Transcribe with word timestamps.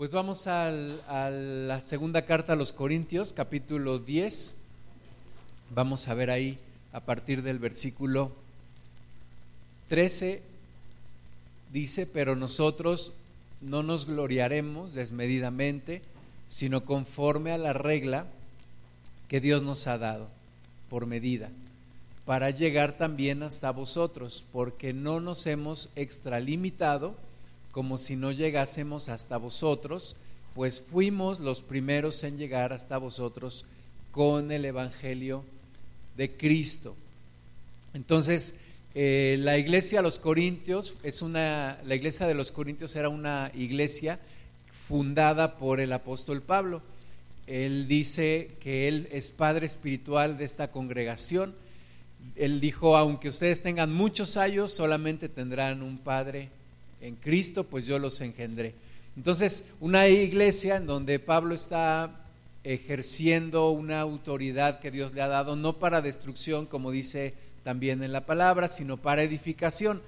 Pues 0.00 0.12
vamos 0.12 0.46
al- 0.46 0.98
a 1.08 1.28
la 1.28 1.82
segunda 1.82 2.24
carta 2.24 2.54
a 2.54 2.56
los 2.56 2.72
Corintios, 2.72 3.34
capítulo 3.34 3.98
10. 3.98 4.56
Vamos 5.74 6.08
a 6.08 6.14
ver 6.14 6.30
ahí 6.30 6.58
a 6.94 7.00
partir 7.00 7.42
del 7.42 7.58
versículo 7.58 8.32
13. 9.88 10.40
Dice, 11.70 12.06
pero 12.06 12.34
nosotros 12.34 13.12
no 13.60 13.82
nos 13.82 14.06
gloriaremos 14.06 14.94
desmedidamente, 14.94 16.00
sino 16.46 16.86
conforme 16.86 17.52
a 17.52 17.58
la 17.58 17.74
regla 17.74 18.24
que 19.28 19.42
Dios 19.42 19.62
nos 19.62 19.86
ha 19.86 19.98
dado 19.98 20.28
por 20.88 21.04
medida, 21.04 21.50
para 22.24 22.48
llegar 22.48 22.96
también 22.96 23.42
hasta 23.42 23.70
vosotros, 23.70 24.46
porque 24.50 24.94
no 24.94 25.20
nos 25.20 25.46
hemos 25.46 25.90
extralimitado 25.94 27.16
como 27.72 27.98
si 27.98 28.16
no 28.16 28.32
llegásemos 28.32 29.08
hasta 29.08 29.36
vosotros, 29.36 30.16
pues 30.54 30.80
fuimos 30.80 31.40
los 31.40 31.62
primeros 31.62 32.24
en 32.24 32.36
llegar 32.36 32.72
hasta 32.72 32.98
vosotros 32.98 33.64
con 34.10 34.50
el 34.50 34.64
Evangelio 34.64 35.44
de 36.16 36.36
Cristo. 36.36 36.96
Entonces, 37.94 38.56
eh, 38.94 39.36
la 39.38 39.56
iglesia 39.56 40.00
de 40.00 40.02
los 40.02 40.18
Corintios 40.18 40.96
es 41.02 41.22
una, 41.22 41.78
la 41.84 41.94
iglesia 41.94 42.26
de 42.26 42.34
los 42.34 42.50
Corintios 42.50 42.96
era 42.96 43.08
una 43.08 43.52
iglesia 43.54 44.18
fundada 44.88 45.56
por 45.56 45.78
el 45.78 45.92
apóstol 45.92 46.42
Pablo. 46.42 46.82
Él 47.46 47.86
dice 47.86 48.56
que 48.60 48.88
él 48.88 49.08
es 49.12 49.30
padre 49.30 49.66
espiritual 49.66 50.38
de 50.38 50.44
esta 50.44 50.72
congregación. 50.72 51.54
Él 52.34 52.60
dijo, 52.60 52.96
aunque 52.96 53.28
ustedes 53.28 53.62
tengan 53.62 53.92
muchos 53.92 54.36
años, 54.36 54.72
solamente 54.72 55.28
tendrán 55.28 55.82
un 55.82 55.98
padre 55.98 56.50
en 57.00 57.16
Cristo, 57.16 57.64
pues 57.64 57.86
yo 57.86 57.98
los 57.98 58.20
engendré. 58.20 58.74
Entonces, 59.16 59.66
una 59.80 60.08
iglesia 60.08 60.76
en 60.76 60.86
donde 60.86 61.18
Pablo 61.18 61.54
está 61.54 62.26
ejerciendo 62.62 63.70
una 63.70 64.00
autoridad 64.00 64.80
que 64.80 64.90
Dios 64.90 65.12
le 65.12 65.22
ha 65.22 65.28
dado, 65.28 65.56
no 65.56 65.78
para 65.78 66.02
destrucción, 66.02 66.66
como 66.66 66.90
dice 66.90 67.34
también 67.62 68.02
en 68.02 68.12
la 68.12 68.26
palabra, 68.26 68.68
sino 68.68 68.96
para 68.96 69.22
edificación. 69.22 70.00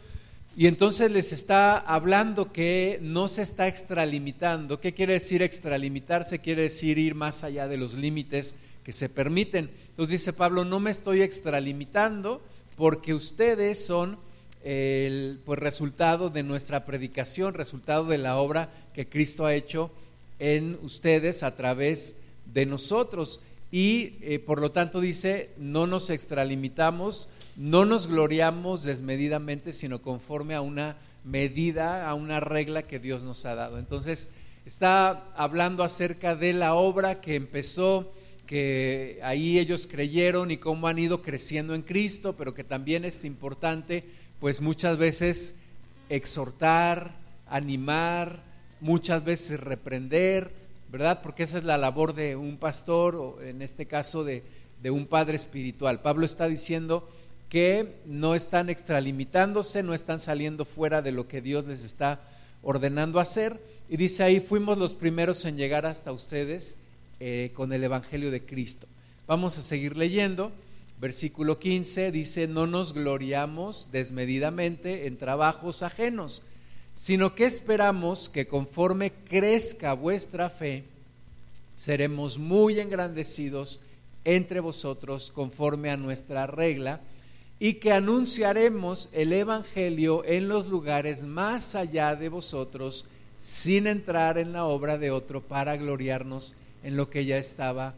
Y 0.55 0.67
entonces 0.67 1.11
les 1.11 1.33
está 1.33 1.79
hablando 1.79 2.53
que 2.53 2.99
no 3.01 3.27
se 3.29 3.43
está 3.43 3.69
extralimitando. 3.69 4.81
¿Qué 4.81 4.93
quiere 4.93 5.15
decir 5.15 5.43
extralimitarse? 5.43 6.41
Quiere 6.41 6.63
decir 6.63 6.99
ir 6.99 7.15
más 7.15 7.43
allá 7.43 7.69
de 7.69 7.79
los 7.79 7.95
límites 7.95 8.57
que 8.85 8.93
se 8.93 9.09
permiten. 9.09 9.71
Entonces 9.91 10.21
dice 10.21 10.33
Pablo, 10.35 10.65
no 10.65 10.79
me 10.79 10.91
estoy 10.91 11.23
extralimitando 11.23 12.43
porque 12.77 13.15
ustedes 13.15 13.83
son 13.83 14.19
el 14.65 15.41
pues, 15.45 15.59
resultado 15.59 16.31
de 16.31 16.43
nuestra 16.43 16.85
predicación, 16.85 17.55
resultado 17.55 18.05
de 18.07 18.19
la 18.19 18.39
obra 18.39 18.71
que 18.95 19.09
Cristo 19.09 19.47
ha 19.47 19.55
hecho 19.55 19.91
en 20.39 20.79
ustedes 20.83 21.43
a 21.43 21.57
través 21.57 22.17
de 22.53 22.67
nosotros. 22.67 23.41
Y 23.71 24.17
eh, 24.21 24.39
por 24.39 24.61
lo 24.61 24.71
tanto 24.71 25.01
dice, 25.01 25.51
no 25.57 25.87
nos 25.87 26.11
extralimitamos, 26.11 27.29
no 27.57 27.85
nos 27.85 28.07
gloriamos 28.07 28.83
desmedidamente, 28.83 29.73
sino 29.73 30.03
conforme 30.03 30.55
a 30.55 30.61
una 30.61 30.97
medida, 31.25 32.09
a 32.09 32.15
una 32.15 32.41
regla 32.41 32.83
que 32.83 32.99
Dios 32.99 33.23
nos 33.23 33.47
ha 33.47 33.55
dado. 33.55 33.79
Entonces, 33.79 34.31
está 34.67 35.33
hablando 35.35 35.83
acerca 35.83 36.35
de 36.37 36.53
la 36.53 36.75
obra 36.75 37.21
que 37.21 37.35
empezó, 37.35 38.13
que 38.47 39.21
ahí 39.23 39.59
ellos 39.59 39.87
creyeron 39.87 40.51
y 40.51 40.59
cómo 40.59 40.89
han 40.89 40.99
ido 40.99 41.23
creciendo 41.23 41.75
en 41.75 41.83
Cristo, 41.83 42.35
pero 42.37 42.55
que 42.55 42.65
también 42.65 43.05
es 43.05 43.25
importante, 43.25 44.05
pues 44.43 44.61
muchas 44.61 44.99
veces 44.99 45.55
exhortar, 46.09 47.15
animar, 47.47 48.43
muchas 48.81 49.23
veces 49.23 49.61
reprender, 49.61 50.51
¿verdad? 50.91 51.21
Porque 51.23 51.45
esa 51.45 51.59
es 51.59 51.65
la 51.65 51.79
labor 51.79 52.13
de 52.13 52.35
un 52.35 52.57
pastor, 52.57 53.15
o 53.15 53.41
en 53.41 53.63
este 53.63 53.87
caso 53.87 54.25
de, 54.25 54.43
de 54.83 54.91
un 54.91 55.07
padre 55.07 55.37
espiritual. 55.37 56.01
Pablo 56.01 56.25
está 56.25 56.49
diciendo 56.49 57.09
que 57.49 58.01
no 58.05 58.35
están 58.35 58.69
extralimitándose, 58.69 59.85
no 59.85 59.95
están 59.95 60.19
saliendo 60.19 60.65
fuera 60.65 61.03
de 61.03 61.13
lo 61.13 61.29
que 61.29 61.41
Dios 61.41 61.69
les 61.69 61.85
está 61.85 62.21
ordenando 62.65 63.21
hacer. 63.21 63.61
Y 63.89 63.97
dice 63.97 64.25
ahí, 64.25 64.41
fuimos 64.41 64.77
los 64.77 64.95
primeros 64.95 65.45
en 65.45 65.57
llegar 65.57 65.87
hasta 65.87 66.11
ustedes 66.11 66.79
eh, 67.21 67.53
con 67.55 67.73
el 67.73 67.85
Evangelio 67.85 68.33
de 68.33 68.45
Cristo. 68.45 68.89
Vamos 69.29 69.57
a 69.57 69.63
seguir 69.63 69.97
leyendo. 69.97 70.51
Versículo 71.03 71.59
15 71.59 72.13
dice, 72.13 72.47
no 72.47 72.69
nos 72.69 72.95
gloriamos 72.95 73.89
desmedidamente 73.91 75.09
en 75.09 75.17
trabajos 75.17 75.83
ajenos, 75.83 76.45
sino 76.95 77.35
que 77.35 77.45
esperamos 77.45 78.29
que 78.29 78.47
conforme 78.47 79.11
crezca 79.11 79.95
vuestra 79.95 80.49
fe, 80.49 80.85
seremos 81.75 82.39
muy 82.39 82.79
engrandecidos 82.79 83.81
entre 84.25 84.61
vosotros 84.61 85.33
conforme 85.33 85.91
a 85.91 85.97
nuestra 85.97 86.47
regla 86.47 87.01
y 87.59 87.75
que 87.81 87.91
anunciaremos 87.91 89.09
el 89.13 89.33
Evangelio 89.33 90.25
en 90.25 90.47
los 90.47 90.69
lugares 90.69 91.25
más 91.25 91.75
allá 91.75 92.15
de 92.15 92.29
vosotros 92.29 93.07
sin 93.41 93.89
entrar 93.89 94.39
en 94.39 94.53
la 94.53 94.67
obra 94.67 94.99
de 94.99 95.11
otro 95.11 95.41
para 95.41 95.77
gloriarnos 95.77 96.55
en 96.85 96.97
lo 96.97 97.11
que 97.11 97.25
ya 97.25 97.39
estaba 97.39 97.97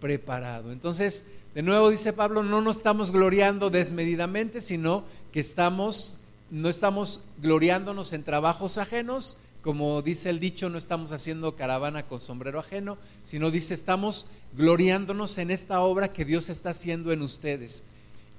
preparado. 0.00 0.72
Entonces, 0.72 1.26
de 1.54 1.62
nuevo 1.62 1.90
dice 1.90 2.12
Pablo, 2.12 2.42
no 2.42 2.60
nos 2.60 2.76
estamos 2.76 3.12
gloriando 3.12 3.70
desmedidamente, 3.70 4.60
sino 4.60 5.04
que 5.32 5.40
estamos 5.40 6.16
no 6.50 6.68
estamos 6.68 7.20
gloriándonos 7.42 8.12
en 8.12 8.22
trabajos 8.22 8.78
ajenos, 8.78 9.36
como 9.62 10.00
dice 10.02 10.30
el 10.30 10.40
dicho, 10.40 10.70
no 10.70 10.78
estamos 10.78 11.12
haciendo 11.12 11.56
caravana 11.56 12.04
con 12.04 12.20
sombrero 12.20 12.58
ajeno, 12.58 12.96
sino 13.22 13.50
dice, 13.50 13.74
estamos 13.74 14.26
gloriándonos 14.56 15.36
en 15.38 15.50
esta 15.50 15.80
obra 15.80 16.08
que 16.08 16.24
Dios 16.24 16.48
está 16.48 16.70
haciendo 16.70 17.12
en 17.12 17.22
ustedes. 17.22 17.84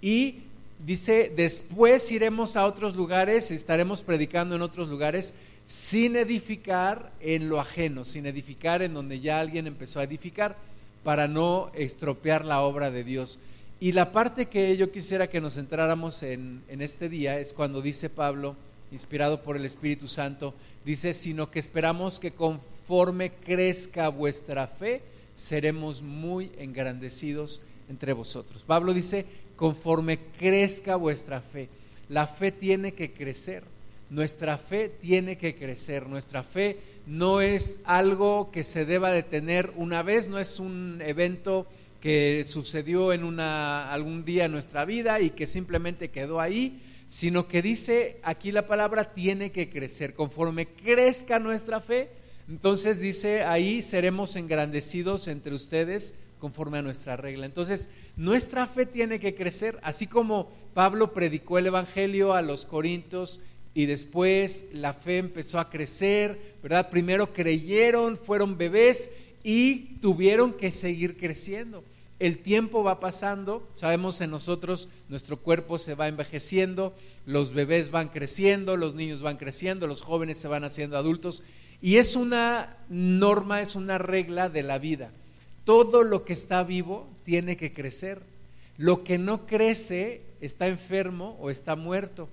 Y 0.01 0.39
dice, 0.85 1.31
después 1.35 2.11
iremos 2.11 2.55
a 2.55 2.65
otros 2.65 2.95
lugares, 2.95 3.51
estaremos 3.51 4.01
predicando 4.01 4.55
en 4.55 4.61
otros 4.61 4.87
lugares, 4.87 5.35
sin 5.65 6.15
edificar 6.15 7.11
en 7.19 7.47
lo 7.47 7.59
ajeno, 7.59 8.05
sin 8.05 8.25
edificar 8.25 8.81
en 8.81 8.95
donde 8.95 9.19
ya 9.19 9.39
alguien 9.39 9.67
empezó 9.67 9.99
a 9.99 10.05
edificar, 10.05 10.57
para 11.03 11.27
no 11.27 11.71
estropear 11.73 12.45
la 12.45 12.61
obra 12.61 12.91
de 12.91 13.03
Dios. 13.03 13.39
Y 13.79 13.93
la 13.93 14.11
parte 14.11 14.47
que 14.47 14.75
yo 14.75 14.91
quisiera 14.91 15.29
que 15.29 15.41
nos 15.41 15.55
centráramos 15.55 16.21
en, 16.23 16.63
en, 16.67 16.81
este 16.81 17.07
día 17.07 17.39
es 17.39 17.53
cuando 17.53 17.81
dice 17.81 18.09
Pablo, 18.09 18.55
inspirado 18.91 19.41
por 19.41 19.55
el 19.55 19.65
Espíritu 19.65 20.07
Santo, 20.07 20.53
dice, 20.83 21.13
sino 21.13 21.49
que 21.49 21.59
esperamos 21.59 22.19
que 22.19 22.31
conforme 22.31 23.31
crezca 23.31 24.09
vuestra 24.09 24.67
fe, 24.67 25.01
seremos 25.33 26.01
muy 26.01 26.51
engrandecidos 26.57 27.61
entre 27.89 28.13
vosotros. 28.13 28.63
Pablo 28.63 28.93
dice, 28.93 29.25
conforme 29.55 30.19
crezca 30.37 30.95
vuestra 30.95 31.41
fe, 31.41 31.69
la 32.09 32.27
fe 32.27 32.51
tiene 32.51 32.93
que 32.93 33.13
crecer, 33.13 33.63
nuestra 34.09 34.57
fe 34.57 34.89
tiene 34.89 35.37
que 35.37 35.55
crecer, 35.55 36.07
nuestra 36.07 36.43
fe 36.43 36.79
no 37.09 37.41
es 37.41 37.79
algo 37.85 38.51
que 38.51 38.63
se 38.63 38.85
deba 38.85 39.09
de 39.09 39.23
tener 39.23 39.71
una 39.75 40.03
vez, 40.03 40.29
no 40.29 40.37
es 40.37 40.59
un 40.59 41.01
evento 41.03 41.65
que 42.01 42.43
sucedió 42.43 43.11
en 43.13 43.23
una, 43.23 43.91
algún 43.91 44.23
día 44.23 44.45
en 44.45 44.51
nuestra 44.51 44.85
vida 44.85 45.19
y 45.19 45.31
que 45.31 45.47
simplemente 45.47 46.11
quedó 46.11 46.39
ahí, 46.39 46.83
sino 47.07 47.47
que 47.47 47.63
dice 47.63 48.19
aquí 48.21 48.51
la 48.51 48.67
palabra 48.67 49.11
tiene 49.11 49.51
que 49.51 49.71
crecer. 49.71 50.13
Conforme 50.13 50.67
crezca 50.67 51.39
nuestra 51.39 51.81
fe, 51.81 52.11
entonces 52.47 53.01
dice 53.01 53.41
ahí 53.41 53.81
seremos 53.81 54.35
engrandecidos 54.35 55.27
entre 55.27 55.55
ustedes 55.55 56.13
conforme 56.37 56.77
a 56.77 56.83
nuestra 56.83 57.17
regla. 57.17 57.47
Entonces, 57.47 57.89
nuestra 58.17 58.67
fe 58.67 58.85
tiene 58.85 59.19
que 59.19 59.33
crecer, 59.33 59.79
así 59.81 60.05
como 60.05 60.51
Pablo 60.75 61.11
predicó 61.11 61.57
el 61.57 61.65
Evangelio 61.65 62.33
a 62.33 62.43
los 62.43 62.65
Corintios 62.65 63.41
y 63.79 63.85
después 63.85 64.65
la 64.73 64.93
fe 64.93 65.19
empezó 65.19 65.57
a 65.57 65.69
crecer, 65.69 66.37
¿verdad? 66.61 66.89
Primero 66.89 67.31
creyeron, 67.31 68.17
fueron 68.17 68.57
bebés 68.57 69.09
y 69.41 69.95
tuvieron 70.01 70.51
que 70.51 70.73
seguir 70.73 71.15
creciendo. 71.15 71.81
El 72.19 72.39
tiempo 72.39 72.83
va 72.83 72.99
pasando, 72.99 73.65
sabemos 73.75 74.19
en 74.19 74.31
nosotros, 74.31 74.89
nuestro 75.07 75.37
cuerpo 75.37 75.77
se 75.77 75.95
va 75.95 76.09
envejeciendo, 76.09 76.93
los 77.25 77.53
bebés 77.53 77.89
van 77.89 78.09
creciendo, 78.09 78.75
los 78.75 78.95
niños 78.95 79.21
van 79.21 79.37
creciendo, 79.37 79.87
los 79.87 80.01
jóvenes 80.01 80.37
se 80.39 80.49
van 80.49 80.65
haciendo 80.65 80.97
adultos 80.97 81.43
y 81.81 81.95
es 81.95 82.17
una 82.17 82.75
norma, 82.89 83.61
es 83.61 83.77
una 83.77 83.97
regla 83.97 84.49
de 84.49 84.63
la 84.63 84.77
vida. 84.77 85.09
Todo 85.63 86.03
lo 86.03 86.25
que 86.25 86.33
está 86.33 86.63
vivo 86.63 87.07
tiene 87.23 87.55
que 87.55 87.71
crecer. 87.71 88.19
Lo 88.75 89.05
que 89.05 89.17
no 89.17 89.45
crece 89.45 90.19
está 90.41 90.67
enfermo 90.67 91.37
o 91.39 91.49
está 91.49 91.77
muerto. 91.77 92.27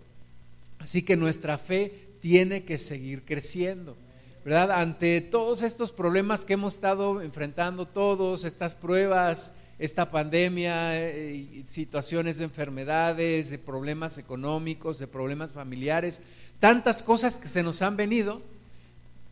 Así 0.78 1.02
que 1.02 1.17
nuestra 1.17 1.58
fe 1.58 2.11
tiene 2.20 2.64
que 2.64 2.78
seguir 2.78 3.25
creciendo. 3.25 3.96
¿verdad? 4.46 4.70
Ante 4.70 5.20
todos 5.23 5.62
estos 5.62 5.90
problemas 5.90 6.44
que 6.44 6.52
hemos 6.52 6.75
estado 6.75 7.20
enfrentando, 7.20 7.84
todos 7.84 8.44
estas 8.44 8.76
pruebas, 8.76 9.55
esta 9.81 10.11
pandemia, 10.12 10.96
eh, 11.00 11.64
situaciones 11.67 12.38
de 12.38 12.44
enfermedades, 12.44 13.50
de 13.50 13.58
problemas 13.58 14.19
económicos, 14.19 15.00
de 15.00 15.08
problemas 15.08 15.52
familiares, 15.52 16.23
tantas 16.61 17.02
cosas 17.02 17.38
que 17.38 17.49
se 17.49 17.64
nos 17.64 17.82
han 17.82 17.96
venido, 17.96 18.40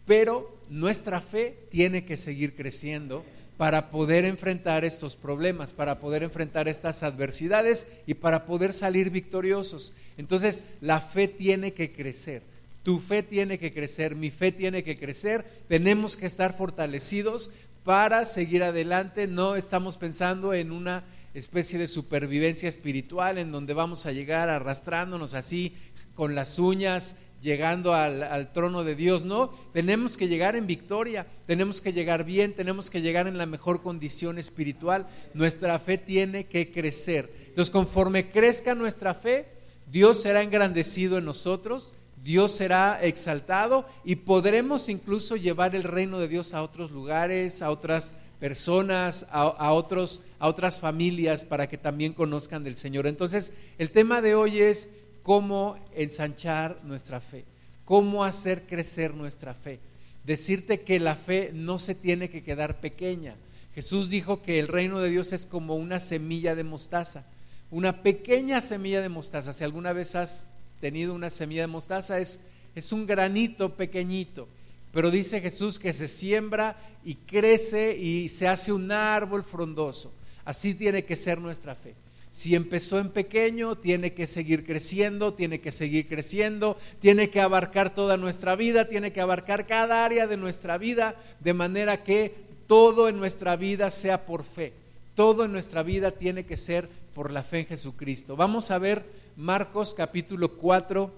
pero 0.05 0.58
nuestra 0.69 1.20
fe 1.20 1.56
tiene 1.70 2.05
que 2.05 2.17
seguir 2.17 2.56
creciendo 2.56 3.25
para 3.56 3.91
poder 3.91 4.25
enfrentar 4.25 4.85
estos 4.85 5.17
problemas, 5.17 5.73
para 5.73 6.01
poder 6.01 6.23
enfrentar 6.23 6.67
estas 6.69 7.03
adversidades 7.03 7.87
y 8.06 8.15
para 8.15 8.47
poder 8.47 8.73
salir 8.73 9.11
victoriosos. 9.11 9.95
Entonces, 10.17 10.65
la 10.81 11.01
fe 11.01 11.29
tiene 11.29 11.73
que 11.73 11.93
crecer. 11.93 12.43
Tu 12.83 12.99
fe 12.99 13.23
tiene 13.23 13.59
que 13.59 13.73
crecer, 13.73 14.15
mi 14.15 14.31
fe 14.31 14.53
tiene 14.53 14.85
que 14.85 14.99
crecer, 14.99 15.45
tenemos 15.69 16.17
que 16.17 16.27
estar 16.27 16.55
fortalecidos 16.55 17.51
para 17.83 18.27
seguir 18.27 18.62
adelante, 18.62 19.27
no 19.27 19.56
estamos 19.56 19.97
pensando 19.97 20.53
en 20.53 20.71
una 20.71 21.05
especie 21.33 21.79
de 21.79 21.89
supervivencia 21.89 22.69
espiritual 22.69 23.39
en 23.39 23.53
donde 23.53 23.75
vamos 23.75 24.06
a 24.06 24.12
llegar 24.12 24.49
arrastrándonos 24.49 25.35
así 25.35 25.75
con 26.15 26.35
las 26.35 26.59
uñas, 26.59 27.17
llegando 27.44 27.94
al, 27.94 28.50
trono 28.52 28.82
de 28.82 28.96
Dios, 28.96 29.25
no, 29.25 29.52
tenemos 29.73 30.17
que 30.17 30.26
llegar 30.26 30.56
en 30.56 30.67
victoria, 30.67 31.26
tenemos 31.46 31.81
que 31.81 31.93
llegar 31.93 32.25
bien, 32.25 32.55
tenemos 32.55 32.91
que 32.91 33.02
llegar 33.02 33.29
en 33.29 33.38
la 33.38 33.46
mejor 33.46 33.82
condición 33.82 34.38
espiritual, 34.38 35.06
nuestra 35.35 35.79
fe 35.79 35.99
tiene 35.99 36.46
que 36.46 36.73
crecer. 36.73 37.31
Entonces, 37.46 37.70
conforme 37.70 38.31
crezca 38.31 38.75
nuestra 38.75 39.14
fe, 39.14 39.46
Dios 39.87 40.23
será 40.23 40.43
engrandecido 40.43 41.19
en 41.19 41.26
nosotros, 41.26 41.93
Dios 42.23 42.52
será 42.52 43.00
exaltado 43.02 43.87
y 44.02 44.17
podremos 44.17 44.88
incluso 44.88 45.37
llevar 45.37 45.76
el 45.76 45.82
reino 45.82 46.19
de 46.19 46.29
Dios 46.29 46.55
a 46.55 46.62
otros 46.62 46.91
lugares, 46.91 47.61
a 47.61 47.70
otras 47.70 48.14
personas, 48.41 49.26
a, 49.31 49.73
otros, 49.73 50.23
a 50.38 50.49
otras 50.49 50.81
familias 50.81 51.44
para 51.44 51.69
que 51.69 51.76
también 51.76 52.14
conozcan 52.14 52.64
del 52.64 52.76
Señor. 52.76 53.06
Entonces, 53.06 53.52
el 53.79 53.91
tema 53.91 54.23
de 54.23 54.35
hoy 54.35 54.61
es 54.61 54.91
cómo 55.25 55.76
ensanchar 55.97 56.79
nuestra 56.85 57.21
fe, 57.21 57.44
cómo 57.85 58.23
hacer 58.23 58.62
crecer 58.62 59.12
nuestra 59.12 59.55
fe. 59.55 59.81
Decirte 60.25 60.82
que 60.82 61.00
la 61.00 61.17
fe 61.17 61.50
no 61.53 61.81
se 61.81 61.97
tiene 61.97 62.31
que 62.31 62.44
quedar 62.44 62.79
pequeña. 62.79 63.35
Jesús 63.75 64.09
dijo 64.09 64.41
que 64.41 64.61
el 64.61 64.69
reino 64.69 65.00
de 65.00 65.11
Dios 65.11 65.32
es 65.32 65.49
como 65.49 65.75
una 65.75 65.99
semilla 65.99 66.55
de 66.55 66.62
mostaza, 66.62 67.25
una 67.73 68.03
pequeña 68.03 68.61
semilla 68.61 69.03
de 69.03 69.09
mostaza. 69.09 69.53
Si 69.53 69.65
alguna 69.65 69.93
vez 69.93 70.15
has 70.15 70.53
tenido 70.81 71.12
una 71.12 71.31
semilla 71.31 71.62
de 71.62 71.67
mostaza, 71.67 72.20
es, 72.20 72.41
es 72.77 72.93
un 72.93 73.05
granito 73.05 73.75
pequeñito 73.75 74.47
pero 74.94 75.11
dice 75.11 75.41
Jesús 75.41 75.81
que 75.81 75.93
se 75.93 76.06
siembra 76.06 76.77
y 77.05 77.17
crece 77.17 77.99
y 77.99 78.29
se 78.29 78.47
hace 78.47 78.73
un 78.73 78.93
árbol 78.93 79.43
frondoso. 79.43 80.12
Así 80.44 80.73
tiene 80.73 81.05
que 81.05 81.17
ser 81.17 81.41
nuestra 81.41 81.75
fe. 81.75 81.94
Si 82.34 82.56
empezó 82.56 82.98
en 82.98 83.10
pequeño, 83.10 83.76
tiene 83.76 84.12
que 84.12 84.26
seguir 84.26 84.64
creciendo, 84.64 85.34
tiene 85.34 85.60
que 85.60 85.70
seguir 85.70 86.08
creciendo, 86.08 86.76
tiene 86.98 87.31
que 87.31 87.40
abarcar 87.40 87.94
toda 87.94 88.16
nuestra 88.16 88.56
vida, 88.56 88.88
tiene 88.88 89.12
que 89.12 89.20
abarcar 89.20 89.69
cada 89.69 90.04
área 90.04 90.26
de 90.26 90.36
nuestra 90.36 90.76
vida, 90.76 91.14
de 91.38 91.54
manera 91.54 92.02
que 92.02 92.34
todo 92.66 93.08
en 93.08 93.19
nuestra 93.19 93.54
vida 93.54 93.88
sea 93.92 94.26
por 94.26 94.42
fe. 94.42 94.72
Todo 95.14 95.44
en 95.44 95.52
nuestra 95.52 95.84
vida 95.84 96.10
tiene 96.10 96.44
que 96.44 96.56
ser 96.56 96.88
por 97.14 97.31
la 97.31 97.44
fe 97.44 97.60
en 97.60 97.66
Jesucristo. 97.66 98.34
Vamos 98.34 98.72
a 98.72 98.78
ver 98.78 99.04
Marcos 99.36 99.94
capítulo 99.94 100.56
4, 100.56 101.12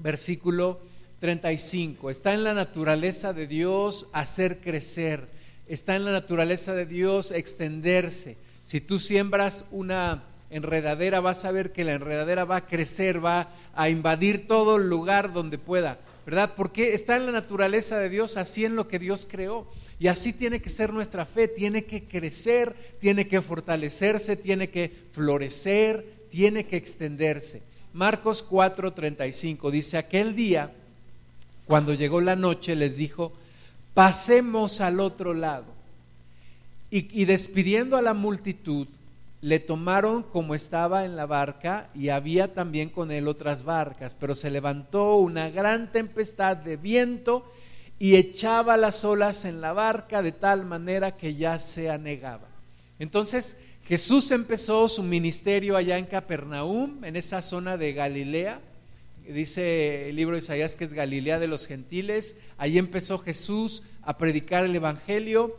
versículo 0.00 0.80
35. 1.18 2.10
Está 2.10 2.34
en 2.34 2.44
la 2.44 2.52
naturaleza 2.52 3.32
de 3.32 3.46
Dios 3.46 4.08
hacer 4.12 4.60
crecer. 4.60 5.28
Está 5.66 5.96
en 5.96 6.04
la 6.04 6.12
naturaleza 6.12 6.74
de 6.74 6.84
Dios 6.84 7.30
extenderse. 7.30 8.36
Si 8.66 8.80
tú 8.80 8.98
siembras 8.98 9.66
una 9.70 10.24
enredadera, 10.50 11.20
vas 11.20 11.44
a 11.44 11.52
ver 11.52 11.70
que 11.70 11.84
la 11.84 11.92
enredadera 11.92 12.44
va 12.44 12.56
a 12.56 12.66
crecer, 12.66 13.24
va 13.24 13.48
a 13.72 13.88
invadir 13.90 14.48
todo 14.48 14.74
el 14.74 14.88
lugar 14.88 15.32
donde 15.32 15.56
pueda. 15.56 16.00
¿Verdad? 16.24 16.54
Porque 16.56 16.92
está 16.92 17.14
en 17.14 17.26
la 17.26 17.30
naturaleza 17.30 17.96
de 18.00 18.08
Dios, 18.08 18.36
así 18.36 18.64
en 18.64 18.74
lo 18.74 18.88
que 18.88 18.98
Dios 18.98 19.28
creó. 19.30 19.70
Y 20.00 20.08
así 20.08 20.32
tiene 20.32 20.60
que 20.60 20.68
ser 20.68 20.92
nuestra 20.92 21.26
fe, 21.26 21.46
tiene 21.46 21.84
que 21.84 22.08
crecer, 22.08 22.74
tiene 22.98 23.28
que 23.28 23.40
fortalecerse, 23.40 24.34
tiene 24.34 24.68
que 24.68 24.90
florecer, 25.12 26.24
tiene 26.28 26.66
que 26.66 26.76
extenderse. 26.76 27.62
Marcos 27.92 28.44
4:35 28.50 29.70
dice, 29.70 29.96
aquel 29.96 30.34
día 30.34 30.72
cuando 31.66 31.94
llegó 31.94 32.20
la 32.20 32.34
noche 32.34 32.74
les 32.74 32.96
dijo, 32.96 33.32
pasemos 33.94 34.80
al 34.80 34.98
otro 34.98 35.34
lado. 35.34 35.75
Y, 36.90 37.24
despidiendo 37.24 37.96
a 37.96 38.02
la 38.02 38.14
multitud, 38.14 38.88
le 39.40 39.58
tomaron 39.58 40.22
como 40.22 40.54
estaba 40.54 41.04
en 41.04 41.16
la 41.16 41.26
barca 41.26 41.90
y 41.94 42.08
había 42.08 42.54
también 42.54 42.90
con 42.90 43.10
él 43.10 43.28
otras 43.28 43.64
barcas, 43.64 44.16
pero 44.18 44.34
se 44.34 44.50
levantó 44.50 45.16
una 45.16 45.50
gran 45.50 45.92
tempestad 45.92 46.56
de 46.56 46.76
viento 46.76 47.50
y 47.98 48.16
echaba 48.16 48.76
las 48.76 49.04
olas 49.04 49.44
en 49.44 49.60
la 49.60 49.72
barca 49.72 50.22
de 50.22 50.32
tal 50.32 50.64
manera 50.64 51.12
que 51.12 51.34
ya 51.34 51.58
se 51.58 51.90
anegaba. 51.90 52.48
Entonces 52.98 53.58
Jesús 53.86 54.30
empezó 54.30 54.88
su 54.88 55.02
ministerio 55.02 55.76
allá 55.76 55.98
en 55.98 56.06
Capernaum, 56.06 57.04
en 57.04 57.16
esa 57.16 57.42
zona 57.42 57.76
de 57.76 57.92
Galilea, 57.92 58.60
dice 59.28 60.08
el 60.08 60.16
libro 60.16 60.34
de 60.34 60.42
Isaías 60.42 60.76
que 60.76 60.84
es 60.84 60.92
Galilea 60.92 61.38
de 61.38 61.48
los 61.48 61.66
gentiles, 61.66 62.38
ahí 62.58 62.78
empezó 62.78 63.18
Jesús 63.18 63.82
a 64.02 64.18
predicar 64.18 64.64
el 64.64 64.74
Evangelio 64.74 65.56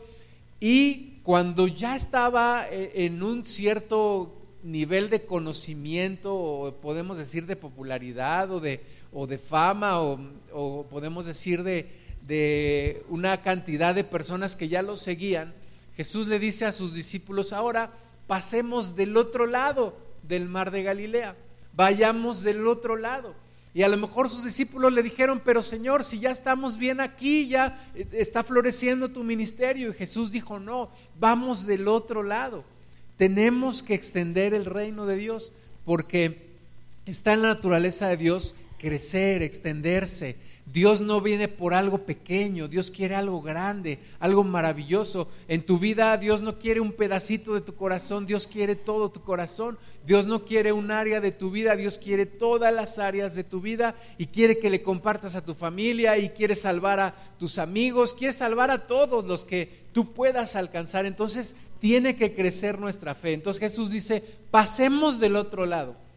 y 0.60 1.17
cuando 1.28 1.66
ya 1.66 1.94
estaba 1.94 2.66
eh, 2.70 3.04
en 3.04 3.22
un 3.22 3.44
cierto 3.44 4.34
nivel 4.62 5.10
de 5.10 5.26
conocimiento, 5.26 6.34
o 6.34 6.72
podemos 6.80 7.18
decir 7.18 7.44
de 7.44 7.54
popularidad 7.54 8.50
o 8.50 8.60
de, 8.60 9.38
fama, 9.38 10.00
o, 10.00 10.86
podemos 10.88 11.26
decir 11.26 11.64
de, 11.64 11.86
de 12.26 13.04
una 13.10 13.42
cantidad 13.42 13.94
de 13.94 14.04
personas 14.04 14.56
que 14.56 14.70
ya 14.70 14.80
lo 14.80 14.96
seguían, 14.96 15.52
Jesús 15.98 16.28
le 16.28 16.38
dice 16.38 16.64
a 16.64 16.72
sus 16.72 16.94
discípulos, 16.94 17.52
ahora 17.52 17.92
pasemos 18.26 18.96
del 18.96 19.14
otro 19.14 19.46
lado 19.46 19.98
del 20.22 20.48
mar 20.48 20.70
de 20.70 20.82
Galilea, 20.82 21.36
vayamos 21.74 22.40
del 22.40 22.66
otro 22.66 22.96
lado. 22.96 23.34
Y 23.78 23.84
a 23.84 23.88
lo 23.88 23.96
mejor 23.96 24.28
sus 24.28 24.42
discípulos 24.42 24.92
le 24.92 25.04
dijeron, 25.04 25.40
pero 25.44 25.62
Señor, 25.62 26.02
si 26.02 26.18
ya 26.18 26.32
estamos 26.32 26.78
bien 26.78 26.98
aquí, 27.00 27.46
ya 27.46 27.80
eh, 27.94 28.08
está 28.10 28.42
floreciendo 28.42 29.10
tu 29.10 29.22
ministerio. 29.22 29.90
Y 29.90 29.94
Jesús 29.94 30.32
dijo, 30.32 30.58
no, 30.58 30.90
vamos 31.20 31.64
del 31.64 31.86
otro 31.86 32.24
lado. 32.24 32.64
Tenemos 33.16 33.84
que 33.84 33.94
extender 33.94 34.52
el 34.52 34.64
reino 34.64 35.06
de 35.06 35.14
Dios 35.14 35.52
porque 35.84 36.48
está 37.06 37.34
en 37.34 37.42
la 37.42 37.54
naturaleza 37.54 38.08
de 38.08 38.16
Dios 38.16 38.56
crecer, 38.80 39.44
extenderse, 39.44 40.34
Dios 40.72 41.00
no 41.00 41.20
viene 41.22 41.48
por 41.48 41.72
algo 41.72 42.04
pequeño, 42.04 42.68
Dios 42.68 42.90
quiere 42.90 43.14
algo 43.14 43.40
grande, 43.40 44.00
algo 44.20 44.44
maravilloso. 44.44 45.28
En 45.48 45.64
tu 45.64 45.78
vida 45.78 46.16
Dios 46.18 46.42
no 46.42 46.58
quiere 46.58 46.80
un 46.80 46.92
pedacito 46.92 47.54
de 47.54 47.62
tu 47.62 47.74
corazón, 47.74 48.26
Dios 48.26 48.46
quiere 48.46 48.76
todo 48.76 49.10
tu 49.10 49.22
corazón. 49.22 49.78
Dios 50.04 50.26
no 50.26 50.44
quiere 50.44 50.72
un 50.72 50.90
área 50.90 51.20
de 51.20 51.32
tu 51.32 51.50
vida, 51.50 51.74
Dios 51.74 51.96
quiere 51.98 52.26
todas 52.26 52.72
las 52.72 52.98
áreas 52.98 53.34
de 53.34 53.44
tu 53.44 53.60
vida 53.60 53.94
y 54.18 54.26
quiere 54.26 54.58
que 54.58 54.70
le 54.70 54.82
compartas 54.82 55.36
a 55.36 55.44
tu 55.44 55.54
familia 55.54 56.18
y 56.18 56.30
quiere 56.30 56.54
salvar 56.54 57.00
a 57.00 57.14
tus 57.38 57.58
amigos, 57.58 58.14
quiere 58.14 58.32
salvar 58.32 58.70
a 58.70 58.86
todos 58.86 59.24
los 59.24 59.44
que 59.44 59.86
tú 59.92 60.12
puedas 60.12 60.54
alcanzar. 60.54 61.06
Entonces 61.06 61.56
tiene 61.78 62.16
que 62.16 62.34
crecer 62.34 62.78
nuestra 62.78 63.14
fe. 63.14 63.32
Entonces 63.32 63.60
Jesús 63.60 63.90
dice, 63.90 64.22
pasemos 64.50 65.18
del 65.18 65.36
otro 65.36 65.64
lado. 65.64 66.07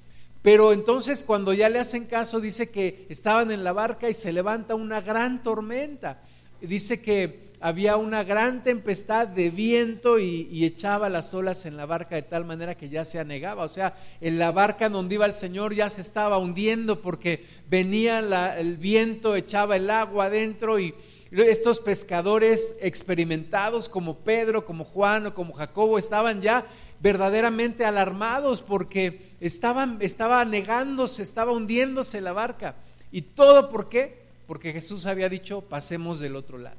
Pero 0.42 0.74
entonces 0.74 1.24
cuando 1.24 1.54
ya 1.54 1.70
le 1.70 1.80
hacen 1.80 2.06
caso, 2.06 2.40
dice 2.40 2.70
que 2.70 3.06
estaban 3.10 3.52
en 3.52 3.64
la 3.64 3.74
barca 3.74 4.10
y 4.10 4.14
se 4.14 4.34
levanta 4.34 4.76
una 4.76 5.02
gran 5.02 5.44
tormenta. 5.44 6.22
Dice 6.62 7.02
que 7.02 7.52
había 7.62 7.96
una 7.96 8.24
gran 8.24 8.64
tempestad 8.64 9.28
de 9.28 9.52
viento 9.52 10.18
y, 10.18 10.66
echaba 10.66 11.10
las 11.10 11.34
olas 11.36 11.66
en 11.68 11.78
la 11.78 11.86
barca 11.86 12.16
de 12.16 12.24
tal 12.24 12.44
manera 12.44 12.76
que 12.76 12.90
ya 12.90 13.06
se 13.06 13.20
anegaba. 13.20 13.64
O 13.64 13.68
sea, 13.68 13.96
en 14.20 14.40
la 14.40 14.52
barca 14.52 14.90
donde 14.90 15.16
iba 15.16 15.28
el 15.28 15.34
Señor 15.34 15.76
ya 15.76 15.90
se 15.90 16.02
estaba 16.02 16.40
hundiendo 16.40 17.02
porque 17.02 17.46
venía 17.70 18.20
el 18.58 18.78
viento, 18.78 19.36
echaba 19.36 19.76
el 19.76 19.90
agua 19.92 20.26
adentro 20.26 20.80
y 20.80 20.96
estos 21.32 21.80
pescadores 21.80 22.78
experimentados 22.82 23.90
como 23.90 24.18
Pedro, 24.18 24.66
como 24.66 24.84
Juan 24.84 25.28
o 25.28 25.34
como 25.36 25.54
Jacobo 25.54 26.00
estaban 26.00 26.42
ya 26.42 26.66
verdaderamente 27.00 27.86
alarmados 27.86 28.62
porque 28.62 29.31
estaban, 29.42 29.98
estaba 30.00 30.46
negándose, 30.46 31.24
estaba 31.24 31.52
hundiéndose 31.52 32.22
la 32.22 32.32
barca. 32.32 32.76
¿Y 33.12 33.24
todo 33.24 33.70
por 33.70 33.90
qué? 33.90 34.22
Porque 34.48 34.72
Jesús 34.72 35.06
había 35.06 35.28
dicho, 35.28 35.62
pasemos 35.62 36.20
del 36.20 36.38
otro 36.38 36.58
lado. 36.58 36.78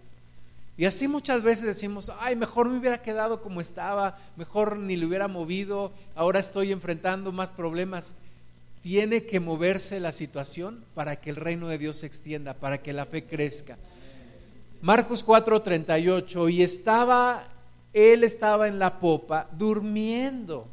Y 0.79 0.87
así 0.87 1.07
muchas 1.07 1.43
veces 1.43 1.65
decimos, 1.65 2.11
ay, 2.21 2.35
mejor 2.35 2.71
me 2.71 2.79
hubiera 2.79 3.03
quedado 3.03 3.43
como 3.43 3.61
estaba, 3.61 4.19
mejor 4.37 4.79
ni 4.79 4.97
lo 4.97 5.09
hubiera 5.09 5.29
movido, 5.29 5.93
ahora 6.15 6.39
estoy 6.39 6.73
enfrentando 6.73 7.31
más 7.31 7.51
problemas. 7.51 8.15
Tiene 8.83 9.25
que 9.25 9.39
moverse 9.39 10.01
la 10.01 10.13
situación 10.13 10.83
para 10.95 11.17
que 11.17 11.31
el 11.31 11.37
reino 11.37 11.69
de 11.69 11.79
Dios 11.79 11.99
se 11.99 12.07
extienda, 12.07 12.55
para 12.55 12.79
que 12.79 12.93
la 12.93 13.05
fe 13.05 13.25
crezca. 13.25 13.77
Marcos 14.81 15.25
4:38, 15.25 16.49
y 16.49 16.63
estaba 16.63 17.49
él 17.93 18.25
estaba 18.25 18.69
en 18.69 18.79
la 18.79 18.99
popa 18.99 19.49
durmiendo 19.53 20.67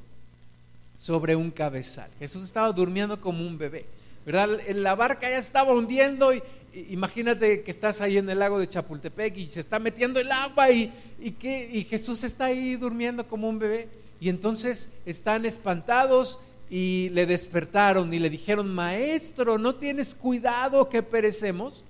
sobre 0.99 1.33
un 1.33 1.49
cabezal. 1.49 2.11
Jesús 2.19 2.43
estaba 2.43 2.69
durmiendo 2.73 3.21
como 3.21 3.47
un 3.47 3.57
bebé. 3.57 3.85
¿verdad? 4.25 4.59
La 4.75 4.95
barca 4.95 5.29
ya 5.29 5.37
estaba 5.37 5.73
hundiendo 5.73 6.33
y, 6.33 6.43
imagínate 6.89 7.63
que 7.63 7.71
estás 7.71 8.01
ahí 8.01 8.17
en 8.17 8.29
el 8.29 8.39
lago 8.39 8.59
de 8.59 8.67
Chapultepec 8.67 9.37
y 9.37 9.49
se 9.49 9.61
está 9.61 9.79
metiendo 9.79 10.19
el 10.19 10.29
agua 10.29 10.69
y, 10.69 10.91
y, 11.21 11.33
y 11.47 11.83
Jesús 11.85 12.25
está 12.25 12.45
ahí 12.45 12.75
durmiendo 12.75 13.25
como 13.27 13.47
un 13.47 13.59
bebé. 13.59 13.87
Y 14.19 14.27
entonces 14.27 14.89
están 15.05 15.45
espantados 15.45 16.41
y 16.69 17.07
le 17.13 17.25
despertaron 17.25 18.13
y 18.13 18.19
le 18.19 18.29
dijeron, 18.29 18.67
maestro, 18.67 19.57
¿no 19.57 19.75
tienes 19.75 20.13
cuidado 20.13 20.89
que 20.89 21.01
perecemos? 21.01 21.85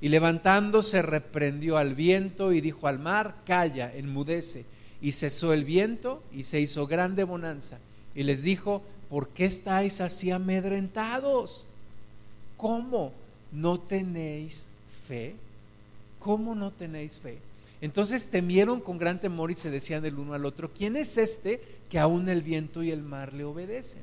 Y 0.00 0.08
levantándose 0.08 1.02
reprendió 1.02 1.76
al 1.76 1.94
viento 1.94 2.52
y 2.52 2.62
dijo 2.62 2.86
al 2.86 2.98
mar, 2.98 3.36
calla, 3.44 3.94
enmudece. 3.94 4.64
Y 5.02 5.12
cesó 5.12 5.52
el 5.52 5.64
viento 5.64 6.22
y 6.32 6.44
se 6.44 6.58
hizo 6.58 6.86
grande 6.86 7.22
bonanza. 7.24 7.78
Y 8.16 8.22
les 8.22 8.42
dijo, 8.42 8.82
¿por 9.10 9.28
qué 9.28 9.44
estáis 9.44 10.00
así 10.00 10.30
amedrentados? 10.30 11.66
¿Cómo 12.56 13.12
no 13.52 13.78
tenéis 13.78 14.70
fe? 15.06 15.36
¿Cómo 16.18 16.54
no 16.54 16.70
tenéis 16.70 17.20
fe? 17.20 17.38
Entonces 17.82 18.28
temieron 18.28 18.80
con 18.80 18.96
gran 18.96 19.20
temor 19.20 19.50
y 19.50 19.54
se 19.54 19.70
decían 19.70 20.04
el 20.06 20.18
uno 20.18 20.32
al 20.32 20.46
otro, 20.46 20.70
¿quién 20.72 20.96
es 20.96 21.18
este 21.18 21.60
que 21.90 21.98
aún 21.98 22.30
el 22.30 22.40
viento 22.40 22.82
y 22.82 22.90
el 22.90 23.02
mar 23.02 23.34
le 23.34 23.44
obedecen? 23.44 24.02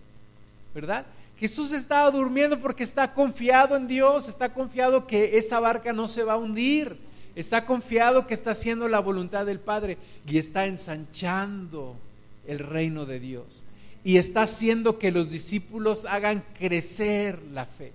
¿Verdad? 0.76 1.08
Jesús 1.40 1.74
estaba 1.74 2.12
durmiendo 2.12 2.60
porque 2.60 2.84
está 2.84 3.14
confiado 3.14 3.76
en 3.76 3.88
Dios, 3.88 4.30
está 4.30 4.54
confiado 4.54 5.08
que 5.08 5.40
esa 5.40 5.60
barca 5.60 5.92
no 5.92 6.08
se 6.08 6.24
va 6.24 6.34
a 6.34 6.38
hundir, 6.38 6.98
está 7.36 7.66
confiado 7.66 8.28
que 8.28 8.36
está 8.36 8.52
haciendo 8.52 8.88
la 8.88 9.00
voluntad 9.00 9.48
del 9.48 9.60
Padre 9.60 9.98
y 10.28 10.38
está 10.38 10.68
ensanchando 10.68 11.96
el 12.46 12.60
reino 12.60 13.08
de 13.08 13.20
Dios 13.20 13.64
y 14.04 14.18
está 14.18 14.44
haciendo 14.44 15.00
que 15.00 15.12
los 15.12 15.32
discípulos 15.32 16.06
hagan 16.06 16.44
crecer 16.58 17.42
la 17.54 17.66
fe, 17.66 17.94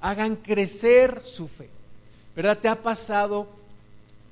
hagan 0.00 0.36
crecer 0.36 1.22
su 1.22 1.48
fe. 1.48 1.68
¿Verdad? 2.36 2.58
¿Te 2.58 2.68
ha 2.68 2.82
pasado 2.82 3.46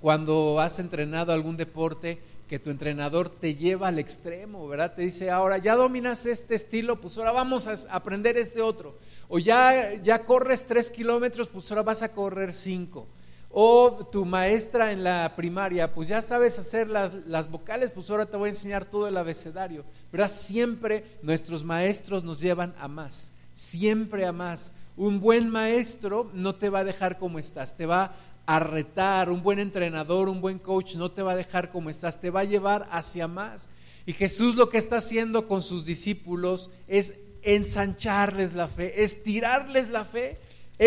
cuando 0.01 0.59
has 0.59 0.81
entrenado 0.81 1.33
algún 1.33 1.57
deporte 1.57 2.19
que 2.49 2.59
tu 2.59 2.71
entrenador 2.71 3.31
te 3.31 3.55
lleva 3.55 3.89
al 3.89 3.99
extremo, 3.99 4.69
¿verdad? 4.69 4.95
Te 4.95 5.03
dice, 5.03 5.31
ahora 5.31 5.59
ya 5.59 5.75
dominas 5.77 6.27
este 6.27 6.57
estilo, 6.57 7.01
pues 7.01 7.17
ahora 7.17 7.33
vamos 7.33 7.67
a 7.67 7.75
aprender 7.95 8.37
este 8.37 8.61
otro. 8.61 8.95
O 9.29 9.39
ya, 9.39 9.95
ya 10.03 10.19
corres 10.23 10.67
tres 10.67 10.91
kilómetros, 10.91 11.49
pues 11.49 11.71
ahora 11.71 11.83
vas 11.83 12.03
a 12.03 12.11
correr 12.13 12.53
cinco. 12.53 13.07
O 13.51 14.07
tu 14.11 14.25
maestra 14.25 14.93
en 14.93 15.05
la 15.05 15.33
primaria, 15.35 15.95
pues 15.95 16.09
ya 16.09 16.21
sabes 16.21 16.59
hacer 16.59 16.89
las, 16.89 17.15
las 17.27 17.51
vocales, 17.51 17.91
pues 17.91 18.11
ahora 18.11 18.27
te 18.27 18.37
voy 18.37 18.49
a 18.49 18.51
enseñar 18.51 18.85
todo 18.85 19.09
el 19.09 19.17
abecedario. 19.17 19.85
¿Verdad? 20.13 20.31
Siempre 20.31 21.05
nuestros 21.23 21.65
maestros 21.65 22.23
nos 22.23 22.41
llevan 22.41 22.75
a 22.79 22.87
más, 22.87 23.33
siempre 23.55 24.27
a 24.27 24.33
más. 24.33 24.75
Un 24.97 25.21
buen 25.21 25.49
maestro 25.49 26.31
no 26.35 26.55
te 26.55 26.69
va 26.69 26.81
a 26.81 26.85
dejar 26.85 27.19
como 27.19 27.39
estás, 27.39 27.77
te 27.77 27.87
va 27.87 28.15
a 28.45 28.59
retar, 28.59 29.31
un 29.31 29.43
buen 29.43 29.59
entrenador, 29.59 30.29
un 30.29 30.41
buen 30.41 30.59
coach 30.59 30.97
no 30.97 31.11
te 31.11 31.23
va 31.23 31.33
a 31.33 31.37
dejar 31.37 31.71
como 31.71 31.89
estás, 31.91 32.21
te 32.21 32.31
va 32.31 32.41
a 32.41 32.45
llevar 32.45 32.89
hacia 32.91 33.27
más. 33.27 33.71
Y 34.05 34.13
Jesús 34.13 34.57
lo 34.57 34.69
que 34.69 34.79
está 34.79 34.99
haciendo 34.99 35.49
con 35.49 35.63
sus 35.63 35.85
discípulos 35.85 36.71
es 36.89 37.15
ensancharles 37.43 38.55
la 38.55 38.69
fe, 38.69 39.03
estirarles 39.03 39.89
la 39.89 40.05
fe, 40.05 40.39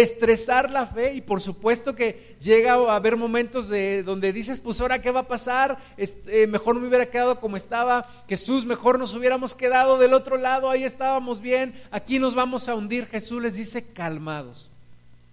estresar 0.01 0.71
la 0.71 0.85
fe 0.85 1.13
y 1.13 1.21
por 1.21 1.41
supuesto 1.41 1.95
que 1.95 2.35
llega 2.41 2.73
a 2.73 2.95
haber 2.95 3.17
momentos 3.17 3.69
de 3.69 4.03
donde 4.03 4.33
dices, 4.33 4.59
pues 4.59 4.81
ahora 4.81 5.01
qué 5.01 5.11
va 5.11 5.21
a 5.21 5.27
pasar, 5.27 5.77
este, 5.97 6.47
mejor 6.47 6.79
me 6.79 6.87
hubiera 6.87 7.09
quedado 7.09 7.39
como 7.39 7.57
estaba, 7.57 8.07
Jesús, 8.27 8.65
mejor 8.65 8.99
nos 8.99 9.13
hubiéramos 9.13 9.55
quedado 9.55 9.97
del 9.97 10.13
otro 10.13 10.37
lado, 10.37 10.69
ahí 10.69 10.83
estábamos 10.83 11.41
bien, 11.41 11.73
aquí 11.91 12.19
nos 12.19 12.35
vamos 12.35 12.69
a 12.69 12.75
hundir. 12.75 13.05
Jesús 13.07 13.41
les 13.41 13.55
dice, 13.55 13.85
calmados. 13.93 14.69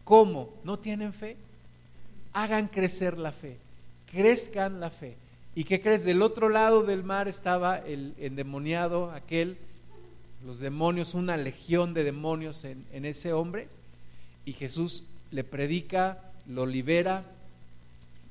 ¿Cómo? 0.05 0.51
¿No 0.65 0.79
tienen 0.79 1.13
fe? 1.13 1.37
hagan 2.33 2.69
crecer 2.69 3.19
la 3.19 3.33
fe, 3.33 3.57
crezcan 4.11 4.81
la 4.81 4.91
fe. 4.91 5.17
¿Y 5.55 5.65
qué 5.65 5.81
crees? 5.81 6.05
Del 6.05 6.23
otro 6.23 6.49
lado 6.49 6.83
del 6.83 7.05
mar 7.05 7.29
estaba 7.29 7.77
el 7.79 8.15
endemoniado, 8.19 9.11
aquel, 9.11 9.59
los 10.45 10.59
demonios, 10.59 11.15
una 11.15 11.37
legión 11.37 11.93
de 11.93 12.05
demonios 12.05 12.65
en, 12.65 12.85
en 12.93 13.05
ese 13.05 13.33
hombre. 13.33 13.69
Y 14.45 14.53
Jesús 14.53 15.05
le 15.31 15.45
predica, 15.45 16.19
lo 16.47 16.67
libera 16.67 17.25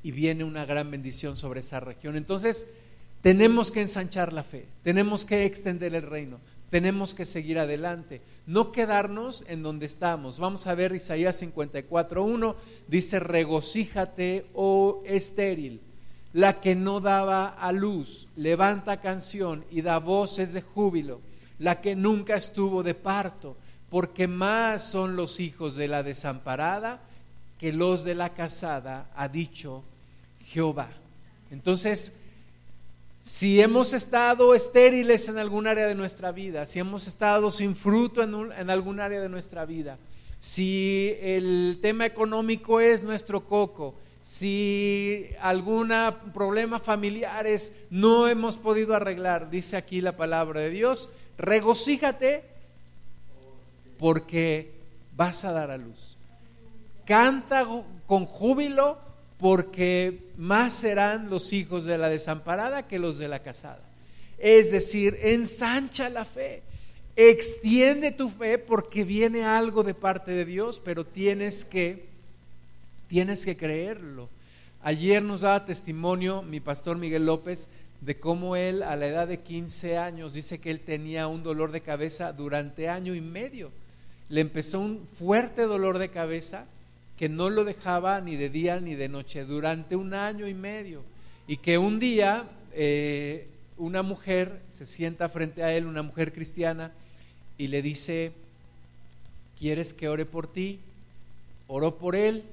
y 0.04 0.12
viene 0.12 0.44
una 0.44 0.66
gran 0.66 0.90
bendición 0.92 1.38
sobre 1.38 1.60
esa 1.60 1.80
región. 1.80 2.16
Entonces, 2.16 2.68
tenemos 3.22 3.72
que 3.72 3.82
ensanchar 3.82 4.34
la 4.34 4.44
fe, 4.44 4.66
tenemos 4.84 5.26
que 5.26 5.46
extender 5.46 5.94
el 5.94 6.02
reino, 6.02 6.40
tenemos 6.70 7.14
que 7.14 7.26
seguir 7.26 7.60
adelante, 7.60 8.22
no 8.48 8.72
quedarnos 8.72 9.44
en 9.48 9.62
donde 9.62 9.86
estamos. 9.86 10.40
Vamos 10.40 10.66
a 10.66 10.74
ver 10.74 10.96
Isaías 10.96 11.42
54.1, 11.42 12.56
dice, 12.88 13.20
regocíjate, 13.20 14.46
oh 14.54 15.04
estéril, 15.06 15.82
la 16.34 16.62
que 16.62 16.76
no 16.76 17.00
daba 17.00 17.50
a 17.50 17.72
luz, 17.72 18.28
levanta 18.36 19.02
canción 19.02 19.66
y 19.70 19.82
da 19.82 20.00
voces 20.00 20.54
de 20.54 20.62
júbilo, 20.62 21.20
la 21.60 21.82
que 21.82 21.96
nunca 21.96 22.36
estuvo 22.36 22.82
de 22.82 22.96
parto, 22.96 23.56
porque 23.92 24.30
más 24.30 24.90
son 24.90 25.18
los 25.18 25.42
hijos 25.42 25.76
de 25.76 25.90
la 25.90 26.02
desamparada 26.02 27.02
que 27.60 27.74
los 27.74 28.06
de 28.06 28.16
la 28.16 28.34
casada, 28.34 29.12
ha 29.16 29.28
dicho 29.28 29.84
Jehová. 30.46 30.90
Entonces, 31.52 32.14
si 33.22 33.62
hemos 33.62 33.94
estado 33.94 34.56
estériles 34.56 35.28
en 35.28 35.38
algún 35.38 35.68
área 35.68 35.88
de 35.88 35.94
nuestra 35.94 36.32
vida, 36.32 36.66
si 36.66 36.80
hemos 36.80 37.06
estado 37.06 37.52
sin 37.52 37.76
fruto 37.76 38.24
en, 38.24 38.70
algún 38.70 39.02
área 39.02 39.20
de 39.20 39.28
nuestra 39.28 39.66
vida, 39.66 39.98
si 40.40 41.14
el 41.22 41.80
tema 41.82 42.06
económico 42.06 42.80
es 42.80 43.04
nuestro 43.04 43.46
coco, 43.46 43.94
si 44.22 45.28
algún 45.42 45.92
problema 46.34 46.80
familiar 46.80 47.46
no 47.90 48.30
hemos 48.30 48.58
podido 48.58 48.96
arreglar, 48.96 49.50
dice 49.52 49.76
aquí 49.76 50.00
la 50.00 50.16
palabra 50.16 50.62
de 50.62 50.70
Dios, 50.70 51.10
regocíjate 51.38 52.51
porque 54.02 54.72
vas 55.16 55.46
a 55.46 55.52
dar 55.52 55.70
a 55.70 55.78
luz. 55.78 56.18
Canta 57.06 57.68
con 58.08 58.26
júbilo 58.26 58.98
porque 59.38 60.32
más 60.38 60.74
serán 60.74 61.30
los 61.30 61.54
hijos 61.54 61.86
de 61.86 62.00
la 62.00 62.10
desamparada 62.10 62.88
que 62.88 62.98
los 62.98 63.20
de 63.20 63.28
la 63.28 63.44
casada. 63.44 63.84
Es 64.40 64.72
decir, 64.72 65.20
ensancha 65.22 66.10
la 66.10 66.26
fe, 66.26 66.64
extiende 67.16 68.12
tu 68.12 68.30
fe 68.30 68.58
porque 68.58 69.04
viene 69.04 69.46
algo 69.46 69.84
de 69.84 69.94
parte 69.94 70.32
de 70.32 70.46
Dios, 70.46 70.82
pero 70.84 71.06
tienes 71.06 71.64
que 71.64 72.08
tienes 73.08 73.46
que 73.46 73.56
creerlo. 73.56 74.30
Ayer 74.82 75.22
nos 75.22 75.42
daba 75.42 75.66
testimonio 75.66 76.42
mi 76.42 76.60
pastor 76.60 76.98
Miguel 76.98 77.28
López 77.28 77.70
de 78.00 78.20
cómo 78.20 78.56
él 78.56 78.82
a 78.82 78.96
la 78.96 79.06
edad 79.06 79.28
de 79.28 79.42
15 79.42 80.00
años 80.00 80.34
dice 80.34 80.60
que 80.60 80.72
él 80.72 80.80
tenía 80.80 81.28
un 81.28 81.44
dolor 81.44 81.72
de 81.72 81.82
cabeza 81.82 82.34
durante 82.34 82.90
año 82.90 83.14
y 83.14 83.22
medio. 83.22 83.70
Le 84.32 84.42
empezó 84.42 84.80
un 84.80 85.06
fuerte 85.20 85.64
dolor 85.64 86.00
de 86.00 86.10
cabeza 86.10 86.66
que 87.18 87.30
no 87.30 87.52
lo 87.52 87.66
dejaba 87.66 88.20
ni 88.22 88.36
de 88.36 88.50
día 88.50 88.80
ni 88.80 88.96
de 88.96 89.10
noche 89.10 89.46
durante 89.46 89.96
un 89.96 90.16
año 90.16 90.48
y 90.48 90.56
medio. 90.56 91.04
Y 91.48 91.58
que 91.58 91.78
un 91.78 92.00
día 92.00 92.46
eh, 92.74 93.48
una 93.78 94.04
mujer 94.04 94.62
se 94.68 94.86
sienta 94.86 95.30
frente 95.30 95.64
a 95.64 95.74
él, 95.74 95.86
una 95.86 96.02
mujer 96.02 96.34
cristiana, 96.34 96.92
y 97.58 97.68
le 97.68 97.82
dice, 97.82 98.32
¿quieres 99.60 99.94
que 99.94 100.08
ore 100.08 100.26
por 100.26 100.48
ti? 100.48 100.80
Oró 101.68 101.98
por 101.98 102.16
él, 102.16 102.44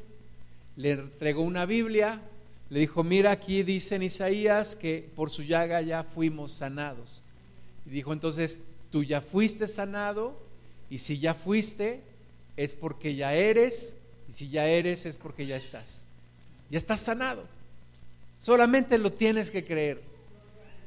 le 0.77 0.91
entregó 0.93 1.43
una 1.43 1.65
Biblia, 1.65 2.21
le 2.71 2.81
dijo, 2.81 3.05
mira 3.05 3.31
aquí 3.31 3.63
dice 3.63 3.95
en 3.95 4.03
Isaías 4.03 4.77
que 4.77 5.09
por 5.15 5.31
su 5.31 5.45
llaga 5.45 5.81
ya 5.81 6.03
fuimos 6.03 6.51
sanados. 6.51 7.23
Y 7.87 7.91
dijo 7.91 8.13
entonces, 8.13 8.63
tú 8.91 9.05
ya 9.05 9.21
fuiste 9.21 9.67
sanado 9.67 10.48
y 10.91 10.99
si 10.99 11.19
ya 11.19 11.35
fuiste 11.35 12.01
es 12.57 12.75
porque 12.75 13.15
ya 13.15 13.35
eres 13.35 13.97
y 14.29 14.33
si 14.33 14.49
ya 14.49 14.67
eres 14.67 15.07
es 15.07 15.17
porque 15.17 15.47
ya 15.47 15.57
estás. 15.57 16.07
Ya 16.71 16.79
estás 16.79 17.01
sanado. 17.01 17.45
Solamente 18.39 18.99
lo 18.99 19.13
tienes 19.13 19.51
que 19.51 19.65
creer. 19.65 20.01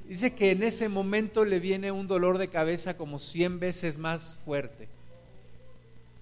Dice 0.07 0.33
que 0.33 0.51
en 0.51 0.63
ese 0.63 0.89
momento 0.89 1.45
le 1.45 1.59
viene 1.59 1.91
un 1.91 2.07
dolor 2.07 2.37
de 2.37 2.49
cabeza 2.49 2.97
como 2.97 3.19
cien 3.19 3.59
veces 3.59 3.97
más 3.97 4.37
fuerte. 4.43 4.87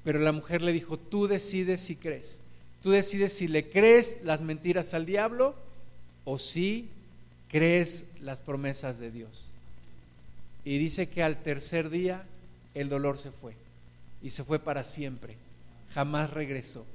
Pero 0.04 0.20
la 0.20 0.32
mujer 0.32 0.62
le 0.62 0.74
dijo, 0.74 0.98
tú 0.98 1.28
decides 1.28 1.82
si 1.82 1.96
crees. 1.96 2.42
Tú 2.84 2.92
decides 2.92 3.34
si 3.34 3.48
le 3.48 3.70
crees 3.70 4.20
las 4.24 4.42
mentiras 4.42 4.94
al 4.94 5.06
diablo 5.06 5.56
o 6.26 6.38
si 6.38 6.90
crees 7.50 8.06
las 8.22 8.40
promesas 8.40 9.00
de 9.00 9.12
Dios. 9.12 9.50
Y 10.64 10.78
dice 10.78 11.10
que 11.10 11.24
al 11.24 11.42
tercer 11.42 11.90
día 11.90 12.24
el 12.76 12.90
dolor 12.90 13.18
se 13.18 13.32
fue 13.32 13.54
y 14.22 14.30
se 14.30 14.44
fue 14.44 14.60
para 14.60 14.84
siempre. 14.84 15.38
Jamás 15.94 16.30
regresó 16.32 16.86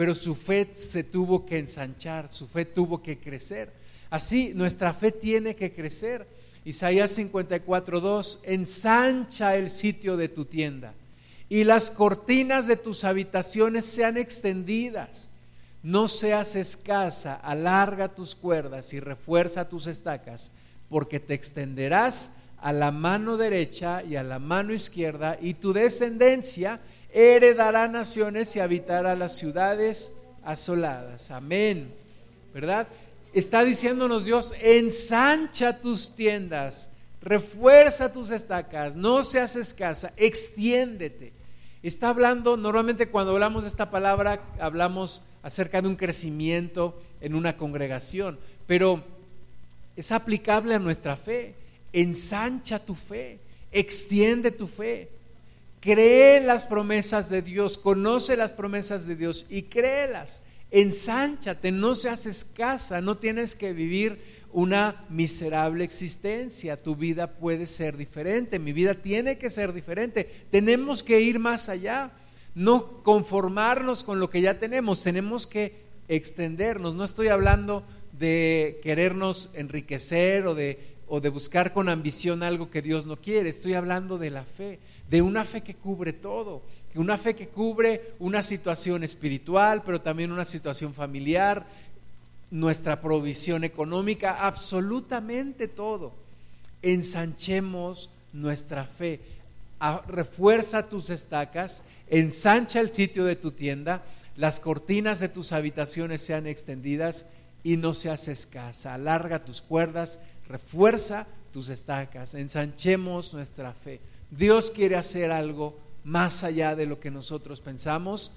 pero 0.00 0.14
su 0.14 0.34
fe 0.34 0.70
se 0.72 1.04
tuvo 1.04 1.44
que 1.44 1.58
ensanchar, 1.58 2.32
su 2.32 2.48
fe 2.48 2.64
tuvo 2.64 3.02
que 3.02 3.18
crecer. 3.18 3.70
Así, 4.08 4.52
nuestra 4.54 4.94
fe 4.94 5.12
tiene 5.12 5.54
que 5.54 5.74
crecer. 5.74 6.26
Isaías 6.64 7.18
54.2, 7.18 8.38
ensancha 8.44 9.56
el 9.56 9.68
sitio 9.68 10.16
de 10.16 10.30
tu 10.30 10.46
tienda 10.46 10.94
y 11.50 11.64
las 11.64 11.90
cortinas 11.90 12.66
de 12.66 12.76
tus 12.76 13.04
habitaciones 13.04 13.84
sean 13.84 14.16
extendidas. 14.16 15.28
no 15.82 16.08
seas 16.08 16.56
escasa, 16.56 17.34
alarga 17.34 18.14
tus 18.14 18.34
cuerdas 18.34 18.94
y 18.94 19.00
refuerza 19.00 19.68
tus 19.68 19.86
estacas, 19.86 20.50
porque 20.88 21.20
te 21.20 21.34
extenderás 21.34 22.30
a 22.60 22.72
la 22.72 22.90
mano 22.90 23.36
derecha 23.36 24.02
y 24.02 24.16
a 24.16 24.22
la 24.22 24.38
mano 24.38 24.72
izquierda, 24.72 25.38
y 25.40 25.54
tu 25.54 25.72
descendencia 25.72 26.80
heredará 27.12 27.88
naciones 27.88 28.54
y 28.56 28.60
habitará 28.60 29.14
las 29.14 29.36
ciudades 29.36 30.12
asoladas. 30.44 31.30
Amén. 31.30 31.92
¿Verdad? 32.52 32.88
Está 33.32 33.62
diciéndonos 33.62 34.24
Dios, 34.24 34.54
ensancha 34.60 35.80
tus 35.80 36.14
tiendas, 36.16 36.90
refuerza 37.22 38.12
tus 38.12 38.30
estacas, 38.30 38.96
no 38.96 39.22
seas 39.22 39.56
escasa, 39.56 40.12
extiéndete. 40.16 41.32
Está 41.82 42.10
hablando, 42.10 42.56
normalmente 42.56 43.08
cuando 43.08 43.32
hablamos 43.32 43.62
de 43.62 43.68
esta 43.68 43.90
palabra, 43.90 44.42
hablamos 44.58 45.22
acerca 45.42 45.80
de 45.80 45.88
un 45.88 45.96
crecimiento 45.96 47.00
en 47.20 47.34
una 47.34 47.56
congregación, 47.56 48.38
pero 48.66 49.02
es 49.96 50.12
aplicable 50.12 50.74
a 50.74 50.78
nuestra 50.78 51.16
fe. 51.16 51.54
Ensancha 51.92 52.78
tu 52.78 52.94
fe, 52.94 53.38
extiende 53.72 54.50
tu 54.50 54.66
fe, 54.66 55.08
cree 55.80 56.40
las 56.40 56.66
promesas 56.66 57.30
de 57.30 57.42
Dios, 57.42 57.78
conoce 57.78 58.36
las 58.36 58.52
promesas 58.52 59.06
de 59.06 59.16
Dios 59.16 59.46
y 59.48 59.62
créelas. 59.62 60.42
Ensánchate, 60.70 61.72
no 61.72 61.94
seas 61.96 62.26
escasa, 62.26 63.00
no 63.00 63.16
tienes 63.16 63.56
que 63.56 63.72
vivir 63.72 64.20
una 64.52 65.04
miserable 65.08 65.84
existencia. 65.84 66.76
Tu 66.76 66.94
vida 66.94 67.32
puede 67.32 67.66
ser 67.66 67.96
diferente, 67.96 68.58
mi 68.58 68.72
vida 68.72 68.94
tiene 68.94 69.38
que 69.38 69.50
ser 69.50 69.72
diferente. 69.72 70.28
Tenemos 70.50 71.02
que 71.02 71.20
ir 71.20 71.38
más 71.38 71.68
allá, 71.68 72.12
no 72.54 73.02
conformarnos 73.02 74.04
con 74.04 74.20
lo 74.20 74.30
que 74.30 74.40
ya 74.40 74.58
tenemos, 74.58 75.02
tenemos 75.02 75.46
que 75.46 75.74
extendernos. 76.08 76.94
No 76.94 77.04
estoy 77.04 77.28
hablando 77.28 77.84
de 78.18 78.80
querernos 78.82 79.50
enriquecer 79.54 80.46
o 80.46 80.54
de, 80.54 80.78
o 81.10 81.20
de 81.20 81.28
buscar 81.28 81.74
con 81.74 81.90
ambición 81.90 82.42
algo 82.42 82.70
que 82.70 82.80
Dios 82.80 83.04
no 83.04 83.16
quiere, 83.16 83.50
estoy 83.50 83.74
hablando 83.74 84.16
de 84.16 84.30
la 84.30 84.44
fe, 84.44 84.78
de 85.10 85.20
una 85.20 85.44
fe 85.44 85.60
que 85.60 85.74
cubre 85.74 86.14
todo 86.14 86.62
una 86.94 87.16
fe 87.16 87.36
que 87.36 87.48
cubre 87.48 88.14
una 88.18 88.42
situación 88.42 89.04
espiritual, 89.04 89.82
pero 89.84 90.00
también 90.00 90.32
una 90.32 90.44
situación 90.44 90.92
familiar, 90.92 91.64
nuestra 92.50 93.00
provisión 93.00 93.62
económica, 93.62 94.44
absolutamente 94.44 95.68
todo. 95.68 96.12
Ensanchemos 96.82 98.10
nuestra 98.32 98.84
fe. 98.84 99.20
refuerza 100.08 100.88
tus 100.88 101.10
estacas, 101.10 101.84
ensancha 102.08 102.80
el 102.80 102.92
sitio 102.92 103.24
de 103.24 103.36
tu 103.36 103.52
tienda, 103.52 104.02
las 104.36 104.58
cortinas 104.58 105.20
de 105.20 105.28
tus 105.28 105.52
habitaciones 105.52 106.22
sean 106.22 106.46
extendidas 106.46 107.26
y 107.62 107.76
no 107.76 107.94
seas 107.94 108.26
escasa. 108.28 108.94
Alarga 108.94 109.44
tus 109.44 109.62
cuerdas, 109.62 110.18
refuerza 110.50 111.26
tus 111.52 111.70
estacas, 111.70 112.34
ensanchemos 112.34 113.32
nuestra 113.34 113.72
fe. 113.72 114.00
Dios 114.30 114.70
quiere 114.70 114.96
hacer 114.96 115.30
algo 115.30 115.78
más 116.04 116.44
allá 116.44 116.74
de 116.74 116.86
lo 116.86 116.98
que 116.98 117.10
nosotros 117.10 117.60
pensamos 117.60 118.32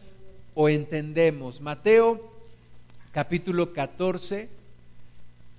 o 0.53 0.69
entendemos. 0.69 1.59
Mateo 1.59 2.31
capítulo 3.11 3.73
14, 3.73 4.49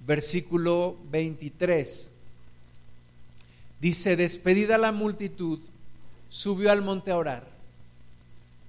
versículo 0.06 0.96
23. 1.11 2.12
Dice, 3.80 4.16
despedida 4.16 4.78
la 4.78 4.92
multitud, 4.92 5.58
subió 6.28 6.70
al 6.70 6.82
monte 6.82 7.11
a 7.11 7.18
orar, 7.18 7.46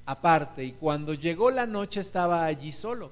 aparte, 0.06 0.63
y 0.63 0.72
cuando 0.74 1.13
llegó 1.13 1.51
la 1.51 1.65
noche 1.65 2.00
estaba 2.00 2.46
allí 2.46 2.72
solo. 2.72 3.12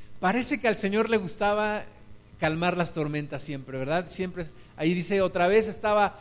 Parece 0.21 0.61
que 0.61 0.67
al 0.67 0.77
Señor 0.77 1.09
le 1.09 1.17
gustaba 1.17 1.83
calmar 2.39 2.77
las 2.77 2.93
tormentas 2.93 3.41
siempre, 3.41 3.79
¿verdad? 3.79 4.05
Siempre, 4.07 4.45
ahí 4.77 4.93
dice 4.93 5.19
otra 5.19 5.47
vez, 5.47 5.67
estaba 5.67 6.15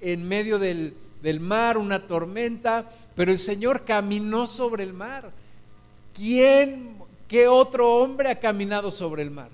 en 0.00 0.26
medio 0.26 0.58
del, 0.58 0.96
del 1.22 1.38
mar, 1.38 1.78
una 1.78 2.08
tormenta, 2.08 2.90
pero 3.14 3.30
el 3.30 3.38
Señor 3.38 3.84
caminó 3.84 4.48
sobre 4.48 4.82
el 4.82 4.92
mar. 4.92 5.30
¿Quién, 6.14 6.96
qué 7.28 7.46
otro 7.46 7.94
hombre 7.94 8.28
ha 8.28 8.40
caminado 8.40 8.90
sobre 8.90 9.22
el 9.22 9.30
mar? 9.30 9.50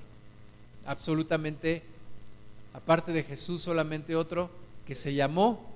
Absolutamente, 0.87 1.83
aparte 2.73 3.13
de 3.13 3.23
Jesús, 3.23 3.61
solamente 3.61 4.17
otro 4.17 4.49
que 4.87 4.95
se 4.95 5.13
llamó 5.13 5.71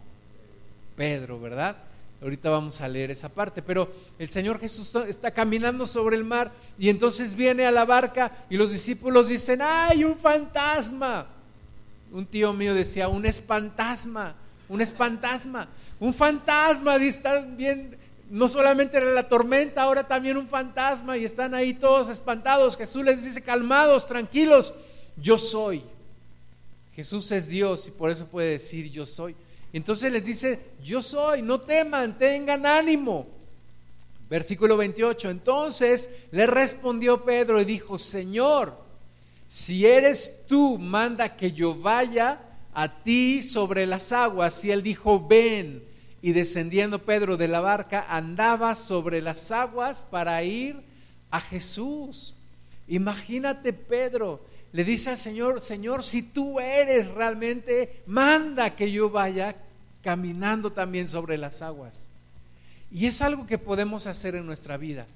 Pedro, 0.96 1.38
¿verdad? 1.38 1.76
Ahorita 2.24 2.50
vamos 2.50 2.80
a 2.80 2.88
leer 2.88 3.12
esa 3.12 3.28
parte, 3.28 3.62
pero 3.62 3.88
el 4.18 4.28
Señor 4.30 4.58
Jesús 4.58 4.92
está 5.06 5.30
caminando 5.30 5.86
sobre 5.86 6.16
el 6.16 6.24
mar 6.24 6.50
y 6.76 6.88
entonces 6.88 7.34
viene 7.34 7.66
a 7.66 7.70
la 7.70 7.84
barca 7.84 8.32
y 8.50 8.56
los 8.56 8.72
discípulos 8.72 9.28
dicen, 9.28 9.60
¡ay, 9.62 10.02
un 10.02 10.16
fantasma! 10.16 11.26
Un 12.10 12.26
tío 12.26 12.52
mío 12.52 12.74
decía, 12.74 13.06
un 13.06 13.26
espantasma, 13.26 14.34
un 14.68 14.80
espantasma 14.80 15.68
un 16.00 16.12
fantasma, 16.12 16.98
y 16.98 17.08
están 17.08 17.56
bien, 17.56 17.96
no 18.30 18.48
solamente 18.48 18.96
era 18.96 19.10
la 19.12 19.28
tormenta, 19.28 19.82
ahora 19.82 20.06
también 20.06 20.36
un 20.36 20.48
fantasma 20.48 21.16
y 21.16 21.24
están 21.24 21.54
ahí 21.54 21.74
todos 21.74 22.08
espantados. 22.08 22.76
Jesús 22.76 23.04
les 23.04 23.24
dice, 23.24 23.42
calmados, 23.42 24.06
tranquilos, 24.06 24.74
yo 25.16 25.38
soy. 25.38 25.82
Jesús 26.94 27.30
es 27.32 27.48
Dios 27.48 27.86
y 27.88 27.90
por 27.90 28.10
eso 28.10 28.26
puede 28.26 28.50
decir 28.50 28.90
yo 28.90 29.06
soy. 29.06 29.34
Entonces 29.74 30.12
les 30.12 30.24
dice, 30.24 30.60
yo 30.84 31.02
soy, 31.02 31.42
no 31.42 31.60
teman, 31.60 32.16
tengan 32.16 32.64
ánimo. 32.64 33.26
Versículo 34.30 34.76
28, 34.76 35.30
entonces 35.30 36.08
le 36.30 36.46
respondió 36.46 37.24
Pedro 37.24 37.60
y 37.60 37.64
dijo, 37.64 37.98
Señor, 37.98 38.78
si 39.48 39.84
eres 39.84 40.44
tú, 40.46 40.78
manda 40.78 41.36
que 41.36 41.50
yo 41.50 41.74
vaya 41.74 42.40
a 42.72 43.02
ti 43.02 43.42
sobre 43.42 43.84
las 43.86 44.12
aguas. 44.12 44.64
Y 44.64 44.70
él 44.70 44.82
dijo, 44.82 45.26
ven. 45.26 45.82
Y 46.22 46.32
descendiendo 46.32 47.00
Pedro 47.00 47.36
de 47.36 47.48
la 47.48 47.60
barca, 47.60 48.06
andaba 48.08 48.76
sobre 48.76 49.20
las 49.20 49.50
aguas 49.50 50.06
para 50.08 50.40
ir 50.44 50.82
a 51.32 51.40
Jesús. 51.40 52.36
Imagínate 52.86 53.72
Pedro, 53.72 54.40
le 54.70 54.84
dice 54.84 55.10
al 55.10 55.18
Señor, 55.18 55.60
Señor, 55.60 56.02
si 56.02 56.22
tú 56.22 56.58
eres 56.58 57.08
realmente, 57.08 58.02
manda 58.06 58.74
que 58.74 58.90
yo 58.90 59.10
vaya 59.10 59.54
caminando 60.04 60.70
también 60.70 61.08
sobre 61.08 61.38
las 61.38 61.62
aguas. 61.62 62.08
Y 62.92 63.06
es 63.06 63.22
algo 63.22 63.46
que 63.46 63.56
podemos 63.56 64.06
hacer 64.06 64.34
en 64.34 64.44
nuestra 64.44 64.76
vida. 64.76 65.06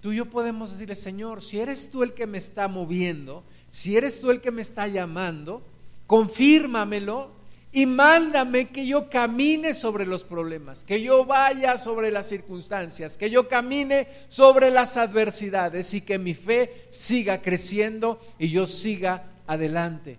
Tú 0.00 0.12
y 0.12 0.16
yo 0.16 0.26
podemos 0.26 0.70
decirle, 0.70 0.96
Señor, 0.96 1.42
si 1.42 1.60
eres 1.60 1.90
tú 1.90 2.02
el 2.02 2.14
que 2.14 2.26
me 2.26 2.38
está 2.38 2.66
moviendo, 2.66 3.44
si 3.68 3.98
eres 3.98 4.18
tú 4.18 4.30
el 4.30 4.40
que 4.40 4.50
me 4.50 4.62
está 4.62 4.88
llamando, 4.88 5.62
confírmamelo 6.06 7.30
y 7.70 7.84
mándame 7.84 8.70
que 8.70 8.86
yo 8.86 9.10
camine 9.10 9.74
sobre 9.74 10.06
los 10.06 10.24
problemas, 10.24 10.86
que 10.86 11.02
yo 11.02 11.26
vaya 11.26 11.76
sobre 11.76 12.10
las 12.10 12.26
circunstancias, 12.26 13.18
que 13.18 13.28
yo 13.28 13.46
camine 13.46 14.08
sobre 14.26 14.70
las 14.70 14.96
adversidades 14.96 15.92
y 15.92 16.00
que 16.00 16.18
mi 16.18 16.32
fe 16.32 16.86
siga 16.88 17.42
creciendo 17.42 18.18
y 18.38 18.48
yo 18.48 18.66
siga 18.66 19.24
adelante. 19.46 20.16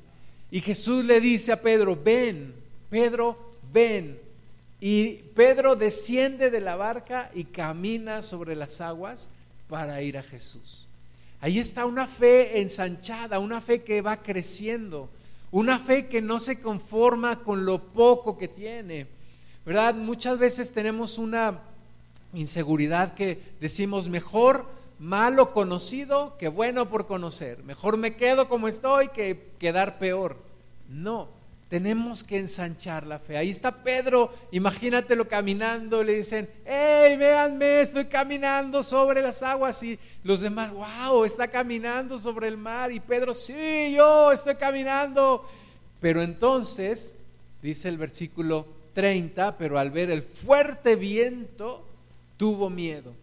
Y 0.51 0.62
Jesús 0.62 1.03
le 1.05 1.19
dice 1.19 1.53
a 1.53 1.62
Pedro, 1.62 1.97
ven, 2.01 2.53
Pedro, 2.89 3.51
ven. 3.71 4.19
Y 4.79 5.13
Pedro 5.36 5.75
desciende 5.75 6.49
de 6.49 6.60
la 6.60 6.75
barca 6.75 7.29
y 7.34 7.45
camina 7.45 8.21
sobre 8.21 8.55
las 8.55 8.81
aguas 8.81 9.31
para 9.67 10.01
ir 10.01 10.17
a 10.17 10.23
Jesús. 10.23 10.88
Ahí 11.39 11.60
está 11.60 11.86
una 11.86 12.07
fe 12.07 12.62
ensanchada, 12.62 13.39
una 13.39 13.62
fe 13.62 13.84
que 13.84 14.01
va 14.01 14.21
creciendo 14.21 15.10
una 15.51 15.79
fe 15.79 16.07
que 16.07 16.21
no 16.21 16.39
se 16.39 16.60
conforma 16.60 17.39
con 17.39 17.65
lo 17.65 17.79
poco 17.79 18.38
que 18.38 18.47
tiene. 18.47 19.07
¿Verdad? 19.65 19.93
Muchas 19.93 20.39
veces 20.39 20.71
tenemos 20.71 21.17
una 21.17 21.60
inseguridad 22.34 23.13
que 23.13 23.39
decimos 23.60 24.10
mejor 24.10 24.65
malo 24.97 25.53
conocido 25.53 26.38
que 26.38 26.47
bueno 26.47 26.89
por 26.89 27.05
conocer. 27.05 27.63
Mejor 27.63 27.97
me 27.97 28.15
quedo 28.15 28.47
como 28.47 28.67
estoy 28.67 29.10
que 29.10 29.51
quedar 29.60 29.99
peor. 29.99 30.38
No, 30.89 31.27
Tenemos 31.71 32.21
que 32.25 32.38
ensanchar 32.38 33.07
la 33.07 33.17
fe. 33.17 33.38
Ahí 33.38 33.49
está 33.49 33.71
Pedro, 33.71 34.29
imagínatelo 34.51 35.25
caminando, 35.25 36.03
le 36.03 36.15
dicen, 36.15 36.49
hey, 36.65 37.15
véanme, 37.15 37.79
estoy 37.79 38.07
caminando 38.07 38.84
sobre 38.84 39.21
las 39.21 39.41
aguas. 39.41 39.81
Y 39.81 39.97
los 40.25 40.41
demás, 40.41 40.73
wow, 40.73 41.23
está 41.23 41.47
caminando 41.47 42.17
sobre 42.17 42.49
el 42.49 42.57
mar. 42.57 42.91
Y 42.91 42.99
Pedro, 42.99 43.34
sí, 43.34 43.93
yo 43.95 44.34
estoy 44.34 44.55
caminando. 44.55 45.49
Pero 46.01 46.21
entonces, 46.21 47.15
dice 47.62 47.88
el 47.88 47.97
versículo 47.97 48.67
30, 48.93 49.57
pero 49.57 49.79
al 49.79 49.91
ver 49.91 50.12
el 50.12 50.23
fuerte 50.23 50.97
viento, 50.97 51.88
tuvo 52.36 52.69
miedo. 52.69 53.13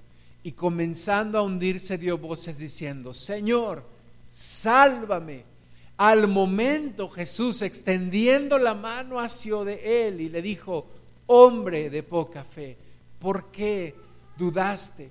Y 0.43 0.53
comenzando 0.53 1.37
a 1.37 1.43
hundirse 1.43 1.99
dio 1.99 2.17
voces 2.17 2.59
diciendo, 2.59 3.13
Señor, 3.13 3.85
sálvame. 4.33 5.58
Al 5.99 6.29
momento 6.29 7.09
Jesús 7.09 7.61
extendiendo 7.63 8.57
la 8.57 8.75
mano 8.75 9.19
hacia 9.19 9.65
de 9.65 10.07
él 10.07 10.21
y 10.21 10.29
le 10.29 10.41
dijo, 10.41 10.87
hombre 11.27 11.91
de 11.91 12.05
poca 12.05 12.45
fe, 12.45 12.77
¿por 13.19 13.47
qué 13.51 13.95
dudaste? 14.37 15.11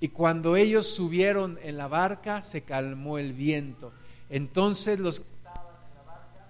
Y 0.00 0.08
cuando 0.08 0.56
ellos 0.56 0.88
subieron 0.88 1.58
en 1.62 1.76
la 1.76 1.86
barca, 1.86 2.40
se 2.42 2.62
calmó 2.62 3.18
el 3.18 3.34
viento. 3.34 3.92
Entonces 4.30 4.98
los 4.98 5.20
que 5.20 5.30
estaban 5.30 5.60
en 5.60 5.94
la 5.96 6.02
barca 6.02 6.48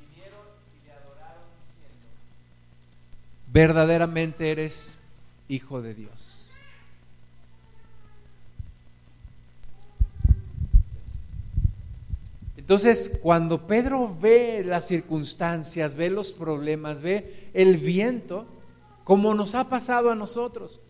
vinieron 0.00 0.40
y 0.74 0.86
le 0.86 0.92
adoraron 0.92 1.44
diciendo, 1.62 2.06
verdaderamente 3.52 4.50
eres 4.50 5.00
hijo 5.48 5.82
de 5.82 5.94
Dios. 5.94 6.35
Entonces, 12.66 13.20
cuando 13.22 13.64
Pedro 13.64 14.12
ve 14.20 14.64
las 14.66 14.88
circunstancias, 14.88 15.94
ve 15.94 16.10
los 16.10 16.32
problemas, 16.32 17.00
ve 17.00 17.48
el 17.54 17.76
viento, 17.76 18.44
como 19.04 19.34
nos 19.34 19.54
ha 19.54 19.68
pasado 19.68 20.10
a 20.10 20.16
nosotros, 20.16 20.80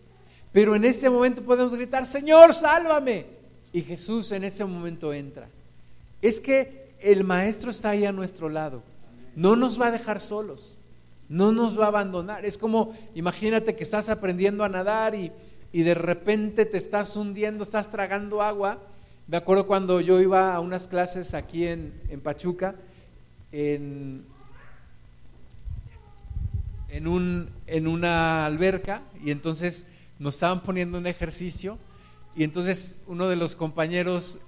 pero 0.51 0.75
en 0.75 0.85
ese 0.85 1.07
momento 1.07 1.43
podemos 1.43 1.75
gritar, 1.75 2.07
Señor, 2.07 2.55
sálvame. 2.55 3.27
Y 3.71 3.83
Jesús 3.83 4.31
en 4.31 4.43
ese 4.43 4.65
momento 4.65 5.13
entra. 5.13 5.49
Es 6.19 6.41
que 6.41 6.95
el 6.99 7.23
Maestro 7.23 7.69
está 7.69 7.91
ahí 7.91 8.05
a 8.05 8.11
nuestro 8.11 8.49
lado. 8.49 8.81
No 9.35 9.55
nos 9.55 9.79
va 9.79 9.87
a 9.87 9.91
dejar 9.91 10.19
solos. 10.19 10.79
No 11.29 11.51
nos 11.51 11.79
va 11.79 11.85
a 11.85 11.89
abandonar. 11.89 12.43
Es 12.43 12.57
como, 12.57 12.97
imagínate 13.13 13.75
que 13.75 13.83
estás 13.83 14.09
aprendiendo 14.09 14.63
a 14.63 14.69
nadar 14.69 15.13
y, 15.13 15.31
y 15.71 15.83
de 15.83 15.93
repente 15.93 16.65
te 16.65 16.77
estás 16.77 17.15
hundiendo, 17.15 17.61
estás 17.61 17.91
tragando 17.91 18.41
agua 18.41 18.79
me 19.27 19.35
acuerdo 19.35 19.67
cuando 19.67 19.99
yo 19.99 20.21
iba 20.21 20.55
a 20.55 20.59
unas 20.61 20.87
clases 20.87 21.33
aquí 21.33 21.67
en, 21.67 21.91
Pachuca, 22.23 22.75
en, 23.51 24.25
en, 26.87 27.07
un, 27.07 27.49
en 27.67 27.87
una 27.87 28.45
alberca, 28.45 29.01
y 29.23 29.31
entonces 29.31 29.87
nos 30.17 30.35
estaban 30.35 30.63
poniendo 30.63 30.97
un 30.97 31.07
ejercicio, 31.07 31.77
y 32.37 32.45
entonces 32.45 32.99
uno 33.05 33.27
de 33.27 33.35
los 33.35 33.55
compañeros 33.57 34.39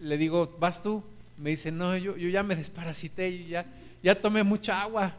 le 0.00 0.16
digo, 0.16 0.56
¿vas 0.58 0.82
tú? 0.82 1.02
Me 1.36 1.50
dice, 1.50 1.70
no, 1.70 1.94
yo, 1.96 2.16
yo 2.16 2.30
ya 2.30 2.42
me 2.42 2.56
desparasité, 2.56 3.28
y 3.28 3.48
ya, 3.48 3.66
ya 4.02 4.14
tomé 4.14 4.42
mucha 4.42 4.80
agua, 4.80 5.14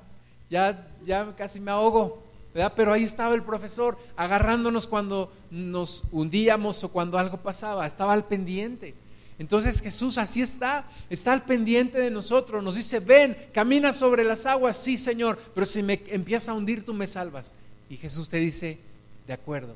ya, 0.49 0.87
ya 1.05 1.35
casi 1.35 1.59
me 1.59 1.69
ahogo. 1.69 2.26
Pero 2.75 2.93
ahí 2.93 3.03
estaba 3.03 3.35
el 3.35 3.43
profesor 3.43 3.97
agarrándonos 4.15 4.87
cuando 4.87 5.31
nos 5.51 6.03
hundíamos 6.11 6.83
o 6.83 6.89
cuando 6.89 7.17
algo 7.17 7.37
pasaba, 7.37 7.85
estaba 7.85 8.13
al 8.13 8.25
pendiente. 8.25 8.95
Entonces 9.39 9.81
Jesús 9.81 10.17
así 10.17 10.41
está, 10.41 10.87
está 11.09 11.33
al 11.33 11.43
pendiente 11.43 11.99
de 11.99 12.09
nosotros, 12.09 12.63
nos 12.63 12.75
dice, 12.75 12.99
ven, 12.99 13.37
camina 13.53 13.93
sobre 13.93 14.23
las 14.23 14.47
aguas, 14.47 14.77
sí 14.77 14.97
Señor, 14.97 15.37
pero 15.53 15.65
si 15.65 15.83
me 15.83 16.01
empieza 16.07 16.51
a 16.51 16.55
hundir 16.55 16.83
tú 16.83 16.93
me 16.93 17.05
salvas. 17.05 17.53
Y 17.89 17.97
Jesús 17.97 18.29
te 18.29 18.37
dice, 18.37 18.79
de 19.27 19.33
acuerdo, 19.33 19.75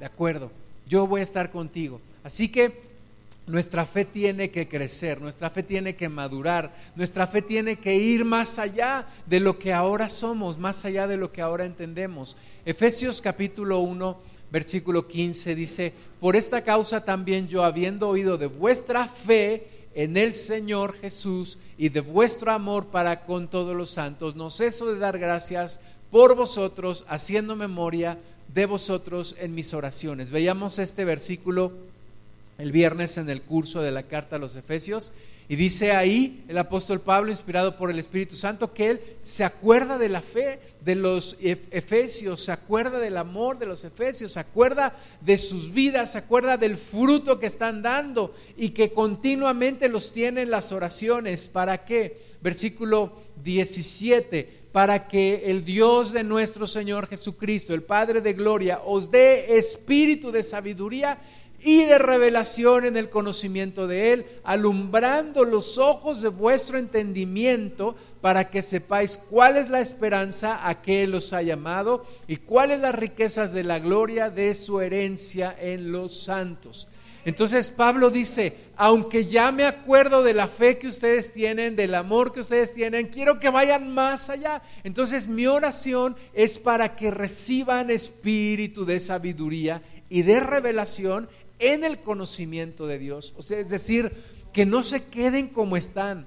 de 0.00 0.06
acuerdo, 0.06 0.50
yo 0.88 1.06
voy 1.06 1.20
a 1.20 1.24
estar 1.24 1.50
contigo. 1.50 2.00
Así 2.24 2.48
que 2.48 2.91
nuestra 3.46 3.86
fe 3.86 4.04
tiene 4.04 4.50
que 4.50 4.68
crecer, 4.68 5.20
nuestra 5.20 5.50
fe 5.50 5.62
tiene 5.62 5.96
que 5.96 6.08
madurar, 6.08 6.72
nuestra 6.94 7.26
fe 7.26 7.42
tiene 7.42 7.76
que 7.76 7.94
ir 7.94 8.24
más 8.24 8.58
allá 8.58 9.06
de 9.26 9.40
lo 9.40 9.58
que 9.58 9.72
ahora 9.72 10.08
somos, 10.08 10.58
más 10.58 10.84
allá 10.84 11.06
de 11.06 11.16
lo 11.16 11.32
que 11.32 11.42
ahora 11.42 11.64
entendemos. 11.64 12.36
Efesios 12.64 13.20
capítulo 13.20 13.80
1, 13.80 14.20
versículo 14.50 15.08
15 15.08 15.54
dice, 15.54 15.92
por 16.20 16.36
esta 16.36 16.62
causa 16.62 17.04
también 17.04 17.48
yo, 17.48 17.64
habiendo 17.64 18.08
oído 18.08 18.38
de 18.38 18.46
vuestra 18.46 19.08
fe 19.08 19.66
en 19.94 20.16
el 20.16 20.34
Señor 20.34 20.92
Jesús 20.92 21.58
y 21.76 21.88
de 21.88 22.00
vuestro 22.00 22.52
amor 22.52 22.86
para 22.86 23.24
con 23.24 23.48
todos 23.48 23.76
los 23.76 23.90
santos, 23.90 24.36
no 24.36 24.50
ceso 24.50 24.92
de 24.92 24.98
dar 24.98 25.18
gracias 25.18 25.80
por 26.10 26.36
vosotros, 26.36 27.04
haciendo 27.08 27.56
memoria 27.56 28.18
de 28.54 28.66
vosotros 28.66 29.34
en 29.40 29.54
mis 29.54 29.72
oraciones. 29.74 30.30
Veíamos 30.30 30.78
este 30.78 31.04
versículo 31.04 31.72
el 32.58 32.72
viernes 32.72 33.16
en 33.18 33.28
el 33.30 33.42
curso 33.42 33.82
de 33.82 33.90
la 33.90 34.04
carta 34.04 34.36
a 34.36 34.38
los 34.38 34.56
Efesios. 34.56 35.12
Y 35.48 35.56
dice 35.56 35.92
ahí 35.92 36.44
el 36.48 36.56
apóstol 36.56 37.00
Pablo, 37.00 37.30
inspirado 37.30 37.76
por 37.76 37.90
el 37.90 37.98
Espíritu 37.98 38.36
Santo, 38.36 38.72
que 38.72 38.90
él 38.90 39.00
se 39.20 39.44
acuerda 39.44 39.98
de 39.98 40.08
la 40.08 40.22
fe 40.22 40.60
de 40.80 40.94
los 40.94 41.36
efesios, 41.40 42.42
se 42.44 42.52
acuerda 42.52 42.98
del 42.98 43.18
amor 43.18 43.58
de 43.58 43.66
los 43.66 43.84
efesios, 43.84 44.32
se 44.32 44.40
acuerda 44.40 44.96
de 45.20 45.36
sus 45.36 45.72
vidas, 45.72 46.12
se 46.12 46.18
acuerda 46.18 46.56
del 46.56 46.78
fruto 46.78 47.38
que 47.38 47.46
están 47.46 47.82
dando 47.82 48.34
y 48.56 48.70
que 48.70 48.92
continuamente 48.92 49.88
los 49.88 50.12
tiene 50.12 50.42
en 50.42 50.50
las 50.50 50.72
oraciones. 50.72 51.48
¿Para 51.48 51.84
qué? 51.84 52.18
Versículo 52.40 53.12
17 53.44 54.62
para 54.72 55.06
que 55.06 55.50
el 55.50 55.66
Dios 55.66 56.12
de 56.12 56.24
nuestro 56.24 56.66
Señor 56.66 57.06
Jesucristo, 57.06 57.74
el 57.74 57.82
Padre 57.82 58.22
de 58.22 58.32
Gloria, 58.32 58.80
os 58.86 59.10
dé 59.10 59.58
espíritu 59.58 60.32
de 60.32 60.42
sabiduría 60.42 61.18
y 61.62 61.84
de 61.84 61.98
revelación 61.98 62.84
en 62.84 62.96
el 62.96 63.08
conocimiento 63.08 63.86
de 63.86 64.12
Él, 64.12 64.26
alumbrando 64.44 65.44
los 65.44 65.78
ojos 65.78 66.20
de 66.20 66.28
vuestro 66.28 66.78
entendimiento 66.78 67.94
para 68.20 68.50
que 68.50 68.62
sepáis 68.62 69.16
cuál 69.16 69.56
es 69.56 69.68
la 69.68 69.80
esperanza 69.80 70.68
a 70.68 70.82
que 70.82 71.02
Él 71.04 71.14
os 71.14 71.32
ha 71.32 71.42
llamado 71.42 72.04
y 72.26 72.36
cuáles 72.36 72.80
las 72.80 72.94
riquezas 72.94 73.52
de 73.52 73.64
la 73.64 73.78
gloria 73.78 74.30
de 74.30 74.54
su 74.54 74.80
herencia 74.80 75.54
en 75.58 75.92
los 75.92 76.16
santos. 76.24 76.88
Entonces 77.24 77.70
Pablo 77.70 78.10
dice, 78.10 78.56
aunque 78.76 79.26
ya 79.26 79.52
me 79.52 79.64
acuerdo 79.64 80.24
de 80.24 80.34
la 80.34 80.48
fe 80.48 80.78
que 80.78 80.88
ustedes 80.88 81.32
tienen, 81.32 81.76
del 81.76 81.94
amor 81.94 82.32
que 82.32 82.40
ustedes 82.40 82.74
tienen, 82.74 83.08
quiero 83.08 83.38
que 83.38 83.48
vayan 83.48 83.94
más 83.94 84.28
allá. 84.28 84.62
Entonces 84.82 85.28
mi 85.28 85.46
oración 85.46 86.16
es 86.32 86.58
para 86.58 86.96
que 86.96 87.12
reciban 87.12 87.90
espíritu 87.90 88.84
de 88.84 88.98
sabiduría 88.98 89.82
y 90.08 90.22
de 90.22 90.40
revelación 90.40 91.28
en 91.58 91.84
el 91.84 92.00
conocimiento 92.00 92.86
de 92.86 92.98
Dios. 92.98 93.34
O 93.36 93.42
sea, 93.42 93.58
es 93.58 93.68
decir, 93.70 94.12
que 94.52 94.66
no 94.66 94.82
se 94.82 95.04
queden 95.04 95.48
como 95.48 95.76
están, 95.76 96.26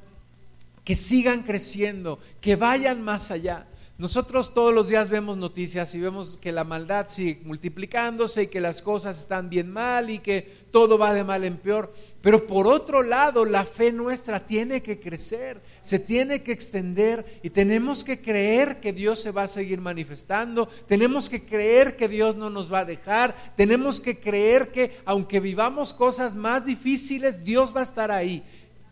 que 0.84 0.96
sigan 0.96 1.44
creciendo, 1.44 2.20
que 2.42 2.56
vayan 2.56 3.02
más 3.02 3.32
allá. 3.32 3.68
Nosotros 3.98 4.54
todos 4.54 4.74
los 4.74 4.90
días 4.90 5.10
vemos 5.10 5.38
noticias 5.38 5.96
y 5.96 6.02
vemos 6.02 6.38
que 6.42 6.52
la 6.52 6.66
maldad 6.66 7.08
sigue 7.08 7.40
multiplicándose 7.46 8.44
y 8.44 8.48
que 8.48 8.60
las 8.60 8.82
cosas 8.82 9.18
están 9.20 9.50
bien 9.50 9.72
mal 9.72 10.10
y 10.10 10.20
que 10.20 10.42
todo 10.70 10.98
va 10.98 11.14
de 11.14 11.24
mal 11.24 11.46
en 11.46 11.56
peor. 11.56 11.94
Pero 12.20 12.46
por 12.46 12.68
otro 12.68 13.04
lado, 13.04 13.46
la 13.46 13.64
fe 13.64 13.94
nuestra 13.94 14.46
tiene 14.46 14.84
que 14.84 15.00
crecer, 15.00 15.62
se 15.86 16.00
tiene 16.00 16.42
que 16.42 16.52
extender 16.52 17.40
y 17.44 17.52
tenemos 17.52 18.04
que 18.04 18.20
creer 18.20 18.80
que 18.80 18.92
Dios 18.92 19.20
se 19.20 19.30
va 19.30 19.44
a 19.44 19.48
seguir 19.48 19.82
manifestando, 19.82 20.68
tenemos 20.88 21.30
que 21.30 21.46
creer 21.46 21.96
que 21.96 22.08
Dios 22.08 22.36
no 22.36 22.50
nos 22.50 22.74
va 22.74 22.80
a 22.80 22.86
dejar, 22.86 23.36
tenemos 23.56 24.02
que 24.02 24.20
creer 24.20 24.72
que 24.72 24.98
aunque 25.06 25.40
vivamos 25.40 25.94
cosas 25.94 26.34
más 26.34 26.66
difíciles, 26.66 27.44
Dios 27.44 27.76
va 27.76 27.82
a 27.82 27.84
estar 27.84 28.10
ahí. 28.10 28.44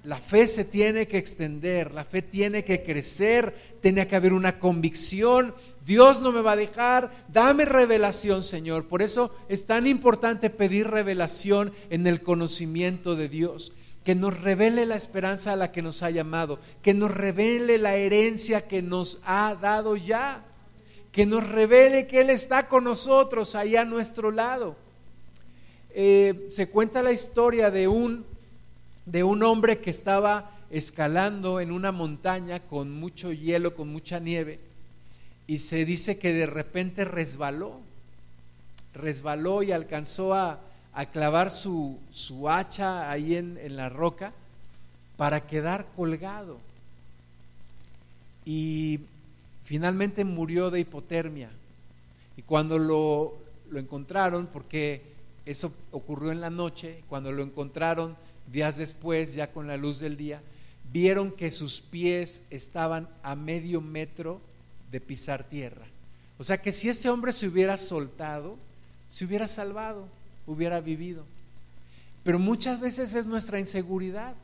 La 0.04 0.18
fe 0.18 0.46
se 0.46 0.66
tiene 0.66 1.08
que 1.08 1.18
extender, 1.18 1.94
la 1.94 2.04
fe 2.04 2.22
tiene 2.22 2.64
que 2.64 2.84
crecer, 2.84 3.56
tiene 3.82 4.06
que 4.06 4.16
haber 4.16 4.34
una 4.34 4.60
convicción. 4.60 5.56
Dios 5.86 6.22
no 6.22 6.32
me 6.32 6.42
va 6.42 6.52
a 6.52 6.58
dejar, 6.58 7.10
dame 7.30 7.66
revelación, 7.66 8.44
Señor. 8.44 8.88
Por 8.88 9.02
eso 9.02 9.34
es 9.50 9.66
tan 9.66 9.88
importante 9.88 10.52
pedir 10.52 10.90
revelación 10.90 11.72
en 11.90 12.06
el 12.06 12.22
conocimiento 12.22 13.16
de 13.16 13.30
Dios, 13.30 13.72
que 14.04 14.16
nos 14.16 14.40
revele 14.40 14.86
la 14.86 14.96
esperanza 14.96 15.54
a 15.54 15.56
la 15.56 15.72
que 15.72 15.82
nos 15.82 16.04
ha 16.04 16.10
llamado, 16.10 16.60
que 16.82 16.94
nos 16.94 17.12
revele 17.12 17.78
la 17.78 17.96
herencia 17.96 18.68
que 18.68 18.82
nos 18.82 19.20
ha 19.26 19.56
dado 19.56 19.96
ya, 19.96 20.44
que 21.12 21.26
nos 21.26 21.48
revele 21.48 22.08
que 22.08 22.22
Él 22.22 22.30
está 22.30 22.68
con 22.68 22.84
nosotros 22.84 23.56
ahí 23.56 23.76
a 23.76 23.86
nuestro 23.86 24.32
lado. 24.32 24.76
Eh, 25.92 26.48
se 26.50 26.70
cuenta 26.70 27.04
la 27.04 27.12
historia 27.12 27.70
de 27.70 27.88
un 27.88 28.26
de 29.06 29.24
un 29.24 29.44
hombre 29.44 29.80
que 29.80 29.90
estaba 29.90 30.52
escalando 30.70 31.60
en 31.60 31.72
una 31.72 31.92
montaña 31.92 32.62
con 32.62 32.92
mucho 32.92 33.32
hielo, 33.32 33.76
con 33.76 33.90
mucha 33.90 34.20
nieve, 34.20 34.60
y 35.46 35.60
se 35.60 35.86
dice 35.86 36.18
que 36.18 36.34
de 36.34 36.46
repente 36.46 37.06
resbaló, 37.06 37.82
resbaló 38.94 39.62
y 39.62 39.72
alcanzó 39.72 40.34
a, 40.34 40.62
clavar 41.12 41.50
su, 41.50 42.00
su, 42.12 42.50
hacha 42.50 43.10
ahí 43.10 43.36
en, 43.36 43.58
en 43.58 43.76
la 43.76 43.90
roca 43.90 44.34
para 45.18 45.46
quedar 45.48 45.88
colgado. 45.96 46.60
y 48.46 49.00
finalmente 49.64 50.26
murió 50.26 50.70
de 50.70 50.82
hipotermia. 50.82 51.50
Y 52.36 52.42
cuando 52.42 52.78
lo, 52.78 53.34
lo 53.70 53.80
encontraron, 53.80 54.48
porque 54.48 55.02
eso 55.46 55.74
ocurrió 55.92 56.32
en 56.32 56.42
la 56.42 56.50
noche, 56.50 57.04
cuando 57.10 57.32
lo 57.32 57.44
encontraron 57.44 58.16
días 58.52 58.78
después, 58.78 59.34
ya 59.36 59.52
con 59.52 59.68
la 59.68 59.78
luz 59.78 60.00
del 60.00 60.18
día, 60.18 60.42
vieron 60.92 61.32
que 61.32 61.52
sus 61.52 61.82
pies 61.82 62.44
estaban 62.50 63.08
a 63.24 63.36
medio 63.36 63.82
metro 63.82 64.42
de 64.92 65.00
pisar 65.00 65.44
tierra. 65.46 65.86
O 66.38 66.44
sea 66.44 66.62
que 66.62 66.72
si 66.72 66.90
ese 66.90 67.10
hombre 67.10 67.32
se 67.32 67.48
hubiera 67.48 67.78
soltado, 67.78 68.58
se 69.08 69.26
hubiera 69.26 69.48
salvado, 69.48 70.08
hubiera 70.48 70.82
vivido. 70.82 71.24
Pero 72.24 72.40
muchas 72.40 72.80
veces 72.80 73.16
es 73.16 73.28
nuestra 73.28 73.60
inseguridad. 73.60 74.36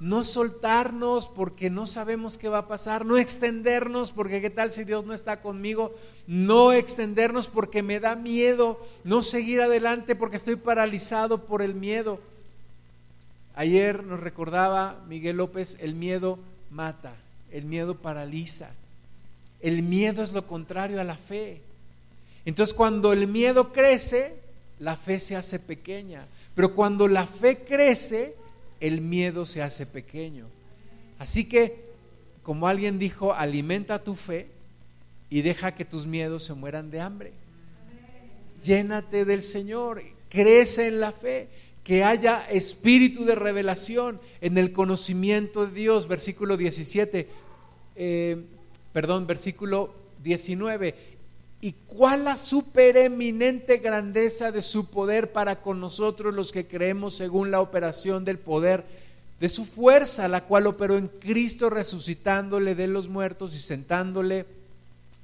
No 0.00 0.22
soltarnos 0.22 1.26
porque 1.26 1.70
no 1.70 1.86
sabemos 1.86 2.38
qué 2.38 2.48
va 2.48 2.58
a 2.58 2.68
pasar, 2.68 3.04
no 3.04 3.18
extendernos 3.18 4.12
porque 4.12 4.40
qué 4.40 4.48
tal 4.48 4.70
si 4.70 4.84
Dios 4.84 5.04
no 5.04 5.12
está 5.12 5.40
conmigo, 5.40 5.92
no 6.28 6.72
extendernos 6.72 7.48
porque 7.48 7.82
me 7.82 7.98
da 7.98 8.14
miedo, 8.14 8.80
no 9.02 9.22
seguir 9.22 9.60
adelante 9.60 10.14
porque 10.14 10.36
estoy 10.36 10.54
paralizado 10.54 11.46
por 11.46 11.62
el 11.62 11.74
miedo. 11.74 12.20
Ayer 13.56 14.04
nos 14.04 14.20
recordaba 14.20 15.02
Miguel 15.08 15.38
López, 15.38 15.78
el 15.80 15.94
miedo 15.94 16.38
mata, 16.70 17.16
el 17.50 17.64
miedo 17.64 17.96
paraliza. 17.96 18.70
El 19.60 19.82
miedo 19.82 20.22
es 20.22 20.32
lo 20.32 20.46
contrario 20.46 21.00
a 21.00 21.04
la 21.04 21.16
fe. 21.16 21.60
Entonces 22.44 22.72
cuando 22.72 23.12
el 23.12 23.26
miedo 23.26 23.72
crece, 23.72 24.36
la 24.78 24.96
fe 24.96 25.18
se 25.18 25.36
hace 25.36 25.58
pequeña. 25.58 26.26
Pero 26.54 26.74
cuando 26.74 27.08
la 27.08 27.26
fe 27.26 27.58
crece, 27.58 28.34
el 28.80 29.00
miedo 29.00 29.46
se 29.46 29.62
hace 29.62 29.86
pequeño. 29.86 30.46
Así 31.18 31.48
que, 31.48 31.84
como 32.42 32.68
alguien 32.68 32.98
dijo, 32.98 33.34
alimenta 33.34 34.02
tu 34.02 34.14
fe 34.14 34.48
y 35.30 35.42
deja 35.42 35.74
que 35.74 35.84
tus 35.84 36.06
miedos 36.06 36.44
se 36.44 36.54
mueran 36.54 36.90
de 36.90 37.00
hambre. 37.00 37.32
Llénate 38.62 39.24
del 39.24 39.42
Señor, 39.42 40.02
crece 40.28 40.88
en 40.88 41.00
la 41.00 41.12
fe 41.12 41.48
que 41.84 42.04
haya 42.04 42.44
espíritu 42.50 43.24
de 43.24 43.34
revelación 43.34 44.20
en 44.40 44.58
el 44.58 44.72
conocimiento 44.72 45.66
de 45.66 45.72
Dios, 45.72 46.06
versículo 46.06 46.56
17, 46.56 47.28
eh, 47.96 48.44
perdón, 48.92 49.26
versículo 49.26 49.94
19. 50.22 51.17
¿Y 51.60 51.72
cuál 51.72 52.24
la 52.24 52.36
supereminente 52.36 53.78
grandeza 53.78 54.52
de 54.52 54.62
su 54.62 54.86
poder 54.86 55.32
para 55.32 55.60
con 55.60 55.80
nosotros 55.80 56.32
los 56.32 56.52
que 56.52 56.66
creemos 56.66 57.14
según 57.14 57.50
la 57.50 57.60
operación 57.60 58.24
del 58.24 58.38
poder 58.38 58.84
de 59.40 59.48
su 59.48 59.64
fuerza, 59.64 60.28
la 60.28 60.44
cual 60.44 60.66
operó 60.66 60.96
en 60.96 61.08
Cristo 61.08 61.68
resucitándole 61.70 62.74
de 62.74 62.86
los 62.86 63.08
muertos 63.08 63.56
y 63.56 63.60
sentándole 63.60 64.46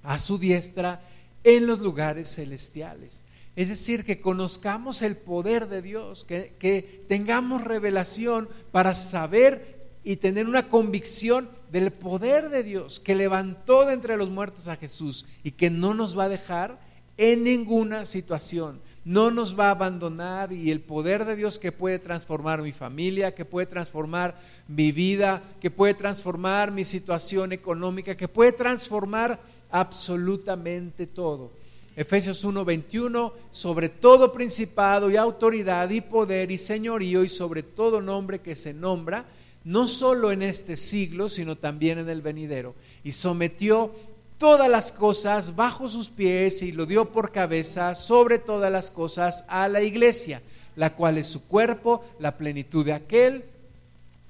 a 0.03 0.18
su 0.18 0.38
diestra 0.38 1.03
en 1.44 1.66
los 1.66 1.79
lugares 1.79 2.35
celestiales? 2.35 3.25
Es 3.57 3.68
decir, 3.68 4.05
que 4.05 4.20
conozcamos 4.20 5.03
el 5.03 5.16
poder 5.16 5.68
de 5.68 5.81
Dios, 5.81 6.25
que, 6.25 7.05
tengamos 7.07 7.62
revelación 7.62 8.49
para 8.73 8.94
saber 8.94 9.85
y 10.03 10.16
tener 10.16 10.49
una 10.49 10.68
convicción 10.68 11.49
del 11.74 11.90
poder 11.90 12.50
de 12.50 12.62
Dios 12.62 13.00
que 13.00 13.16
levantó 13.16 13.84
de 13.84 13.94
entre 13.94 14.16
los 14.16 14.30
muertos 14.30 14.68
a 14.68 14.76
Jesús 14.76 15.26
y 15.42 15.50
que 15.50 15.70
no 15.70 15.92
nos 15.92 16.16
va 16.16 16.24
a 16.24 16.28
dejar 16.28 16.78
en 17.16 17.42
ninguna 17.42 18.04
situación, 18.04 18.80
no 19.04 19.32
nos 19.32 19.58
va 19.58 19.66
a 19.66 19.70
abandonar 19.72 20.52
y 20.52 20.70
el 20.70 20.80
poder 20.80 21.24
de 21.24 21.34
Dios 21.34 21.58
que 21.58 21.72
puede 21.72 21.98
transformar 21.98 22.62
mi 22.62 22.70
familia, 22.70 23.34
que 23.34 23.44
puede 23.44 23.66
transformar 23.66 24.38
mi 24.68 24.92
vida, 24.92 25.42
que 25.60 25.68
puede 25.68 25.94
transformar 25.94 26.70
mi 26.70 26.84
situación 26.84 27.52
económica, 27.52 28.16
que 28.16 28.28
puede 28.28 28.52
transformar 28.52 29.40
absolutamente 29.72 31.08
todo. 31.08 31.50
Efesios 31.96 32.44
1:21, 32.44 33.32
sobre 33.50 33.88
todo 33.88 34.32
principado 34.32 35.10
y 35.10 35.16
autoridad 35.16 35.90
y 35.90 36.02
poder 36.02 36.52
y 36.52 36.58
señorío 36.58 37.24
y 37.24 37.28
sobre 37.28 37.64
todo 37.64 38.00
nombre 38.00 38.38
que 38.38 38.54
se 38.54 38.72
nombra, 38.72 39.24
no 39.64 39.88
solo 39.88 40.31
en 40.31 40.42
este 40.42 40.77
siglo, 40.77 41.29
sino 41.29 41.57
también 41.57 41.98
en 41.98 42.09
el 42.09 42.22
venidero. 42.22 42.74
Y 43.03 43.12
sometió 43.12 43.92
todas 44.38 44.68
las 44.68 44.92
cosas 44.92 45.57
bajo 45.57 45.88
sus 45.88 46.11
pies 46.11 46.62
y 46.62 46.72
lo 46.72 46.87
dio 46.87 47.11
por 47.11 47.33
cabeza 47.33 47.94
sobre 47.94 48.38
todas 48.38 48.70
las 48.70 48.90
cosas 48.90 49.44
a 49.48 49.68
la 49.68 49.83
iglesia, 49.83 50.42
la 50.77 50.94
cual 50.94 51.18
es 51.18 51.27
su 51.27 51.46
cuerpo, 51.46 52.05
la 52.18 52.37
plenitud 52.37 52.85
de 52.85 52.92
aquel 52.92 53.44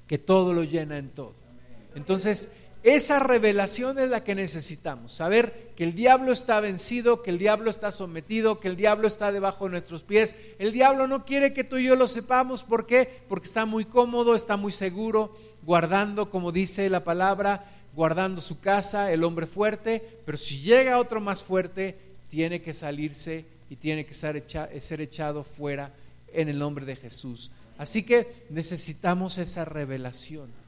que 0.07 0.17
todo 0.17 0.53
lo 0.53 0.63
llena 0.63 0.97
en 0.97 1.09
todo. 1.09 1.33
Entonces, 1.95 2.49
esa 2.85 3.17
revelación 3.17 3.97
es 3.97 4.09
la 4.09 4.23
que 4.23 4.35
necesitamos, 4.35 5.11
saber 5.11 5.71
que 5.75 5.83
el 5.83 5.95
diablo 5.95 6.31
está 6.31 6.59
vencido, 6.59 7.23
que 7.23 7.31
el 7.31 7.39
diablo 7.39 7.71
está 7.71 7.91
sometido, 7.91 8.59
que 8.59 8.67
el 8.67 8.75
diablo 8.75 9.07
está 9.07 9.31
debajo 9.31 9.65
de 9.65 9.71
nuestros 9.71 10.03
pies. 10.03 10.35
El 10.59 10.71
diablo 10.71 11.07
no 11.07 11.25
quiere 11.25 11.51
que 11.51 11.63
tú 11.63 11.77
y 11.77 11.85
yo 11.85 11.95
lo 11.95 12.05
sepamos, 12.05 12.61
¿por 12.61 12.85
qué? 12.85 13.23
Porque 13.27 13.47
está 13.47 13.65
muy 13.65 13.85
cómodo, 13.85 14.35
está 14.35 14.55
muy 14.55 14.71
seguro, 14.71 15.35
guardando, 15.63 16.29
como 16.29 16.51
dice 16.51 16.87
la 16.91 17.03
palabra, 17.03 17.65
guardando 17.95 18.39
su 18.39 18.59
casa, 18.59 19.11
el 19.11 19.23
hombre 19.23 19.47
fuerte, 19.47 20.19
pero 20.23 20.37
si 20.37 20.59
llega 20.59 20.99
otro 20.99 21.19
más 21.19 21.43
fuerte, 21.43 21.97
tiene 22.29 22.61
que 22.61 22.73
salirse 22.73 23.45
y 23.67 23.77
tiene 23.77 24.05
que 24.05 24.13
ser, 24.13 24.45
ser 24.79 25.01
echado 25.01 25.43
fuera 25.43 25.91
en 26.31 26.49
el 26.49 26.59
nombre 26.59 26.85
de 26.85 26.95
Jesús. 26.95 27.49
Así 27.79 28.03
que 28.03 28.45
necesitamos 28.51 29.39
esa 29.39 29.65
revelación 29.65 30.64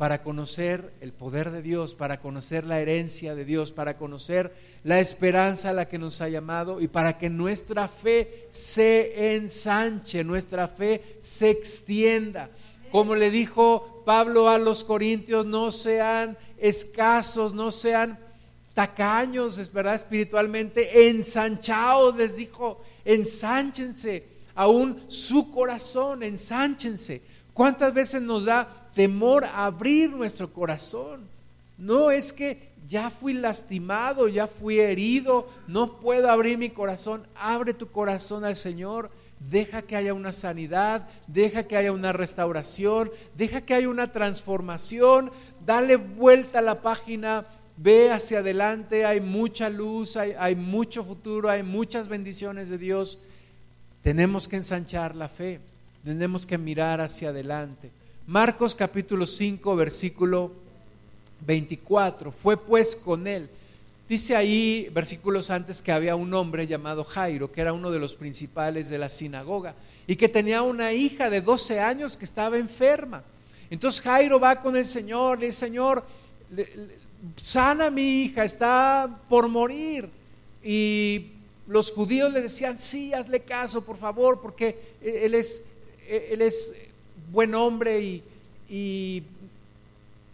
para 0.00 0.22
conocer 0.22 0.94
el 1.02 1.12
poder 1.12 1.50
de 1.50 1.60
Dios, 1.60 1.94
para 1.94 2.20
conocer 2.20 2.64
la 2.64 2.80
herencia 2.80 3.34
de 3.34 3.44
Dios, 3.44 3.70
para 3.70 3.98
conocer 3.98 4.50
la 4.82 4.98
esperanza 4.98 5.68
a 5.68 5.72
la 5.74 5.88
que 5.88 5.98
nos 5.98 6.22
ha 6.22 6.30
llamado 6.30 6.80
y 6.80 6.88
para 6.88 7.18
que 7.18 7.28
nuestra 7.28 7.86
fe 7.86 8.48
se 8.50 9.34
ensanche, 9.36 10.24
nuestra 10.24 10.68
fe 10.68 11.18
se 11.20 11.50
extienda. 11.50 12.48
Como 12.90 13.14
le 13.14 13.30
dijo 13.30 14.02
Pablo 14.06 14.48
a 14.48 14.56
los 14.56 14.84
corintios, 14.84 15.44
no 15.44 15.70
sean 15.70 16.38
escasos, 16.56 17.52
no 17.52 17.70
sean 17.70 18.18
tacaños, 18.72 19.58
es 19.58 19.70
verdad, 19.70 19.96
espiritualmente, 19.96 21.10
ensanchados, 21.10 22.16
les 22.16 22.36
dijo, 22.36 22.80
ensánchense, 23.04 24.26
aún 24.54 24.98
su 25.08 25.50
corazón, 25.50 26.22
ensánchense. 26.22 27.20
¿Cuántas 27.52 27.92
veces 27.92 28.22
nos 28.22 28.46
da 28.46 28.79
temor 28.94 29.44
a 29.44 29.66
abrir 29.66 30.10
nuestro 30.10 30.52
corazón. 30.52 31.28
No 31.78 32.10
es 32.10 32.32
que 32.32 32.70
ya 32.88 33.10
fui 33.10 33.32
lastimado, 33.32 34.28
ya 34.28 34.46
fui 34.46 34.80
herido, 34.80 35.48
no 35.66 35.98
puedo 36.00 36.30
abrir 36.30 36.58
mi 36.58 36.70
corazón. 36.70 37.26
Abre 37.34 37.74
tu 37.74 37.90
corazón 37.90 38.44
al 38.44 38.56
Señor, 38.56 39.10
deja 39.38 39.82
que 39.82 39.96
haya 39.96 40.12
una 40.12 40.32
sanidad, 40.32 41.08
deja 41.26 41.64
que 41.64 41.76
haya 41.76 41.92
una 41.92 42.12
restauración, 42.12 43.10
deja 43.36 43.62
que 43.62 43.74
haya 43.74 43.88
una 43.88 44.12
transformación, 44.12 45.30
dale 45.64 45.96
vuelta 45.96 46.58
a 46.58 46.62
la 46.62 46.82
página, 46.82 47.46
ve 47.76 48.10
hacia 48.10 48.40
adelante, 48.40 49.06
hay 49.06 49.20
mucha 49.20 49.70
luz, 49.70 50.16
hay, 50.16 50.34
hay 50.38 50.54
mucho 50.54 51.04
futuro, 51.04 51.48
hay 51.48 51.62
muchas 51.62 52.08
bendiciones 52.08 52.68
de 52.68 52.78
Dios. 52.78 53.18
Tenemos 54.02 54.48
que 54.48 54.56
ensanchar 54.56 55.16
la 55.16 55.28
fe, 55.28 55.60
tenemos 56.04 56.46
que 56.46 56.58
mirar 56.58 57.00
hacia 57.00 57.30
adelante. 57.30 57.90
Marcos 58.30 58.76
capítulo 58.76 59.26
5, 59.26 59.74
versículo 59.74 60.52
24. 61.44 62.30
Fue 62.30 62.56
pues 62.56 62.94
con 62.94 63.26
él. 63.26 63.50
Dice 64.08 64.36
ahí, 64.36 64.88
versículos 64.94 65.50
antes, 65.50 65.82
que 65.82 65.90
había 65.90 66.14
un 66.14 66.32
hombre 66.32 66.68
llamado 66.68 67.02
Jairo, 67.02 67.50
que 67.50 67.60
era 67.60 67.72
uno 67.72 67.90
de 67.90 67.98
los 67.98 68.14
principales 68.14 68.88
de 68.88 68.98
la 68.98 69.08
sinagoga, 69.08 69.74
y 70.06 70.14
que 70.14 70.28
tenía 70.28 70.62
una 70.62 70.92
hija 70.92 71.28
de 71.28 71.40
12 71.40 71.80
años 71.80 72.16
que 72.16 72.24
estaba 72.24 72.56
enferma. 72.56 73.24
Entonces 73.68 74.00
Jairo 74.00 74.38
va 74.38 74.62
con 74.62 74.76
el 74.76 74.86
Señor, 74.86 75.40
le 75.40 75.46
dice, 75.46 75.66
Señor, 75.66 76.04
sana 77.34 77.90
mi 77.90 78.22
hija, 78.22 78.44
está 78.44 79.22
por 79.28 79.48
morir. 79.48 80.08
Y 80.62 81.32
los 81.66 81.90
judíos 81.90 82.32
le 82.32 82.42
decían, 82.42 82.78
sí, 82.78 83.12
hazle 83.12 83.40
caso, 83.40 83.84
por 83.84 83.96
favor, 83.96 84.40
porque 84.40 84.94
él 85.02 85.34
es, 85.34 85.64
él 86.08 86.42
es 86.42 86.76
buen 87.30 87.54
hombre 87.54 88.22
y, 88.68 89.22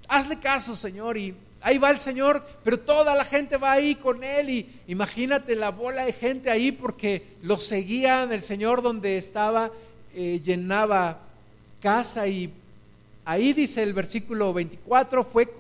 hazle 0.09 0.39
caso, 0.39 0.75
Señor. 0.75 1.17
Y 1.17 1.35
ahí 1.61 1.79
va 1.79 1.91
el 1.91 1.99
Señor, 1.99 2.45
pero 2.63 2.79
toda 2.81 3.15
la 3.15 3.25
gente 3.25 3.57
va 3.57 3.73
ahí 3.73 3.95
con 3.95 4.23
él 4.23 4.51
y 4.51 4.69
imagínate 4.89 5.57
la 5.57 5.71
bola 5.71 6.05
de 6.05 6.13
gente 6.13 6.51
ahí 6.51 6.73
porque 6.73 7.23
lo 7.43 7.59
seguían, 7.59 8.33
el 8.33 8.43
Señor 8.43 8.83
donde 8.83 9.17
estaba 9.17 9.71
eh, 10.15 10.41
llenaba 10.45 11.21
casa 11.81 12.27
y 12.27 12.51
ahí 13.25 13.53
dice 13.53 13.83
el 13.83 13.93
versículo 13.93 14.53
24, 14.53 15.25
fue, 15.25 15.53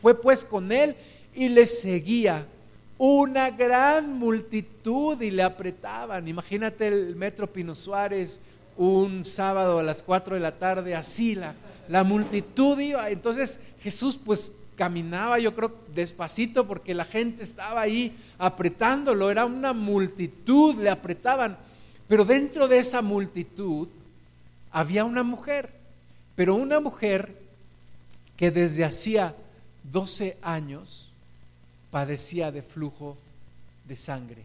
fue 0.00 0.14
pues 0.20 0.44
con 0.44 0.70
él 0.72 0.94
y 1.34 1.48
le 1.48 1.66
seguía 1.66 2.46
una 2.96 3.50
gran 3.50 4.12
multitud 4.18 5.20
y 5.20 5.30
le 5.30 5.42
apretaban. 5.42 6.28
Imagínate 6.28 6.86
el 6.86 7.16
metro 7.16 7.52
Pino 7.52 7.74
Suárez, 7.74 8.40
un 8.76 9.24
sábado 9.24 9.78
a 9.78 9.82
las 9.82 10.02
4 10.02 10.34
de 10.34 10.40
la 10.40 10.58
tarde, 10.58 10.94
así 10.94 11.34
la, 11.34 11.54
la 11.88 12.04
multitud 12.04 12.78
iba. 12.78 13.10
Entonces 13.10 13.60
Jesús 13.80 14.18
pues 14.22 14.50
caminaba, 14.76 15.38
yo 15.38 15.54
creo, 15.54 15.72
despacito 15.94 16.66
porque 16.66 16.94
la 16.94 17.04
gente 17.04 17.42
estaba 17.42 17.80
ahí 17.80 18.16
apretándolo, 18.38 19.30
era 19.30 19.44
una 19.44 19.72
multitud, 19.72 20.76
le 20.76 20.90
apretaban. 20.90 21.56
Pero 22.08 22.24
dentro 22.24 22.68
de 22.68 22.78
esa 22.78 23.02
multitud 23.02 23.88
había 24.70 25.04
una 25.04 25.22
mujer, 25.22 25.70
pero 26.34 26.54
una 26.54 26.80
mujer 26.80 27.36
que 28.36 28.50
desde 28.50 28.84
hacía 28.84 29.34
12 29.92 30.38
años 30.42 31.10
padecía 31.90 32.50
de 32.50 32.62
flujo 32.62 33.16
de 33.86 33.94
sangre 33.96 34.42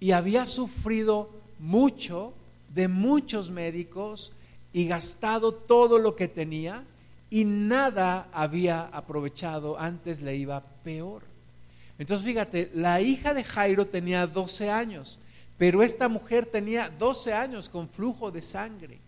y 0.00 0.12
había 0.12 0.46
sufrido 0.46 1.30
mucho 1.58 2.32
de 2.74 2.88
muchos 2.88 3.50
médicos 3.50 4.32
y 4.72 4.86
gastado 4.86 5.54
todo 5.54 5.98
lo 5.98 6.16
que 6.16 6.28
tenía 6.28 6.82
y 7.30 7.44
nada 7.44 8.28
había 8.32 8.82
aprovechado, 8.82 9.78
antes 9.78 10.20
le 10.20 10.36
iba 10.36 10.62
peor. 10.82 11.22
Entonces 11.98 12.26
fíjate, 12.26 12.70
la 12.74 13.00
hija 13.00 13.34
de 13.34 13.44
Jairo 13.44 13.86
tenía 13.86 14.26
12 14.26 14.70
años, 14.70 15.18
pero 15.58 15.82
esta 15.82 16.08
mujer 16.08 16.46
tenía 16.46 16.90
12 16.90 17.32
años 17.32 17.68
con 17.68 17.88
flujo 17.88 18.30
de 18.30 18.42
sangre. 18.42 18.98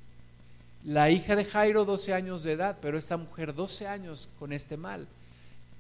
La 0.85 1.11
hija 1.11 1.35
de 1.35 1.44
Jairo 1.44 1.85
12 1.85 2.14
años 2.14 2.44
de 2.44 2.52
edad, 2.52 2.79
pero 2.81 2.96
esta 2.96 3.16
mujer 3.16 3.55
12 3.55 3.88
años 3.88 4.29
con 4.38 4.52
este 4.52 4.76
mal. 4.76 5.09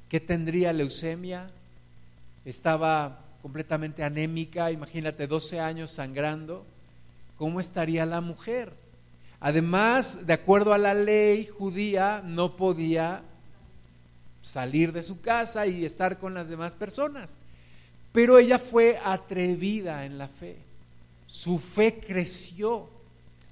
¿Qué 0.08 0.18
tendría 0.18 0.72
leucemia? 0.72 1.48
Estaba 2.44 3.20
completamente 3.40 4.02
anémica, 4.02 4.72
imagínate 4.72 5.28
12 5.28 5.60
años 5.60 5.92
sangrando. 5.92 6.64
¿Cómo 7.36 7.60
estaría 7.60 8.06
la 8.06 8.20
mujer? 8.20 8.72
Además, 9.40 10.26
de 10.26 10.32
acuerdo 10.32 10.72
a 10.72 10.78
la 10.78 10.94
ley 10.94 11.46
judía, 11.46 12.22
no 12.24 12.56
podía 12.56 13.22
salir 14.40 14.92
de 14.92 15.02
su 15.02 15.20
casa 15.20 15.66
y 15.66 15.84
estar 15.84 16.18
con 16.18 16.32
las 16.32 16.48
demás 16.48 16.74
personas. 16.74 17.38
Pero 18.12 18.38
ella 18.38 18.58
fue 18.58 18.98
atrevida 19.04 20.06
en 20.06 20.16
la 20.16 20.28
fe. 20.28 20.56
Su 21.26 21.58
fe 21.58 22.00
creció. 22.00 22.88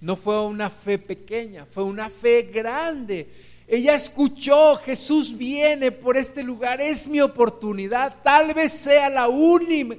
No 0.01 0.17
fue 0.17 0.45
una 0.45 0.71
fe 0.71 0.99
pequeña, 0.99 1.67
fue 1.67 1.85
una 1.85 2.09
fe 2.09 2.51
grande. 2.53 3.29
Ella 3.67 3.95
escuchó, 3.95 4.77
Jesús 4.77 5.37
viene 5.37 5.93
por 5.93 6.17
este 6.17 6.43
lugar, 6.43 6.81
es 6.81 7.09
mi 7.09 7.21
oportunidad. 7.21 8.17
Tal 8.23 8.53
vez 8.55 8.73
sea 8.73 9.09
la, 9.09 9.29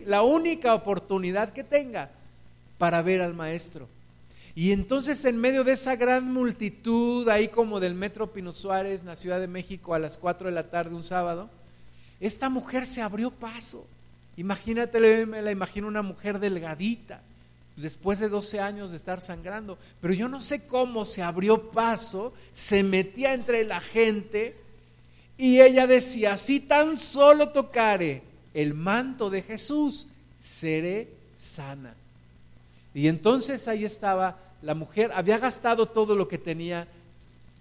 la 0.06 0.21
única 0.24 0.74
oportunidad 0.74 1.54
que 1.54 1.63
tenga 1.63 2.12
para 2.86 3.02
ver 3.02 3.19
al 3.24 3.34
Maestro. 3.34 3.89
Y 4.54 4.71
entonces 4.71 5.26
en 5.26 5.38
medio 5.38 5.63
de 5.63 5.71
esa 5.71 5.95
gran 5.95 6.32
multitud, 6.32 7.28
ahí 7.30 7.48
como 7.48 7.80
del 7.80 7.95
Metro 7.95 8.32
Pino 8.32 8.52
Suárez, 8.52 9.02
en 9.02 9.08
la 9.08 9.15
Ciudad 9.15 9.39
de 9.39 9.48
México, 9.48 9.95
a 9.95 9.98
las 9.98 10.19
4 10.19 10.50
de 10.50 10.54
la 10.54 10.69
tarde 10.69 10.93
un 10.93 11.02
sábado, 11.02 11.50
esta 12.19 12.48
mujer 12.48 12.86
se 12.86 13.02
abrió 13.02 13.32
paso. 13.32 13.88
Imagínate, 14.38 15.26
me 15.26 15.41
la 15.41 15.50
imagino 15.50 15.88
una 15.88 16.04
mujer 16.04 16.38
delgadita, 16.38 17.24
después 17.76 18.19
de 18.19 18.30
12 18.30 18.60
años 18.60 18.91
de 18.91 18.98
estar 18.98 19.19
sangrando, 19.19 19.80
pero 20.00 20.13
yo 20.13 20.30
no 20.30 20.39
sé 20.39 20.67
cómo 20.67 21.06
se 21.06 21.24
abrió 21.24 21.71
paso, 21.71 22.36
se 22.54 22.84
metía 22.84 23.34
entre 23.34 23.63
la 23.63 23.82
gente 23.82 24.56
y 25.39 25.60
ella 25.60 25.88
decía, 25.88 26.38
si 26.38 26.60
tan 26.60 27.00
solo 27.00 27.50
tocare 27.50 28.21
el 28.54 28.76
manto 28.76 29.32
de 29.32 29.41
Jesús, 29.41 30.06
seré 30.39 31.10
sana. 31.36 31.95
Y 32.95 33.08
entonces 33.08 33.67
ahí 33.67 33.86
estaba 33.86 34.39
la 34.65 34.73
mujer 34.73 35.12
había 35.13 35.38
gastado 35.38 35.86
todo 35.86 36.15
lo 36.15 36.27
que 36.27 36.39
tenía, 36.39 36.88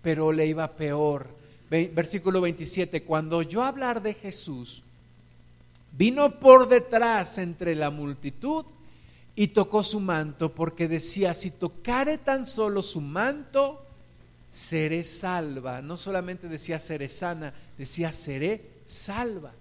pero 0.00 0.32
le 0.32 0.46
iba 0.46 0.74
peor. 0.74 1.28
Versículo 1.68 2.40
27, 2.40 3.02
cuando 3.02 3.42
yo 3.42 3.62
hablar 3.62 4.00
de 4.00 4.14
Jesús, 4.14 4.82
vino 5.92 6.30
por 6.40 6.66
detrás 6.66 7.36
entre 7.36 7.74
la 7.74 7.90
multitud 7.90 8.64
y 9.36 9.48
tocó 9.48 9.82
su 9.82 10.00
manto, 10.00 10.54
porque 10.54 10.88
decía, 10.88 11.34
si 11.34 11.50
tocare 11.50 12.16
tan 12.16 12.46
solo 12.46 12.80
su 12.80 13.02
manto, 13.02 13.84
seré 14.48 15.04
salva. 15.04 15.82
No 15.82 15.98
solamente 15.98 16.48
decía 16.48 16.78
seré 16.78 17.10
sana, 17.10 17.52
decía 17.76 18.14
seré 18.14 18.70
salva. 18.86 19.52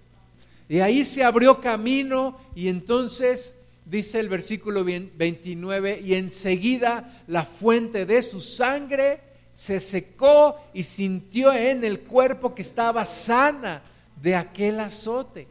Y 0.66 0.80
ahí 0.80 1.04
se 1.04 1.24
abrió 1.24 1.60
camino 1.60 2.38
y 2.54 2.68
entonces 2.68 3.56
dice 3.84 4.20
el 4.20 4.28
versículo 4.28 4.84
29, 4.84 6.00
y 6.02 6.14
enseguida 6.14 7.22
la 7.26 7.44
fuente 7.44 8.06
de 8.06 8.22
su 8.22 8.40
sangre 8.40 9.20
se 9.52 9.80
secó 9.80 10.60
y 10.72 10.82
sintió 10.82 11.52
en 11.52 11.84
el 11.84 12.00
cuerpo 12.00 12.54
que 12.54 12.62
estaba 12.62 13.04
sana 13.04 13.82
de 14.20 14.34
aquel 14.34 14.80
azote. 14.80 15.46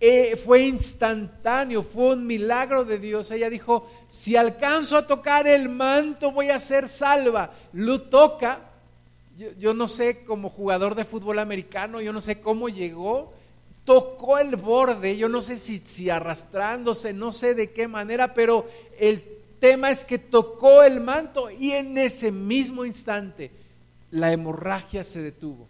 Eh, 0.00 0.36
fue 0.36 0.62
instantáneo, 0.62 1.82
fue 1.82 2.14
un 2.14 2.26
milagro 2.26 2.84
de 2.84 2.98
Dios. 2.98 3.30
Ella 3.30 3.50
dijo, 3.50 3.90
si 4.06 4.36
alcanzo 4.36 4.96
a 4.96 5.06
tocar 5.06 5.48
el 5.48 5.68
manto 5.68 6.30
voy 6.30 6.50
a 6.50 6.58
ser 6.58 6.88
salva. 6.88 7.52
Lo 7.72 8.02
toca. 8.02 8.60
yo 9.58 9.74
no 9.74 9.88
sé, 9.88 10.24
como 10.24 10.50
jugador 10.50 10.94
de 10.94 11.04
fútbol 11.04 11.38
americano, 11.38 12.00
yo 12.00 12.12
no 12.12 12.20
sé 12.20 12.40
cómo 12.40 12.68
llegó, 12.68 13.32
tocó 13.88 14.36
el 14.36 14.56
borde, 14.56 15.16
yo 15.16 15.30
no 15.30 15.40
sé 15.40 15.56
si, 15.56 15.78
si 15.78 16.10
arrastrándose, 16.10 17.14
no 17.14 17.32
sé 17.32 17.54
de 17.54 17.70
qué 17.70 17.88
manera, 17.88 18.34
pero 18.34 18.68
el 19.00 19.24
tema 19.60 19.90
es 19.90 20.04
que 20.04 20.18
tocó 20.18 20.82
el 20.82 21.00
manto 21.00 21.50
y 21.50 21.70
en 21.70 21.96
ese 21.96 22.30
mismo 22.30 22.84
instante 22.84 23.50
la 24.10 24.30
hemorragia 24.30 25.04
se 25.04 25.22
detuvo. 25.22 25.66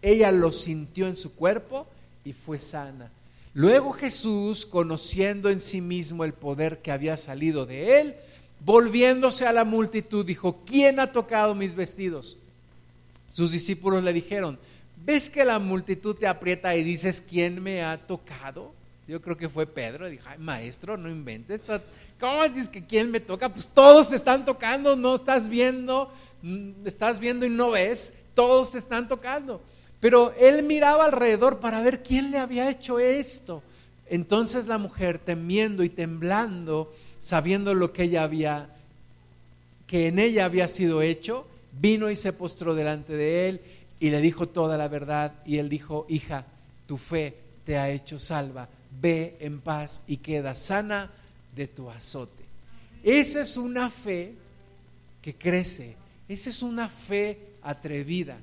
Ella 0.00 0.32
lo 0.32 0.52
sintió 0.52 1.06
en 1.06 1.16
su 1.16 1.34
cuerpo 1.34 1.86
y 2.24 2.32
fue 2.32 2.58
sana. 2.58 3.10
Luego 3.52 3.92
Jesús, 3.92 4.64
conociendo 4.64 5.50
en 5.50 5.60
sí 5.60 5.82
mismo 5.82 6.24
el 6.24 6.32
poder 6.32 6.78
que 6.78 6.92
había 6.92 7.18
salido 7.18 7.66
de 7.66 8.00
él, 8.00 8.16
volviéndose 8.64 9.46
a 9.46 9.52
la 9.52 9.64
multitud, 9.64 10.24
dijo, 10.24 10.60
¿quién 10.64 10.98
ha 10.98 11.12
tocado 11.12 11.54
mis 11.54 11.74
vestidos? 11.74 12.38
Sus 13.28 13.52
discípulos 13.52 14.02
le 14.02 14.14
dijeron, 14.14 14.58
¿Ves 15.10 15.28
que 15.28 15.44
la 15.44 15.58
multitud 15.58 16.14
te 16.14 16.28
aprieta 16.28 16.76
y 16.76 16.84
dices, 16.84 17.20
¿quién 17.20 17.60
me 17.60 17.82
ha 17.82 17.98
tocado? 17.98 18.72
Yo 19.08 19.20
creo 19.20 19.36
que 19.36 19.48
fue 19.48 19.66
Pedro, 19.66 20.08
dijo, 20.08 20.22
Ay, 20.28 20.38
maestro, 20.38 20.96
no 20.96 21.10
inventes, 21.10 21.62
¿cómo 22.20 22.48
dices 22.48 22.68
que 22.68 22.86
quién 22.86 23.10
me 23.10 23.18
toca? 23.18 23.48
Pues 23.48 23.66
todos 23.66 24.08
te 24.08 24.14
están 24.14 24.44
tocando, 24.44 24.94
no 24.94 25.16
estás 25.16 25.48
viendo, 25.48 26.12
mm, 26.42 26.86
estás 26.86 27.18
viendo 27.18 27.44
y 27.44 27.50
no 27.50 27.72
ves, 27.72 28.12
todos 28.34 28.70
te 28.70 28.78
están 28.78 29.08
tocando. 29.08 29.60
Pero 29.98 30.32
él 30.38 30.62
miraba 30.62 31.06
alrededor 31.06 31.58
para 31.58 31.82
ver 31.82 32.04
quién 32.04 32.30
le 32.30 32.38
había 32.38 32.70
hecho 32.70 33.00
esto. 33.00 33.64
Entonces 34.08 34.68
la 34.68 34.78
mujer, 34.78 35.18
temiendo 35.18 35.82
y 35.82 35.88
temblando, 35.88 36.94
sabiendo 37.18 37.74
lo 37.74 37.92
que 37.92 38.04
ella 38.04 38.22
había, 38.22 38.76
que 39.88 40.06
en 40.06 40.20
ella 40.20 40.44
había 40.44 40.68
sido 40.68 41.02
hecho, 41.02 41.48
vino 41.80 42.10
y 42.10 42.14
se 42.14 42.32
postró 42.32 42.76
delante 42.76 43.16
de 43.16 43.48
él 43.48 43.60
y 44.00 44.10
le 44.10 44.20
dijo 44.20 44.48
toda 44.48 44.76
la 44.78 44.88
verdad 44.88 45.34
y 45.44 45.58
él 45.58 45.68
dijo, 45.68 46.06
hija, 46.08 46.46
tu 46.86 46.96
fe 46.96 47.36
te 47.64 47.76
ha 47.76 47.90
hecho 47.90 48.18
salva, 48.18 48.68
ve 49.00 49.36
en 49.40 49.60
paz 49.60 50.02
y 50.06 50.16
queda 50.16 50.54
sana 50.54 51.10
de 51.54 51.68
tu 51.68 51.90
azote. 51.90 52.44
Esa 53.04 53.42
es 53.42 53.56
una 53.56 53.90
fe 53.90 54.34
que 55.22 55.34
crece, 55.34 55.96
esa 56.28 56.50
es 56.50 56.62
una 56.62 56.88
fe 56.88 57.38
atrevida. 57.62 58.38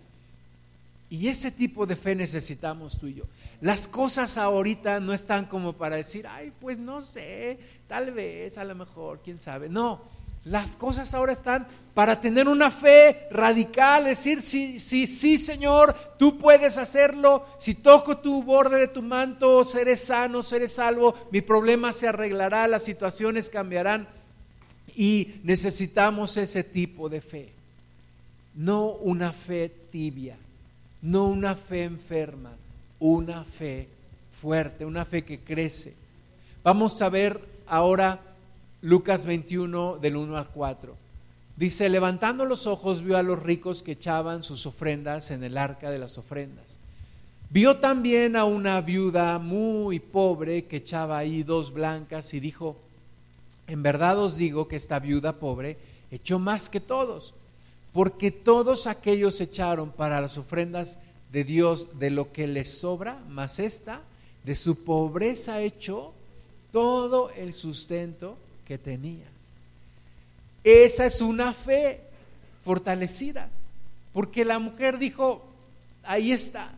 Y 1.10 1.28
ese 1.30 1.52
tipo 1.52 1.86
de 1.86 1.96
fe 1.96 2.16
necesitamos 2.16 2.98
tú 2.98 3.08
y 3.08 3.16
yo. 3.16 3.24
Las 3.62 3.88
cosas 3.88 4.38
ahorita 4.38 5.00
no 5.00 5.14
están 5.14 5.46
como 5.46 5.74
para 5.74 5.96
decir, 5.96 6.28
ay, 6.28 6.52
pues 6.60 6.78
no 6.78 7.02
sé, 7.02 7.58
tal 7.88 8.12
vez, 8.12 8.58
a 8.58 8.66
lo 8.66 8.76
mejor, 8.76 9.22
quién 9.24 9.40
sabe. 9.40 9.70
No, 9.70 10.02
las 10.50 10.78
cosas 10.78 11.14
ahora 11.14 11.34
están 11.34 11.68
para 11.94 12.22
tener 12.22 12.48
una 12.48 12.70
fe 12.70 13.28
radical, 13.32 14.06
decir, 14.06 14.42
sí, 14.42 14.80
sí, 14.80 15.08
sí, 15.08 15.38
Señor, 15.38 15.96
tú 16.20 16.38
puedes 16.38 16.78
hacerlo. 16.78 17.44
Si 17.58 17.74
toco 17.74 18.18
tu 18.18 18.44
borde 18.44 18.78
de 18.78 18.88
tu 18.88 19.02
manto, 19.02 19.66
seré 19.66 19.96
sano, 19.96 20.44
seré 20.44 20.68
salvo, 20.68 21.16
mi 21.32 21.42
problema 21.42 21.92
se 21.92 22.08
arreglará, 22.08 22.68
las 22.68 22.84
situaciones 22.84 23.50
cambiarán. 23.50 24.08
Y 24.96 25.40
necesitamos 25.44 26.38
ese 26.38 26.64
tipo 26.64 27.10
de 27.10 27.20
fe. 27.20 27.50
No 28.54 28.90
una 28.90 29.34
fe 29.34 29.72
tibia, 29.92 30.38
no 31.02 31.26
una 31.26 31.56
fe 31.56 31.84
enferma, 31.84 32.52
una 33.00 33.44
fe 33.44 33.88
fuerte, 34.40 34.86
una 34.86 35.04
fe 35.04 35.24
que 35.24 35.40
crece. 35.40 35.96
Vamos 36.64 37.02
a 37.02 37.10
ver 37.10 37.42
ahora 37.66 38.20
Lucas 38.82 39.26
21 39.26 39.98
del 39.98 40.16
1 40.16 40.38
al 40.38 40.48
4. 40.50 40.96
Dice, 41.56 41.90
levantando 41.90 42.46
los 42.46 42.68
ojos 42.68 43.02
vio 43.02 43.18
a 43.18 43.24
los 43.24 43.42
ricos 43.42 43.82
que 43.82 43.94
echaban 43.94 44.44
sus 44.44 44.68
ofrendas 44.68 45.32
en 45.32 45.44
el 45.44 45.58
arca 45.58 45.90
de 45.90 45.98
las 45.98 46.20
ofrendas. 46.20 46.80
Vio 47.50 47.78
también 47.78 48.36
a 48.36 48.44
una 48.44 48.80
viuda 48.82 49.40
muy 49.40 50.00
pobre 50.00 50.66
que 50.66 50.78
echaba 50.78 51.18
ahí 51.18 51.42
dos 51.42 51.74
blancas 51.74 52.34
y 52.36 52.40
dijo, 52.40 52.78
en 53.66 53.82
verdad 53.82 54.20
os 54.20 54.36
digo 54.36 54.68
que 54.68 54.76
esta 54.76 55.00
viuda 55.00 55.40
pobre 55.40 55.78
echó 56.12 56.38
más 56.38 56.70
que 56.70 56.80
todos, 56.80 57.34
porque 57.94 58.30
todos 58.30 58.86
aquellos 58.86 59.42
echaron 59.42 59.92
para 59.92 60.22
las 60.22 60.38
ofrendas 60.38 61.00
de 61.32 61.44
Dios 61.44 61.98
de 62.00 62.12
lo 62.12 62.32
que 62.32 62.46
le 62.46 62.64
sobra, 62.64 63.24
más 63.28 63.58
esta, 63.58 64.02
de 64.44 64.54
su 64.54 64.84
pobreza 64.84 65.62
echó 65.62 66.14
todo 66.72 67.32
el 67.32 67.54
sustento 67.54 68.38
que 68.68 68.78
tenía. 68.78 69.26
Esa 70.64 71.06
es 71.06 71.22
una 71.22 71.54
fe 71.54 72.02
fortalecida, 72.66 73.50
porque 74.12 74.44
la 74.44 74.60
mujer 74.60 74.98
dijo, 74.98 75.46
ahí 76.04 76.34
está, 76.34 76.74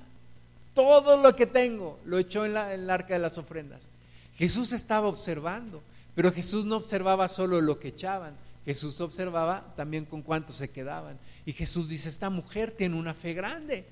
todo 0.75 1.17
lo 1.17 1.35
que 1.35 1.47
tengo 1.47 1.99
lo 2.05 2.19
echó 2.19 2.45
en, 2.45 2.53
la, 2.53 2.73
el 2.75 2.87
arca 2.89 3.15
de 3.15 3.19
las 3.19 3.39
ofrendas. 3.39 3.89
Jesús 4.37 4.71
estaba 4.71 5.07
observando, 5.07 5.81
pero 6.13 6.31
Jesús 6.31 6.65
no 6.65 6.77
observaba 6.77 7.27
solo 7.27 7.59
lo 7.59 7.79
que 7.79 7.87
echaban, 7.87 8.35
Jesús 8.65 9.01
observaba 9.01 9.73
también 9.75 10.05
con 10.05 10.21
cuánto 10.21 10.53
se 10.53 10.69
quedaban. 10.69 11.17
Y 11.43 11.53
Jesús 11.53 11.89
dice, 11.89 12.09
esta 12.09 12.29
mujer 12.29 12.69
tiene 12.69 12.95
una 12.95 13.15
fe 13.15 13.33
grande. 13.33 13.83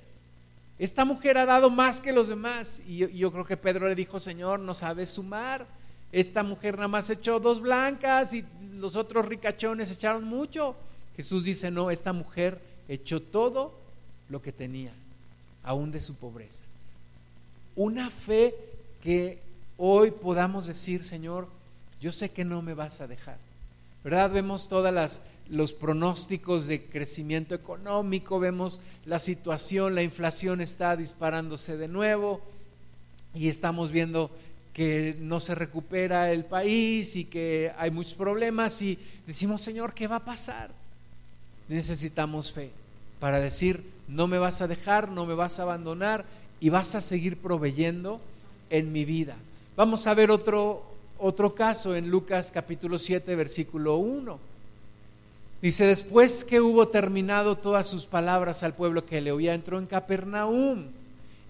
Esta 0.78 1.04
mujer 1.04 1.40
ha 1.40 1.48
dado 1.48 1.72
más 1.72 2.00
que 2.00 2.14
los 2.14 2.28
demás. 2.28 2.84
Y 2.86 2.98
yo, 2.98 3.08
yo 3.10 3.32
creo 3.32 3.46
que 3.46 3.58
Pedro 3.58 3.88
le 3.88 3.96
dijo, 3.96 4.20
Señor, 4.20 4.60
no 4.60 4.76
sabes 4.76 5.10
sumar. 5.10 5.66
Esta 6.12 6.44
mujer 6.44 6.76
nada 6.76 6.88
más 6.88 7.10
echó 7.10 7.40
dos 7.40 7.60
blancas 7.60 8.34
y 8.34 8.46
los 8.74 8.96
otros 8.96 9.26
ricachones 9.26 9.92
echaron 9.92 10.24
mucho. 10.24 10.76
Jesús 11.16 11.44
dice, 11.44 11.72
no, 11.72 11.92
esta 11.92 12.14
mujer 12.14 12.62
echó 12.88 13.22
todo 13.22 13.74
lo 14.30 14.42
que 14.42 14.52
tenía, 14.52 14.94
aún 15.64 15.92
de 15.92 16.02
su 16.02 16.16
pobreza. 16.16 16.64
Una 17.76 18.10
fe 18.10 18.56
que 19.04 19.40
hoy 19.78 20.12
podamos 20.12 20.68
decir, 20.68 21.04
Señor, 21.04 21.48
yo 22.00 22.12
sé 22.12 22.30
que 22.30 22.46
no 22.46 22.62
me 22.62 22.74
vas 22.74 23.02
a 23.02 23.08
dejar. 23.08 23.38
¿Verdad? 24.04 24.32
Vemos 24.32 24.70
todas 24.70 25.22
los 25.50 25.74
pronósticos 25.74 26.66
de 26.66 26.84
crecimiento 26.86 27.56
económico, 27.56 28.40
vemos 28.40 28.80
la 29.06 29.20
situación, 29.20 29.96
la 29.96 30.04
inflación 30.04 30.62
está 30.62 30.96
disparándose 30.96 31.78
de 31.78 31.88
nuevo 31.88 32.42
y 33.34 33.50
estamos 33.50 33.92
viendo 33.92 34.32
que 34.78 35.18
no 35.20 35.40
se 35.40 35.56
recupera 35.56 36.32
el 36.32 36.46
país 36.46 37.16
y 37.16 37.26
que 37.26 37.72
hay 37.80 37.90
muchos 37.90 38.14
problemas 38.14 38.80
y 38.84 39.00
decimos, 39.26 39.60
Señor, 39.60 39.96
¿qué 39.96 40.06
va 40.06 40.18
a 40.18 40.26
pasar? 40.26 40.70
Necesitamos 41.68 42.52
fe 42.52 42.70
para 43.20 43.40
decir, 43.40 43.84
no 44.08 44.28
me 44.28 44.38
vas 44.38 44.62
a 44.62 44.68
dejar, 44.68 45.10
no 45.10 45.26
me 45.26 45.34
vas 45.34 45.58
a 45.58 45.64
abandonar 45.64 46.26
y 46.60 46.70
vas 46.70 46.94
a 46.94 47.02
seguir 47.02 47.38
proveyendo 47.38 48.22
en 48.70 48.92
mi 48.92 49.04
vida. 49.04 49.36
Vamos 49.76 50.06
a 50.06 50.14
ver 50.14 50.30
otro, 50.30 50.84
otro 51.18 51.56
caso 51.56 51.96
en 51.96 52.12
Lucas 52.12 52.52
capítulo 52.52 53.00
7, 53.00 53.36
versículo 53.36 53.98
1. 53.98 54.40
Dice, 55.60 55.88
después 55.88 56.44
que 56.44 56.62
hubo 56.62 56.90
terminado 56.90 57.58
todas 57.58 57.88
sus 57.88 58.06
palabras 58.06 58.62
al 58.62 58.76
pueblo 58.76 59.08
que 59.08 59.22
le 59.22 59.32
oía, 59.32 59.56
entró 59.56 59.80
en 59.80 59.88
Capernaum 59.88 60.84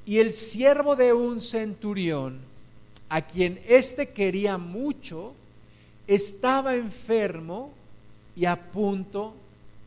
y 0.06 0.20
el 0.20 0.32
siervo 0.32 0.96
de 0.96 1.12
un 1.12 1.42
centurión, 1.42 2.40
a 3.10 3.22
quien 3.22 3.60
éste 3.68 4.10
quería 4.10 4.58
mucho, 4.58 5.34
estaba 6.08 6.76
enfermo 6.76 7.72
y 8.36 8.45
a 8.45 8.55
punto 8.72 9.34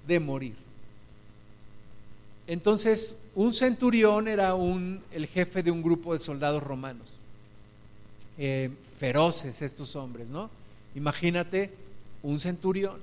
de 0.06 0.20
morir. 0.20 0.56
Entonces, 2.46 3.20
un 3.34 3.54
centurión 3.54 4.26
era 4.26 4.54
un, 4.54 5.02
el 5.12 5.26
jefe 5.26 5.62
de 5.62 5.70
un 5.70 5.82
grupo 5.82 6.12
de 6.12 6.18
soldados 6.18 6.62
romanos. 6.62 7.16
Eh, 8.38 8.70
feroces 8.98 9.62
estos 9.62 9.94
hombres, 9.96 10.30
¿no? 10.30 10.50
Imagínate 10.94 11.70
un 12.22 12.40
centurión, 12.40 12.98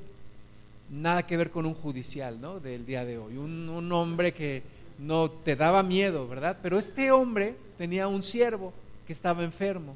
nada 0.91 1.25
que 1.25 1.37
ver 1.37 1.51
con 1.51 1.65
un 1.65 1.75
judicial, 1.75 2.41
¿no? 2.41 2.59
Del 2.59 2.85
día 2.85 3.05
de 3.05 3.17
hoy, 3.17 3.37
un, 3.37 3.69
un 3.69 3.91
hombre 3.91 4.33
que 4.33 4.63
no 4.99 5.29
te 5.29 5.55
daba 5.55 5.83
miedo, 5.83 6.27
¿verdad? 6.27 6.57
Pero 6.61 6.77
este 6.77 7.11
hombre 7.11 7.55
tenía 7.77 8.07
un 8.07 8.23
siervo 8.23 8.73
que 9.05 9.13
estaba 9.13 9.43
enfermo 9.43 9.95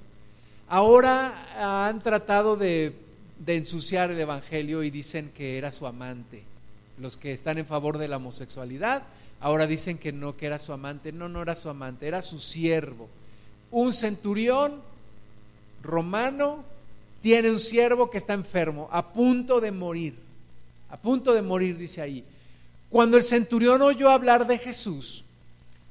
Ahora 0.74 1.90
han 1.90 2.02
tratado 2.02 2.56
de, 2.56 2.96
ensuciar 3.46 4.10
el 4.10 4.22
Evangelio 4.22 4.84
y 4.84 4.90
dicen 4.90 5.30
que 5.36 5.58
era 5.58 5.70
su 5.70 5.86
amante. 5.86 6.44
Los 6.98 7.18
que 7.18 7.34
están 7.34 7.58
en 7.58 7.66
favor 7.66 7.98
de 7.98 8.08
la 8.08 8.16
homosexualidad, 8.16 9.04
ahora 9.42 9.68
dicen 9.68 9.98
que 9.98 10.14
no, 10.14 10.38
que 10.38 10.46
era 10.46 10.60
su 10.60 10.72
amante. 10.72 11.12
No, 11.12 11.28
no 11.28 11.42
era 11.42 11.58
su 11.58 11.68
amante, 11.68 12.08
era 12.08 12.22
su 12.22 12.40
siervo. 12.40 13.10
Un 13.70 13.92
centurión 13.92 14.82
romano 15.84 16.64
tiene 17.22 17.52
un 17.52 17.60
siervo 17.60 18.10
que 18.10 18.18
está 18.18 18.32
enfermo, 18.32 18.88
a 18.94 19.12
punto 19.12 19.60
de 19.60 19.74
morir. 19.74 20.16
A 20.90 20.96
punto 20.96 21.34
de 21.34 21.42
morir, 21.42 21.78
dice 21.78 22.02
ahí. 22.02 22.24
Cuando 22.90 23.18
el 23.18 23.24
centurión 23.24 23.82
oyó 23.82 24.10
hablar 24.10 24.48
de 24.48 24.58
Jesús, 24.58 25.26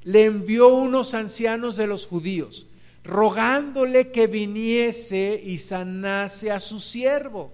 le 0.05 0.25
envió 0.25 0.69
unos 0.69 1.13
ancianos 1.13 1.77
de 1.77 1.87
los 1.87 2.07
judíos 2.07 2.67
rogándole 3.05 4.11
que 4.11 4.27
viniese 4.27 5.41
y 5.43 5.59
sanase 5.59 6.51
a 6.51 6.61
su 6.61 6.79
siervo. 6.81 7.51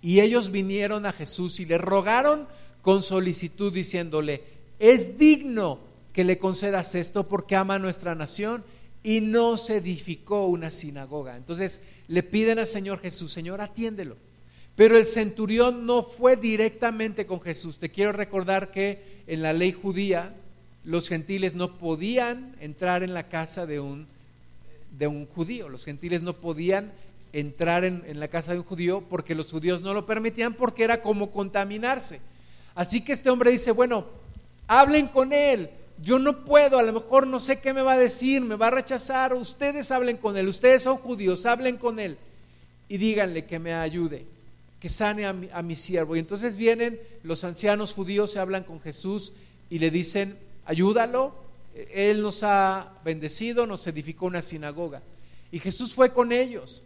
Y 0.00 0.20
ellos 0.20 0.50
vinieron 0.50 1.06
a 1.06 1.12
Jesús 1.12 1.60
y 1.60 1.66
le 1.66 1.78
rogaron 1.78 2.46
con 2.82 3.02
solicitud 3.02 3.72
diciéndole, 3.72 4.42
es 4.78 5.16
digno 5.16 5.78
que 6.12 6.24
le 6.24 6.38
concedas 6.38 6.94
esto 6.94 7.28
porque 7.28 7.56
ama 7.56 7.76
a 7.76 7.78
nuestra 7.78 8.14
nación 8.14 8.64
y 9.04 9.20
no 9.20 9.56
se 9.58 9.76
edificó 9.76 10.46
una 10.46 10.70
sinagoga. 10.70 11.36
Entonces 11.36 11.80
le 12.08 12.22
piden 12.22 12.58
al 12.58 12.66
Señor 12.66 13.00
Jesús, 13.00 13.32
Señor, 13.32 13.60
atiéndelo. 13.60 14.16
Pero 14.74 14.96
el 14.96 15.06
centurión 15.06 15.86
no 15.86 16.02
fue 16.02 16.36
directamente 16.36 17.26
con 17.26 17.40
Jesús. 17.40 17.78
Te 17.78 17.90
quiero 17.90 18.12
recordar 18.12 18.70
que 18.70 19.22
en 19.26 19.42
la 19.42 19.52
ley 19.52 19.72
judía 19.72 20.34
los 20.84 21.08
gentiles 21.08 21.54
no 21.54 21.78
podían 21.78 22.56
entrar 22.60 23.02
en 23.02 23.14
la 23.14 23.28
casa 23.28 23.66
de 23.66 23.80
un 23.80 24.06
de 24.98 25.06
un 25.06 25.26
judío. 25.26 25.68
Los 25.68 25.84
gentiles 25.84 26.22
no 26.22 26.34
podían 26.34 26.92
entrar 27.32 27.84
en, 27.84 28.20
la 28.20 28.28
casa 28.28 28.52
de 28.52 28.58
un 28.58 28.64
judío 28.64 29.02
porque 29.08 29.34
los 29.34 29.50
judíos 29.50 29.82
no 29.82 29.94
lo 29.94 30.06
permitían 30.06 30.54
porque 30.54 30.84
era 30.84 31.00
como 31.00 31.30
contaminarse. 31.30 32.20
Así 32.74 33.02
que 33.02 33.12
este 33.12 33.30
hombre 33.30 33.50
dice, 33.50 33.72
bueno, 33.72 34.06
hablen 34.66 35.08
con 35.08 35.32
él. 35.32 35.70
Yo 36.00 36.18
no 36.18 36.44
puedo, 36.44 36.78
a 36.78 36.82
lo 36.82 36.92
mejor 36.92 37.26
no 37.26 37.38
sé 37.38 37.60
qué 37.60 37.72
me 37.72 37.82
va 37.82 37.92
a 37.92 37.98
decir, 37.98 38.40
me 38.42 38.56
va 38.56 38.68
a 38.68 38.72
rechazar. 38.72 39.34
Ustedes 39.34 39.90
hablen 39.90 40.16
con 40.16 40.36
él, 40.36 40.48
ustedes 40.48 40.82
son 40.82 40.96
judíos, 40.96 41.46
hablen 41.46 41.76
con 41.76 41.98
él 41.98 42.18
y 42.88 42.98
díganle 42.98 43.46
que 43.46 43.58
me 43.58 43.72
ayude, 43.72 44.26
que 44.80 44.88
sane 44.88 45.26
a 45.26 45.32
mi, 45.32 45.48
a 45.52 45.62
mi 45.62 45.76
siervo. 45.76 46.16
Y 46.16 46.18
entonces 46.18 46.56
vienen 46.56 47.00
los 47.22 47.44
ancianos 47.44 47.94
judíos, 47.94 48.32
se 48.32 48.38
hablan 48.38 48.64
con 48.64 48.80
Jesús 48.80 49.32
y 49.70 49.78
le 49.78 49.90
dicen, 49.90 50.36
ayúdalo, 50.64 51.41
él 51.74 52.22
nos 52.22 52.42
ha 52.42 52.92
bendecido, 53.04 53.66
nos 53.66 53.86
edificó 53.86 54.26
una 54.26 54.42
sinagoga. 54.42 55.02
Y 55.50 55.58
Jesús 55.58 55.94
fue 55.94 56.12
con 56.12 56.32
ellos. 56.32 56.82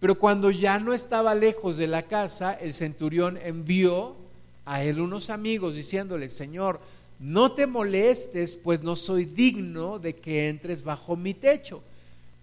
Pero 0.00 0.18
cuando 0.18 0.50
ya 0.50 0.78
no 0.78 0.92
estaba 0.94 1.34
lejos 1.34 1.76
de 1.76 1.88
la 1.88 2.02
casa, 2.02 2.52
el 2.54 2.72
centurión 2.72 3.36
envió 3.36 4.16
a 4.64 4.84
él 4.84 5.00
unos 5.00 5.30
amigos 5.30 5.74
diciéndole, 5.74 6.28
Señor, 6.28 6.80
no 7.18 7.52
te 7.52 7.66
molestes, 7.66 8.54
pues 8.54 8.82
no 8.82 8.94
soy 8.94 9.24
digno 9.24 9.98
de 9.98 10.14
que 10.14 10.48
entres 10.48 10.84
bajo 10.84 11.16
mi 11.16 11.34
techo. 11.34 11.82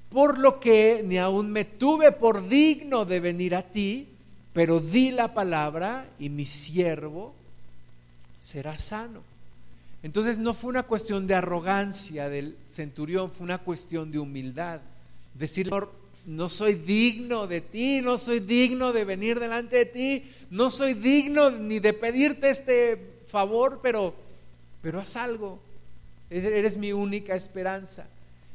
Por 0.10 0.38
lo 0.38 0.60
que 0.60 1.02
ni 1.06 1.18
aún 1.18 1.52
me 1.52 1.64
tuve 1.64 2.12
por 2.12 2.48
digno 2.48 3.06
de 3.06 3.20
venir 3.22 3.56
a 3.56 3.64
ti, 3.64 4.08
pero 4.54 4.80
di 4.80 5.12
la 5.12 5.34
palabra 5.34 6.10
y 6.20 6.30
mi 6.30 6.46
siervo 6.46 7.34
será 8.40 8.78
sano. 8.78 9.35
Entonces 10.06 10.38
no 10.38 10.54
fue 10.54 10.70
una 10.70 10.84
cuestión 10.84 11.26
de 11.26 11.34
arrogancia 11.34 12.30
del 12.30 12.56
centurión, 12.68 13.32
fue 13.32 13.44
una 13.44 13.58
cuestión 13.58 14.12
de 14.12 14.20
humildad. 14.20 14.80
Decir, 15.34 15.68
no 16.28 16.48
soy 16.48 16.76
digno 16.76 17.48
de 17.48 17.62
ti, 17.62 18.02
no 18.02 18.20
soy 18.20 18.40
digno 18.40 18.94
de 18.94 19.04
venir 19.04 19.40
delante 19.40 19.78
de 19.78 19.86
ti, 19.88 20.24
no 20.52 20.70
soy 20.70 20.94
digno 20.94 21.50
ni 21.50 21.80
de 21.80 21.94
pedirte 21.94 22.52
este 22.52 23.16
favor, 23.30 23.80
pero, 23.82 24.14
pero 24.84 25.00
haz 25.00 25.16
algo. 25.16 25.60
Eres 26.30 26.78
mi 26.78 26.94
única 26.94 27.36
esperanza. 27.36 28.06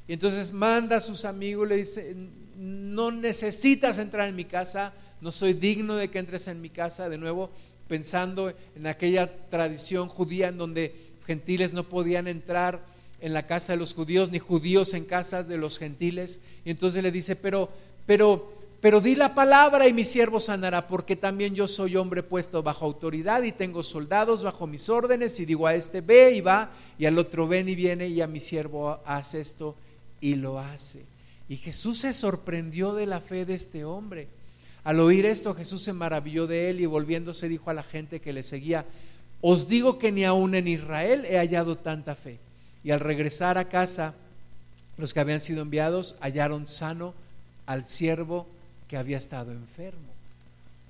Y 0.06 0.12
entonces 0.12 0.52
manda 0.52 0.98
a 0.98 1.00
sus 1.00 1.24
amigos, 1.24 1.66
le 1.66 1.78
dice, 1.78 2.14
no 2.58 3.10
necesitas 3.10 3.98
entrar 3.98 4.28
en 4.28 4.36
mi 4.36 4.44
casa, 4.44 4.92
no 5.20 5.32
soy 5.32 5.54
digno 5.54 5.96
de 5.96 6.10
que 6.10 6.20
entres 6.20 6.46
en 6.46 6.60
mi 6.60 6.70
casa, 6.70 7.08
de 7.08 7.18
nuevo 7.18 7.50
pensando 7.90 8.54
en 8.76 8.86
aquella 8.86 9.28
tradición 9.50 10.08
judía 10.08 10.46
en 10.46 10.58
donde 10.58 11.09
gentiles 11.30 11.72
no 11.72 11.84
podían 11.84 12.26
entrar 12.26 12.80
en 13.20 13.32
la 13.32 13.46
casa 13.46 13.72
de 13.72 13.78
los 13.78 13.94
judíos, 13.94 14.32
ni 14.32 14.40
judíos 14.40 14.94
en 14.94 15.04
casas 15.04 15.46
de 15.46 15.58
los 15.58 15.78
gentiles. 15.78 16.40
Y 16.64 16.70
entonces 16.70 17.04
le 17.04 17.12
dice, 17.12 17.36
pero, 17.36 17.68
pero, 18.04 18.52
pero 18.80 19.00
di 19.00 19.14
la 19.14 19.32
palabra 19.32 19.86
y 19.86 19.92
mi 19.92 20.02
siervo 20.02 20.40
sanará, 20.40 20.88
porque 20.88 21.14
también 21.14 21.54
yo 21.54 21.68
soy 21.68 21.94
hombre 21.94 22.24
puesto 22.24 22.64
bajo 22.64 22.84
autoridad 22.84 23.44
y 23.44 23.52
tengo 23.52 23.84
soldados 23.84 24.42
bajo 24.42 24.66
mis 24.66 24.88
órdenes, 24.88 25.38
y 25.38 25.46
digo 25.46 25.68
a 25.68 25.76
este 25.76 26.00
ve 26.00 26.32
y 26.34 26.40
va, 26.40 26.72
y 26.98 27.06
al 27.06 27.16
otro 27.16 27.46
ven 27.46 27.68
y 27.68 27.76
viene, 27.76 28.08
y 28.08 28.20
a 28.20 28.26
mi 28.26 28.40
siervo 28.40 28.98
hace 29.04 29.40
esto 29.40 29.76
y 30.20 30.34
lo 30.34 30.58
hace. 30.58 31.04
Y 31.48 31.58
Jesús 31.58 31.98
se 31.98 32.12
sorprendió 32.12 32.92
de 32.92 33.06
la 33.06 33.20
fe 33.20 33.44
de 33.44 33.54
este 33.54 33.84
hombre. 33.84 34.26
Al 34.82 34.98
oír 34.98 35.26
esto, 35.26 35.54
Jesús 35.54 35.80
se 35.82 35.92
maravilló 35.92 36.48
de 36.48 36.70
él 36.70 36.80
y 36.80 36.86
volviéndose 36.86 37.48
dijo 37.48 37.70
a 37.70 37.74
la 37.74 37.84
gente 37.84 38.18
que 38.18 38.32
le 38.32 38.42
seguía, 38.42 38.84
os 39.40 39.68
digo 39.68 39.98
que 39.98 40.12
ni 40.12 40.24
aún 40.24 40.54
en 40.54 40.68
Israel 40.68 41.24
he 41.24 41.38
hallado 41.38 41.76
tanta 41.76 42.14
fe. 42.14 42.38
Y 42.84 42.90
al 42.90 43.00
regresar 43.00 43.58
a 43.58 43.68
casa, 43.68 44.14
los 44.96 45.12
que 45.12 45.20
habían 45.20 45.40
sido 45.40 45.62
enviados 45.62 46.16
hallaron 46.20 46.68
sano 46.68 47.14
al 47.66 47.86
siervo 47.86 48.46
que 48.88 48.96
había 48.96 49.18
estado 49.18 49.52
enfermo. 49.52 50.10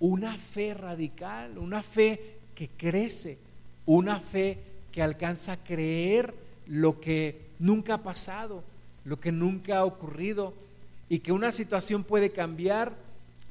Una 0.00 0.36
fe 0.36 0.74
radical, 0.74 1.58
una 1.58 1.82
fe 1.82 2.38
que 2.54 2.68
crece, 2.68 3.38
una 3.86 4.18
fe 4.18 4.58
que 4.92 5.02
alcanza 5.02 5.52
a 5.52 5.64
creer 5.64 6.34
lo 6.66 7.00
que 7.00 7.40
nunca 7.58 7.94
ha 7.94 8.02
pasado, 8.02 8.64
lo 9.04 9.20
que 9.20 9.32
nunca 9.32 9.78
ha 9.78 9.84
ocurrido 9.84 10.54
y 11.08 11.20
que 11.20 11.32
una 11.32 11.52
situación 11.52 12.04
puede 12.04 12.30
cambiar 12.30 12.92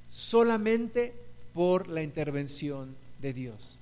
solamente 0.09 1.13
por 1.53 1.87
la 1.87 2.03
intervención 2.03 2.95
de 3.21 3.33
Dios. 3.33 3.78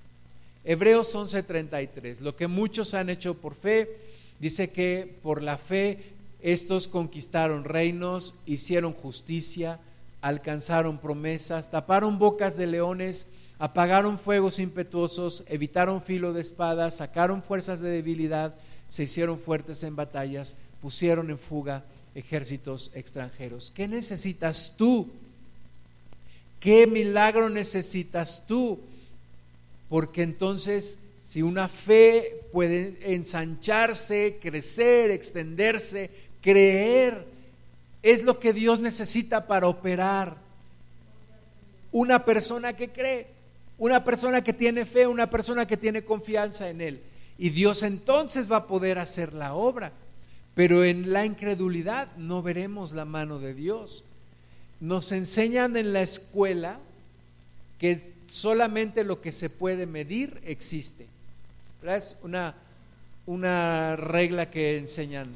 Hebreos 0.70 1.16
11:33, 1.16 2.20
lo 2.20 2.36
que 2.36 2.48
muchos 2.48 2.94
han 2.94 3.10
hecho 3.10 3.36
por 3.36 3.56
fe, 3.56 3.90
dice 4.38 4.70
que 4.70 5.18
por 5.24 5.42
la 5.42 5.58
fe 5.58 6.04
estos 6.42 6.90
conquistaron 6.90 7.64
reinos, 7.64 8.36
hicieron 8.46 8.92
justicia, 8.92 9.80
alcanzaron 10.20 10.98
promesas, 10.98 11.72
taparon 11.72 12.20
bocas 12.20 12.58
de 12.58 12.68
leones, 12.68 13.28
apagaron 13.60 14.20
fuegos 14.20 14.60
impetuosos, 14.60 15.46
evitaron 15.48 16.02
filo 16.02 16.34
de 16.34 16.42
espadas, 16.42 16.98
sacaron 16.98 17.42
fuerzas 17.42 17.80
de 17.80 17.90
debilidad, 17.90 18.54
se 18.90 19.04
hicieron 19.04 19.40
fuertes 19.40 19.84
en 19.84 19.96
batallas, 19.96 20.58
pusieron 20.82 21.30
en 21.30 21.40
fuga 21.40 21.86
ejércitos 22.14 22.92
extranjeros. 22.94 23.72
¿Qué 23.74 23.88
necesitas 23.88 24.74
tú? 24.76 25.08
¿Qué 26.60 26.88
milagro 26.88 27.48
necesitas 27.48 28.44
tú? 28.46 28.82
Porque 29.90 30.24
entonces, 30.24 30.98
si 31.20 31.42
una 31.42 31.70
fe 31.70 32.42
puede 32.52 32.98
ensancharse, 33.14 34.38
crecer, 34.42 35.12
extenderse, 35.12 36.10
creer, 36.42 37.26
es 38.04 38.24
lo 38.24 38.40
que 38.40 38.54
Dios 38.54 38.80
necesita 38.80 39.48
para 39.48 39.68
operar. 39.68 40.38
Una 41.92 42.26
persona 42.26 42.74
que 42.74 42.90
cree, 42.90 43.28
una 43.78 44.04
persona 44.04 44.44
que 44.44 44.54
tiene 44.54 44.86
fe, 44.86 45.08
una 45.08 45.30
persona 45.30 45.66
que 45.66 45.78
tiene 45.78 46.04
confianza 46.04 46.70
en 46.70 46.82
Él. 46.82 47.02
Y 47.38 47.50
Dios 47.50 47.84
entonces 47.84 48.52
va 48.52 48.58
a 48.58 48.68
poder 48.68 48.98
hacer 48.98 49.34
la 49.34 49.54
obra. 49.54 49.92
Pero 50.56 50.84
en 50.84 51.14
la 51.14 51.26
incredulidad 51.26 52.16
no 52.18 52.42
veremos 52.42 52.92
la 52.92 53.06
mano 53.06 53.40
de 53.40 53.54
Dios. 53.54 54.04
Nos 54.80 55.12
enseñan 55.12 55.78
en 55.78 55.94
la 55.94 56.02
escuela 56.02 56.80
que 57.78 58.12
solamente 58.28 59.04
lo 59.04 59.22
que 59.22 59.32
se 59.32 59.50
puede 59.50 59.86
medir 59.86 60.42
existe. 60.46 61.08
Es 61.84 62.18
una, 62.24 62.56
una 63.26 63.96
regla 63.96 64.50
que 64.50 64.78
enseñan. 64.78 65.30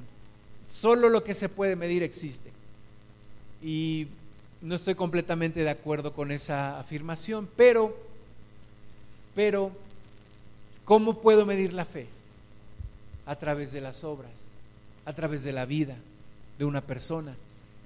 Solo 0.69 1.09
lo 1.09 1.23
que 1.23 1.33
se 1.33 1.49
puede 1.49 1.75
medir 1.75 2.03
existe. 2.03 2.51
Y 3.61 4.07
no 4.61 4.75
estoy 4.75 4.95
completamente 4.95 5.63
de 5.63 5.69
acuerdo 5.69 6.13
con 6.13 6.31
esa 6.31 6.79
afirmación, 6.79 7.49
pero, 7.55 7.95
pero, 9.35 9.71
¿cómo 10.85 11.21
puedo 11.21 11.45
medir 11.45 11.73
la 11.73 11.85
fe? 11.85 12.07
A 13.25 13.35
través 13.35 13.71
de 13.71 13.81
las 13.81 14.03
obras, 14.03 14.51
a 15.05 15.13
través 15.13 15.43
de 15.43 15.51
la 15.51 15.65
vida 15.65 15.97
de 16.57 16.65
una 16.65 16.81
persona. 16.81 17.35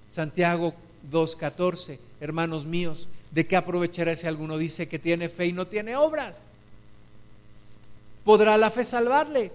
Santiago 0.09 0.73
2.14, 1.11 1.97
hermanos 2.25 2.65
míos, 2.65 3.07
¿de 3.31 3.47
qué 3.47 3.55
aprovechará 3.55 4.15
si 4.15 4.27
alguno 4.27 4.57
dice 4.57 4.87
que 4.87 4.99
tiene 4.99 5.29
fe 5.29 5.45
y 5.47 5.53
no 5.53 5.67
tiene 5.67 5.95
obras? 5.95 6.49
¿Podrá 8.25 8.57
la 8.57 8.71
fe 8.71 8.83
salvarle? 8.83 9.51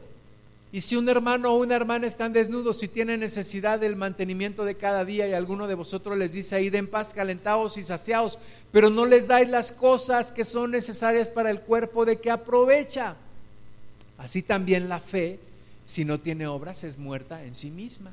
Y 0.73 0.83
si 0.83 0.95
un 0.95 1.09
hermano 1.09 1.53
o 1.53 1.59
una 1.59 1.75
hermana 1.75 2.07
están 2.07 2.33
desnudos 2.33 2.83
y 2.85 2.89
tienen 2.89 3.21
necesidad 3.21 3.81
del 3.81 3.97
mantenimiento 3.97 4.65
de 4.65 4.77
cada 4.77 5.05
día 5.05 5.27
y 5.27 5.33
alguno 5.33 5.67
de 5.67 5.75
vosotros 5.75 6.17
les 6.17 6.33
dice, 6.33 6.63
id 6.63 6.77
en 6.77 6.87
paz, 6.87 7.13
calentados 7.13 7.77
y 7.77 7.83
saciados, 7.83 8.39
pero 8.71 8.89
no 8.89 9.05
les 9.05 9.27
dais 9.27 9.49
las 9.49 9.73
cosas 9.73 10.31
que 10.31 10.45
son 10.45 10.71
necesarias 10.71 11.29
para 11.29 11.51
el 11.51 11.61
cuerpo, 11.61 12.05
¿de 12.05 12.21
qué 12.21 12.31
aprovecha? 12.31 13.17
Así 14.17 14.43
también 14.43 14.89
la 14.89 15.01
fe, 15.01 15.41
si 15.85 16.05
no 16.05 16.21
tiene 16.21 16.47
obras, 16.47 16.85
es 16.85 16.99
muerta 16.99 17.43
en 17.43 17.53
sí 17.53 17.71
misma, 17.71 18.13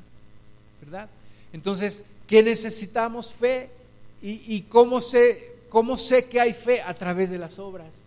¿verdad? 0.80 1.08
Entonces, 1.52 2.04
¿qué 2.26 2.42
necesitamos? 2.42 3.32
Fe. 3.32 3.70
¿Y, 4.20 4.62
cómo, 4.62 5.00
sé, 5.00 5.52
cómo 5.68 5.96
sé 5.96 6.24
que 6.24 6.40
hay 6.40 6.52
fe? 6.52 6.82
A 6.82 6.94
través 6.94 7.30
de 7.30 7.38
las 7.38 7.58
obras. 7.58 8.04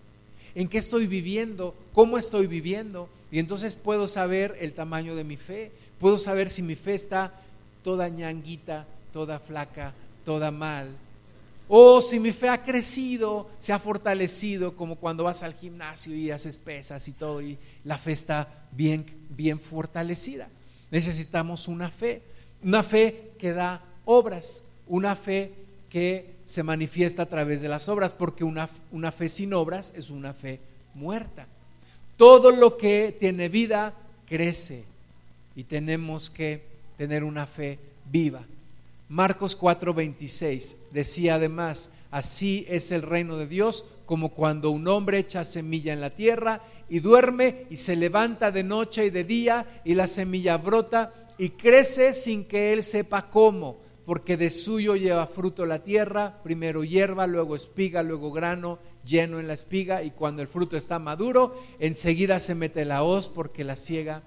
¿En 0.55 0.68
qué 0.68 0.78
estoy 0.78 1.07
viviendo? 1.07 1.74
¿Cómo 1.93 2.18
estoy 2.18 2.47
viviendo? 2.47 3.07
Y 3.32 3.39
entonces 3.39 3.76
puedo 3.76 4.07
saber 4.07 4.57
el 4.59 4.74
tamaño 4.74 5.16
de 5.16 5.24
mi 5.24 5.38
fe, 5.38 5.72
puedo 5.99 6.18
saber 6.18 6.49
si 6.49 6.62
mi 6.62 6.76
fe 6.76 6.93
está 6.93 7.34
toda 7.84 8.09
ñanguita, 8.09 8.86
toda 9.14 9.39
flaca, 9.39 9.93
toda 10.26 10.51
mal. 10.51 10.89
O 11.70 12.01
si 12.01 12.20
mi 12.20 12.34
fe 12.34 12.49
ha 12.49 12.66
crecido, 12.66 13.49
se 13.57 13.72
ha 13.72 13.80
fortalecido, 13.80 14.76
como 14.76 14.97
cuando 14.97 15.24
vas 15.24 15.41
al 15.43 15.53
gimnasio 15.53 16.14
y 16.14 16.30
haces 16.30 16.59
pesas 16.59 17.07
y 17.07 17.14
todo, 17.14 17.41
y 17.41 17.57
la 17.86 17.97
fe 17.97 18.12
está 18.12 18.68
bien, 18.74 19.05
bien 19.30 19.57
fortalecida. 19.57 20.49
Necesitamos 20.91 21.70
una 21.70 21.89
fe, 21.89 22.22
una 22.62 22.84
fe 22.84 23.32
que 23.39 23.53
da 23.53 23.82
obras, 24.03 24.64
una 24.88 25.16
fe 25.16 25.53
que 25.92 26.36
se 26.46 26.64
manifiesta 26.64 27.24
a 27.24 27.28
través 27.28 27.62
de 27.62 27.70
las 27.70 27.89
obras, 27.89 28.14
porque 28.14 28.44
una, 28.44 28.70
una 28.92 29.12
fe 29.12 29.30
sin 29.30 29.54
obras 29.54 29.94
es 29.96 30.10
una 30.10 30.34
fe 30.34 30.60
muerta. 30.96 31.46
Todo 32.18 32.52
lo 32.52 32.78
que 32.78 33.16
tiene 33.20 33.50
vida 33.50 33.94
crece 34.28 34.86
y 35.56 35.66
tenemos 35.66 36.30
que 36.30 36.62
tener 36.98 37.24
una 37.24 37.46
fe 37.46 37.78
viva. 38.10 38.44
Marcos 39.10 39.60
4:26 39.60 40.78
decía 40.92 41.36
además, 41.36 41.92
así 42.12 42.66
es 42.70 42.92
el 42.92 43.02
reino 43.02 43.38
de 43.38 43.48
Dios 43.48 43.86
como 44.06 44.30
cuando 44.30 44.72
un 44.72 44.88
hombre 44.88 45.20
echa 45.20 45.44
semilla 45.44 45.92
en 45.92 46.00
la 46.00 46.12
tierra 46.12 46.62
y 46.89 47.00
duerme 47.00 47.66
y 47.70 47.78
se 47.78 47.96
levanta 47.98 48.52
de 48.52 48.64
noche 48.64 49.06
y 49.06 49.10
de 49.10 49.26
día 49.26 49.82
y 49.84 49.96
la 49.96 50.08
semilla 50.08 50.58
brota 50.58 51.14
y 51.38 51.50
crece 51.50 52.14
sin 52.14 52.46
que 52.46 52.72
él 52.72 52.84
sepa 52.84 53.30
cómo, 53.30 53.78
porque 54.06 54.38
de 54.38 54.49
suyo 54.49 54.95
lleva 54.95 55.28
fruto 55.28 55.66
la 55.66 55.84
tierra, 55.84 56.39
primero 56.43 56.84
hierba, 56.84 57.28
luego 57.28 57.56
espiga, 57.56 58.04
luego 58.04 58.32
grano 58.32 58.80
lleno 59.06 59.39
en 59.39 59.47
la 59.47 59.54
espiga 59.54 60.04
y 60.04 60.12
cuando 60.12 60.41
el 60.41 60.47
fruto 60.47 60.78
está 60.78 60.99
maduro, 60.99 61.56
enseguida 61.80 62.39
se 62.39 62.56
mete 62.56 62.86
la 62.86 63.04
hoz 63.04 63.30
porque 63.30 63.64
la 63.64 63.76
ciega 63.76 64.24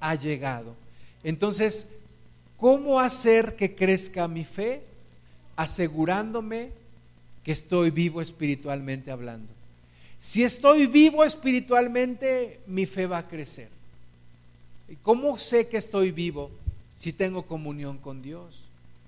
ha 0.00 0.14
llegado. 0.14 0.74
Entonces, 1.24 1.88
¿cómo 2.56 3.00
hacer 3.00 3.56
que 3.56 3.74
crezca 3.74 4.28
mi 4.28 4.44
fe? 4.44 4.82
Asegurándome 5.56 6.70
que 7.44 7.52
estoy 7.52 7.90
vivo 7.90 8.20
espiritualmente 8.20 9.10
hablando. 9.10 9.52
Si 10.18 10.42
estoy 10.42 10.86
vivo 10.86 11.24
espiritualmente, 11.24 12.60
mi 12.66 12.86
fe 12.86 13.06
va 13.06 13.18
a 13.18 13.28
crecer. 13.28 13.68
¿Y 14.88 14.96
cómo 14.96 15.38
sé 15.38 15.68
que 15.68 15.76
estoy 15.76 16.10
vivo? 16.10 16.50
Si 17.00 17.14
tengo 17.14 17.46
comunión 17.46 17.96
con 17.96 18.20
Dios, 18.20 18.66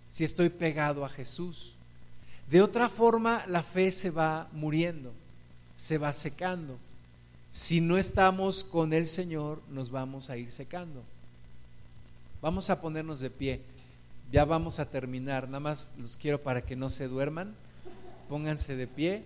si 0.09 0.25
estoy 0.25 0.49
pegado 0.49 1.05
a 1.05 1.11
Jesús, 1.11 1.75
de 2.49 2.63
otra 2.63 2.89
forma, 2.89 3.45
la 3.47 3.63
fe 3.63 3.93
se 3.93 4.11
va 4.11 4.49
muriendo, 4.53 5.13
se 5.77 5.99
va 5.99 6.15
secando. 6.15 6.79
Si 7.51 7.83
no 7.83 7.99
estamos 7.99 8.65
con 8.65 8.95
el 8.95 9.07
Señor, 9.07 9.61
nos 9.69 9.91
vamos 9.91 10.31
a 10.31 10.39
ir 10.39 10.51
secando. 10.51 11.03
Vamos 12.41 12.71
a 12.71 12.81
ponernos 12.81 13.21
de 13.21 13.29
pie. 13.29 13.61
Ya 14.33 14.47
vamos 14.47 14.79
a 14.81 14.87
terminar. 14.87 15.45
Nada 15.45 15.61
más 15.61 15.93
los 15.99 16.17
quiero 16.17 16.41
para 16.41 16.63
que 16.63 16.75
no 16.75 16.89
se 16.89 17.09
duerman. 17.09 17.55
Pónganse 18.27 18.75
de 18.75 18.87
pie. 18.87 19.23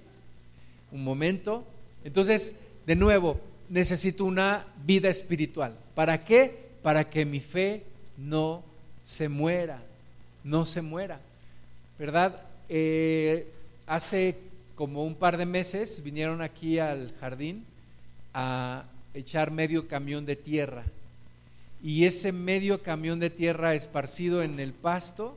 Un 0.91 1.05
momento. 1.05 1.65
Entonces, 2.03 2.55
de 2.85 2.97
nuevo, 2.97 3.41
necesito 3.69 4.25
una 4.25 4.67
vida 4.85 5.09
espiritual. 5.09 5.73
¿Para 5.95 6.25
qué? 6.25 6.67
Para 6.83 7.09
que 7.09 7.25
mi 7.25 7.39
fe 7.39 7.85
no 8.17 8.63
se 9.05 9.29
muera. 9.29 9.83
No 10.45 10.67
se 10.67 10.83
muera. 10.83 11.21
¿Verdad? 11.99 12.41
Eh, 12.69 13.47
hace 13.87 14.37
como 14.75 15.05
un 15.05 15.15
par 15.15 15.37
de 15.37 15.47
meses 15.47 16.03
vinieron 16.03 16.43
aquí 16.43 16.79
al 16.79 17.13
jardín 17.21 17.65
a 18.35 18.85
echar 19.15 19.51
medio 19.51 19.89
camión 19.89 20.27
de 20.27 20.37
tierra. 20.37 20.85
Y 21.83 22.05
ese 22.05 22.33
medio 22.33 22.83
camión 22.83 23.19
de 23.19 23.31
tierra 23.31 23.75
esparcido 23.75 24.43
en 24.43 24.61
el 24.61 24.73
pasto 24.73 25.37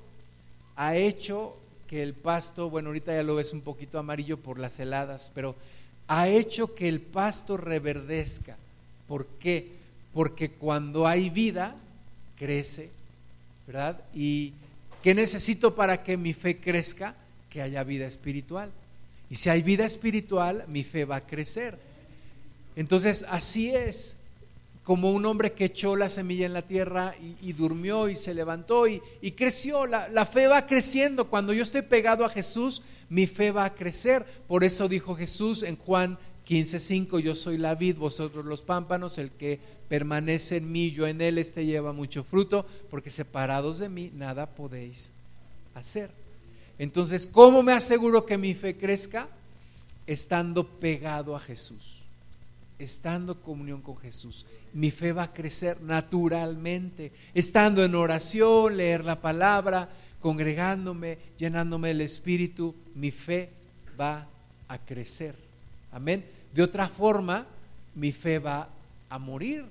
ha 0.76 0.96
hecho 0.96 1.56
que 1.88 2.04
el 2.04 2.14
pasto, 2.14 2.70
bueno, 2.70 2.90
ahorita 2.90 3.16
ya 3.16 3.24
lo 3.24 3.36
ves 3.36 3.54
un 3.54 3.62
poquito 3.62 3.98
amarillo 3.98 4.38
por 4.38 4.60
las 4.60 4.80
heladas, 4.80 5.32
pero 5.34 5.56
ha 6.08 6.28
hecho 6.28 6.76
que 6.76 6.88
el 6.88 7.02
pasto 7.02 7.58
reverdezca. 7.58 8.58
¿Por 9.08 9.26
qué? 9.26 9.72
Porque 10.14 10.52
cuando 10.52 11.08
hay 11.08 11.30
vida, 11.30 11.76
crece, 12.40 12.90
¿verdad? 13.68 14.02
Y 14.16 14.54
¿Qué 15.02 15.14
necesito 15.14 15.76
para 15.76 16.04
que 16.04 16.18
mi 16.18 16.34
fe 16.34 16.58
crezca? 16.58 17.16
Que 17.50 17.62
haya 17.62 17.84
vida 17.84 18.06
espiritual. 18.06 18.72
Y 19.30 19.36
si 19.36 19.50
hay 19.50 19.62
vida 19.62 19.86
espiritual, 19.86 20.66
mi 20.68 20.84
fe 20.84 21.06
va 21.06 21.18
a 21.18 21.26
crecer. 21.26 21.78
Entonces, 22.76 23.26
así 23.30 23.70
es. 23.70 24.18
como 24.84 25.12
un 25.12 25.24
hombre 25.28 25.54
que 25.54 25.66
echó 25.66 25.96
la 25.96 26.10
semilla 26.10 26.48
en 26.48 26.54
la 26.54 26.64
tierra 26.64 27.14
y, 27.44 27.54
durmió 27.54 28.10
y 28.10 28.16
se 28.16 28.34
levantó 28.34 28.88
y, 28.88 29.00
creció. 29.38 29.86
La, 29.86 30.10
la, 30.10 30.26
fe 30.26 30.48
va 30.48 30.66
creciendo. 30.66 31.30
Cuando 31.30 31.54
yo 31.54 31.62
estoy 31.62 31.84
pegado 31.84 32.26
a 32.26 32.30
Jesús, 32.30 32.82
mi 33.08 33.28
fe 33.28 33.52
va 33.52 33.66
a 33.66 33.76
crecer. 33.76 34.26
Por 34.48 34.64
eso 34.64 34.90
dijo 34.90 35.16
Jesús 35.16 35.64
en 35.64 35.76
Juan 35.78 36.18
15:5, 36.50 37.20
yo 37.20 37.36
soy 37.36 37.60
la 37.60 37.76
vid, 37.76 37.98
vosotros 37.98 38.44
los 38.44 38.64
pámpanos, 38.64 39.20
el 39.20 39.30
que 39.30 39.60
permanece 39.88 40.58
en 40.58 40.72
mí, 40.72 40.90
yo 40.90 41.06
en 41.06 41.22
él, 41.22 41.38
este 41.38 41.64
lleva 41.64 41.94
mucho 41.94 42.24
fruto, 42.24 42.66
porque 42.90 43.12
separados 43.12 43.78
de 43.78 43.88
mí 43.88 44.12
nada 44.16 44.48
podéis 44.48 45.12
hacer. 45.76 46.10
Entonces, 46.80 47.28
¿cómo 47.28 47.62
me 47.62 47.74
aseguro 47.74 48.26
que 48.26 48.40
mi 48.40 48.56
fe 48.56 48.76
crezca? 48.76 49.28
Estando 50.08 50.68
pegado 50.68 51.36
a 51.36 51.40
Jesús, 51.40 52.02
estando 52.80 53.34
en 53.34 53.40
comunión 53.40 53.82
con 53.82 53.98
Jesús. 53.98 54.48
Mi 54.74 54.90
fe 54.90 55.12
va 55.12 55.24
a 55.24 55.34
crecer 55.34 55.80
naturalmente, 55.82 57.12
estando 57.36 57.86
en 57.86 57.94
oración, 57.94 58.76
leer 58.76 59.06
la 59.06 59.22
palabra, 59.22 59.88
congregándome, 60.20 61.20
llenándome 61.38 61.90
del 61.90 62.02
Espíritu, 62.02 62.76
mi 62.96 63.12
fe 63.12 63.52
va 64.00 64.28
a 64.68 64.80
crecer. 64.80 65.36
Amén. 65.92 66.39
De 66.54 66.64
otra 66.64 66.88
forma, 66.88 67.46
mi 67.96 68.12
fe 68.12 68.40
va 68.40 68.70
a 69.10 69.20
morir. 69.20 69.66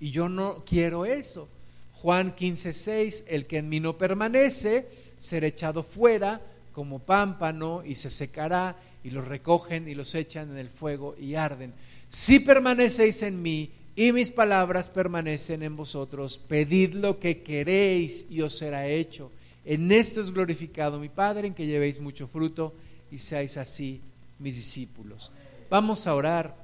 Y 0.00 0.10
yo 0.10 0.28
no 0.28 0.64
quiero 0.64 1.04
eso. 1.04 1.48
Juan 1.94 2.34
15:6, 2.34 3.24
el 3.28 3.46
que 3.46 3.58
en 3.58 3.68
mí 3.68 3.80
no 3.80 3.98
permanece, 3.98 4.88
será 5.18 5.46
echado 5.46 5.82
fuera 5.82 6.40
como 6.72 7.00
pámpano 7.00 7.82
y 7.84 7.94
se 7.94 8.08
secará 8.08 8.76
y 9.04 9.10
los 9.10 9.26
recogen 9.26 9.88
y 9.88 9.94
los 9.94 10.14
echan 10.14 10.50
en 10.50 10.58
el 10.58 10.68
fuego 10.68 11.14
y 11.18 11.34
arden. 11.34 11.74
Si 12.08 12.40
permanecéis 12.40 13.22
en 13.22 13.40
mí 13.42 13.70
y 13.96 14.12
mis 14.12 14.30
palabras 14.30 14.88
permanecen 14.88 15.62
en 15.62 15.76
vosotros, 15.76 16.38
pedid 16.38 16.94
lo 16.94 17.18
que 17.18 17.42
queréis 17.42 18.26
y 18.30 18.40
os 18.40 18.56
será 18.56 18.88
hecho. 18.88 19.30
En 19.64 19.92
esto 19.92 20.20
es 20.20 20.30
glorificado 20.30 20.98
mi 20.98 21.08
Padre, 21.08 21.48
en 21.48 21.54
que 21.54 21.66
llevéis 21.66 22.00
mucho 22.00 22.26
fruto 22.26 22.74
y 23.10 23.18
seáis 23.18 23.56
así 23.58 24.00
mis 24.38 24.56
discípulos. 24.56 25.32
Vamos 25.70 26.08
a 26.08 26.16
orar 26.16 26.56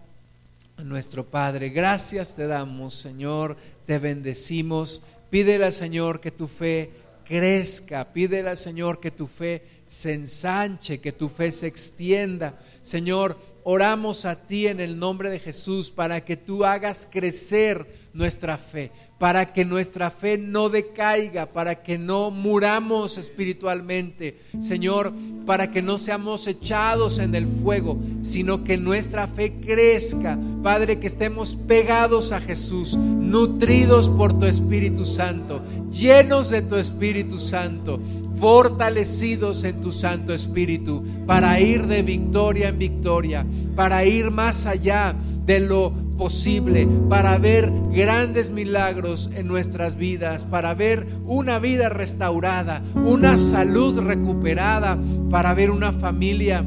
a 0.76 0.82
nuestro 0.82 1.24
Padre. 1.24 1.68
Gracias 1.68 2.34
te 2.34 2.48
damos, 2.48 2.96
Señor, 2.96 3.56
te 3.84 4.00
bendecimos. 4.00 5.00
Pídele 5.30 5.66
al 5.66 5.72
Señor 5.72 6.18
que 6.18 6.32
tu 6.32 6.48
fe 6.48 6.90
crezca, 7.24 8.12
pídele 8.12 8.48
al 8.48 8.56
Señor 8.56 8.98
que 8.98 9.12
tu 9.12 9.28
fe 9.28 9.62
se 9.86 10.12
ensanche, 10.12 11.00
que 11.00 11.12
tu 11.12 11.28
fe 11.28 11.52
se 11.52 11.68
extienda. 11.68 12.58
Señor, 12.82 13.38
oramos 13.62 14.24
a 14.24 14.34
ti 14.44 14.66
en 14.66 14.80
el 14.80 14.98
nombre 14.98 15.30
de 15.30 15.38
Jesús 15.38 15.92
para 15.92 16.24
que 16.24 16.36
tú 16.36 16.64
hagas 16.64 17.08
crecer 17.08 17.86
nuestra 18.12 18.58
fe, 18.58 18.90
para 19.18 19.52
que 19.52 19.64
nuestra 19.64 20.10
fe 20.10 20.36
no 20.36 20.68
decaiga, 20.68 21.46
para 21.46 21.82
que 21.82 21.96
no 21.96 22.30
muramos 22.30 23.16
espiritualmente, 23.16 24.38
Señor, 24.58 25.12
para 25.46 25.70
que 25.70 25.80
no 25.80 25.96
seamos 25.96 26.46
echados 26.46 27.18
en 27.18 27.34
el 27.34 27.46
fuego, 27.46 27.98
sino 28.20 28.62
que 28.62 28.76
nuestra 28.76 29.26
fe 29.26 29.54
crezca, 29.54 30.38
Padre, 30.62 30.98
que 30.98 31.06
estemos 31.06 31.56
pegados 31.56 32.32
a 32.32 32.40
Jesús, 32.40 32.96
nutridos 32.96 34.10
por 34.10 34.38
tu 34.38 34.44
Espíritu 34.44 35.06
Santo, 35.06 35.62
llenos 35.90 36.50
de 36.50 36.60
tu 36.60 36.76
Espíritu 36.76 37.38
Santo, 37.38 37.98
fortalecidos 38.38 39.64
en 39.64 39.80
tu 39.80 39.92
Santo 39.92 40.34
Espíritu, 40.34 41.02
para 41.26 41.58
ir 41.58 41.86
de 41.86 42.02
victoria 42.02 42.68
en 42.68 42.78
victoria, 42.78 43.46
para 43.74 44.04
ir 44.04 44.30
más 44.30 44.66
allá 44.66 45.16
de 45.46 45.60
lo 45.60 45.92
posible, 46.18 46.88
para 47.08 47.38
ver 47.38 47.70
grandes 47.92 48.50
milagros 48.50 49.30
en 49.34 49.46
nuestras 49.46 49.96
vidas, 49.96 50.44
para 50.44 50.74
ver 50.74 51.06
una 51.24 51.58
vida 51.58 51.88
restaurada, 51.88 52.82
una 52.94 53.38
salud 53.38 54.00
recuperada, 54.00 54.98
para 55.30 55.54
ver 55.54 55.70
una 55.70 55.92
familia 55.92 56.64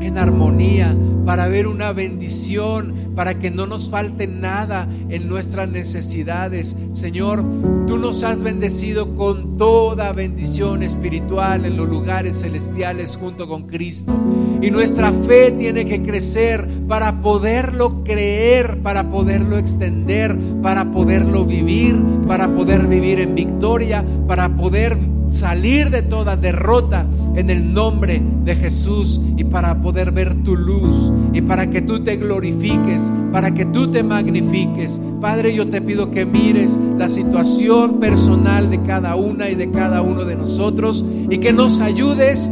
en 0.00 0.18
armonía, 0.18 0.96
para 1.24 1.48
ver 1.48 1.66
una 1.66 1.92
bendición, 1.92 3.12
para 3.14 3.38
que 3.38 3.50
no 3.50 3.66
nos 3.66 3.90
falte 3.90 4.26
nada 4.26 4.88
en 5.08 5.28
nuestras 5.28 5.68
necesidades. 5.68 6.76
Señor, 6.92 7.44
tú 7.86 7.98
nos 7.98 8.22
has 8.22 8.42
bendecido 8.42 9.14
con 9.14 9.56
toda 9.56 10.12
bendición 10.12 10.82
espiritual 10.82 11.64
en 11.66 11.76
los 11.76 11.88
lugares 11.88 12.40
celestiales 12.40 13.16
junto 13.16 13.46
con 13.46 13.66
Cristo. 13.66 14.12
Y 14.62 14.70
nuestra 14.70 15.12
fe 15.12 15.52
tiene 15.52 15.84
que 15.84 16.02
crecer 16.02 16.66
para 16.88 17.20
poderlo 17.20 18.02
creer, 18.04 18.78
para 18.82 19.10
poderlo 19.10 19.58
extender, 19.58 20.36
para 20.62 20.90
poderlo 20.90 21.44
vivir, 21.44 21.96
para 22.26 22.48
poder 22.48 22.86
vivir 22.86 23.20
en 23.20 23.34
victoria, 23.34 24.04
para 24.26 24.48
poder 24.48 24.98
salir 25.28 25.90
de 25.90 26.02
toda 26.02 26.36
derrota 26.36 27.06
en 27.34 27.50
el 27.50 27.72
nombre 27.72 28.22
de 28.44 28.56
Jesús 28.56 29.20
y 29.36 29.44
para 29.44 29.80
poder 29.80 30.12
ver 30.12 30.42
tu 30.42 30.56
luz 30.56 31.12
y 31.32 31.40
para 31.42 31.70
que 31.70 31.82
tú 31.82 32.02
te 32.02 32.16
glorifiques, 32.16 33.12
para 33.32 33.52
que 33.52 33.66
tú 33.66 33.90
te 33.90 34.02
magnifiques. 34.02 35.00
Padre, 35.20 35.54
yo 35.54 35.68
te 35.68 35.80
pido 35.80 36.10
que 36.10 36.24
mires 36.24 36.78
la 36.98 37.08
situación 37.08 37.98
personal 37.98 38.70
de 38.70 38.82
cada 38.82 39.16
una 39.16 39.48
y 39.48 39.54
de 39.54 39.70
cada 39.70 40.02
uno 40.02 40.24
de 40.24 40.36
nosotros 40.36 41.04
y 41.28 41.38
que 41.38 41.52
nos 41.52 41.80
ayudes, 41.80 42.50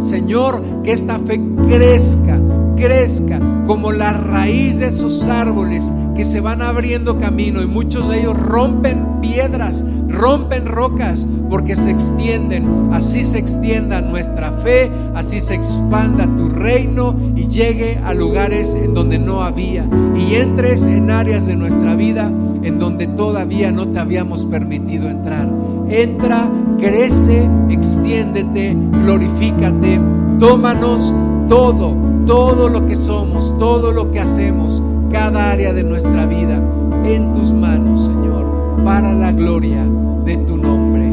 Señor, 0.00 0.62
que 0.82 0.92
esta 0.92 1.18
fe 1.18 1.40
crezca 1.68 2.40
crezca 2.76 3.40
como 3.66 3.92
la 3.92 4.12
raíz 4.12 4.78
de 4.78 4.88
esos 4.88 5.26
árboles 5.26 5.92
que 6.14 6.24
se 6.24 6.40
van 6.40 6.62
abriendo 6.62 7.18
camino 7.18 7.62
y 7.62 7.66
muchos 7.66 8.08
de 8.08 8.20
ellos 8.20 8.38
rompen 8.38 9.20
piedras, 9.20 9.84
rompen 10.08 10.66
rocas 10.66 11.28
porque 11.48 11.74
se 11.74 11.90
extienden. 11.90 12.90
Así 12.92 13.24
se 13.24 13.38
extienda 13.38 14.00
nuestra 14.00 14.52
fe, 14.52 14.90
así 15.14 15.40
se 15.40 15.54
expanda 15.54 16.26
tu 16.36 16.48
reino 16.48 17.16
y 17.34 17.48
llegue 17.48 17.98
a 17.98 18.14
lugares 18.14 18.74
en 18.74 18.94
donde 18.94 19.18
no 19.18 19.42
había 19.42 19.88
y 20.16 20.34
entres 20.34 20.86
en 20.86 21.10
áreas 21.10 21.46
de 21.46 21.56
nuestra 21.56 21.94
vida 21.96 22.30
en 22.62 22.78
donde 22.78 23.06
todavía 23.08 23.72
no 23.72 23.88
te 23.88 23.98
habíamos 23.98 24.44
permitido 24.44 25.08
entrar. 25.08 25.50
Entra, 25.88 26.48
crece, 26.78 27.48
extiéndete, 27.68 28.76
glorifícate, 29.02 30.00
tómanos 30.38 31.12
todo 31.48 32.13
todo 32.26 32.68
lo 32.68 32.86
que 32.86 32.96
somos, 32.96 33.56
todo 33.58 33.92
lo 33.92 34.10
que 34.10 34.20
hacemos, 34.20 34.82
cada 35.10 35.50
área 35.50 35.72
de 35.72 35.84
nuestra 35.84 36.26
vida 36.26 36.62
en 37.04 37.32
tus 37.32 37.52
manos, 37.52 38.06
Señor, 38.06 38.82
para 38.84 39.12
la 39.12 39.32
gloria 39.32 39.84
de 40.24 40.36
tu 40.38 40.56
nombre, 40.56 41.04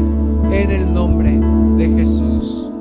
en 0.52 0.70
el 0.70 0.92
nombre 0.92 1.38
de 1.76 1.96
Jesús. 1.96 2.71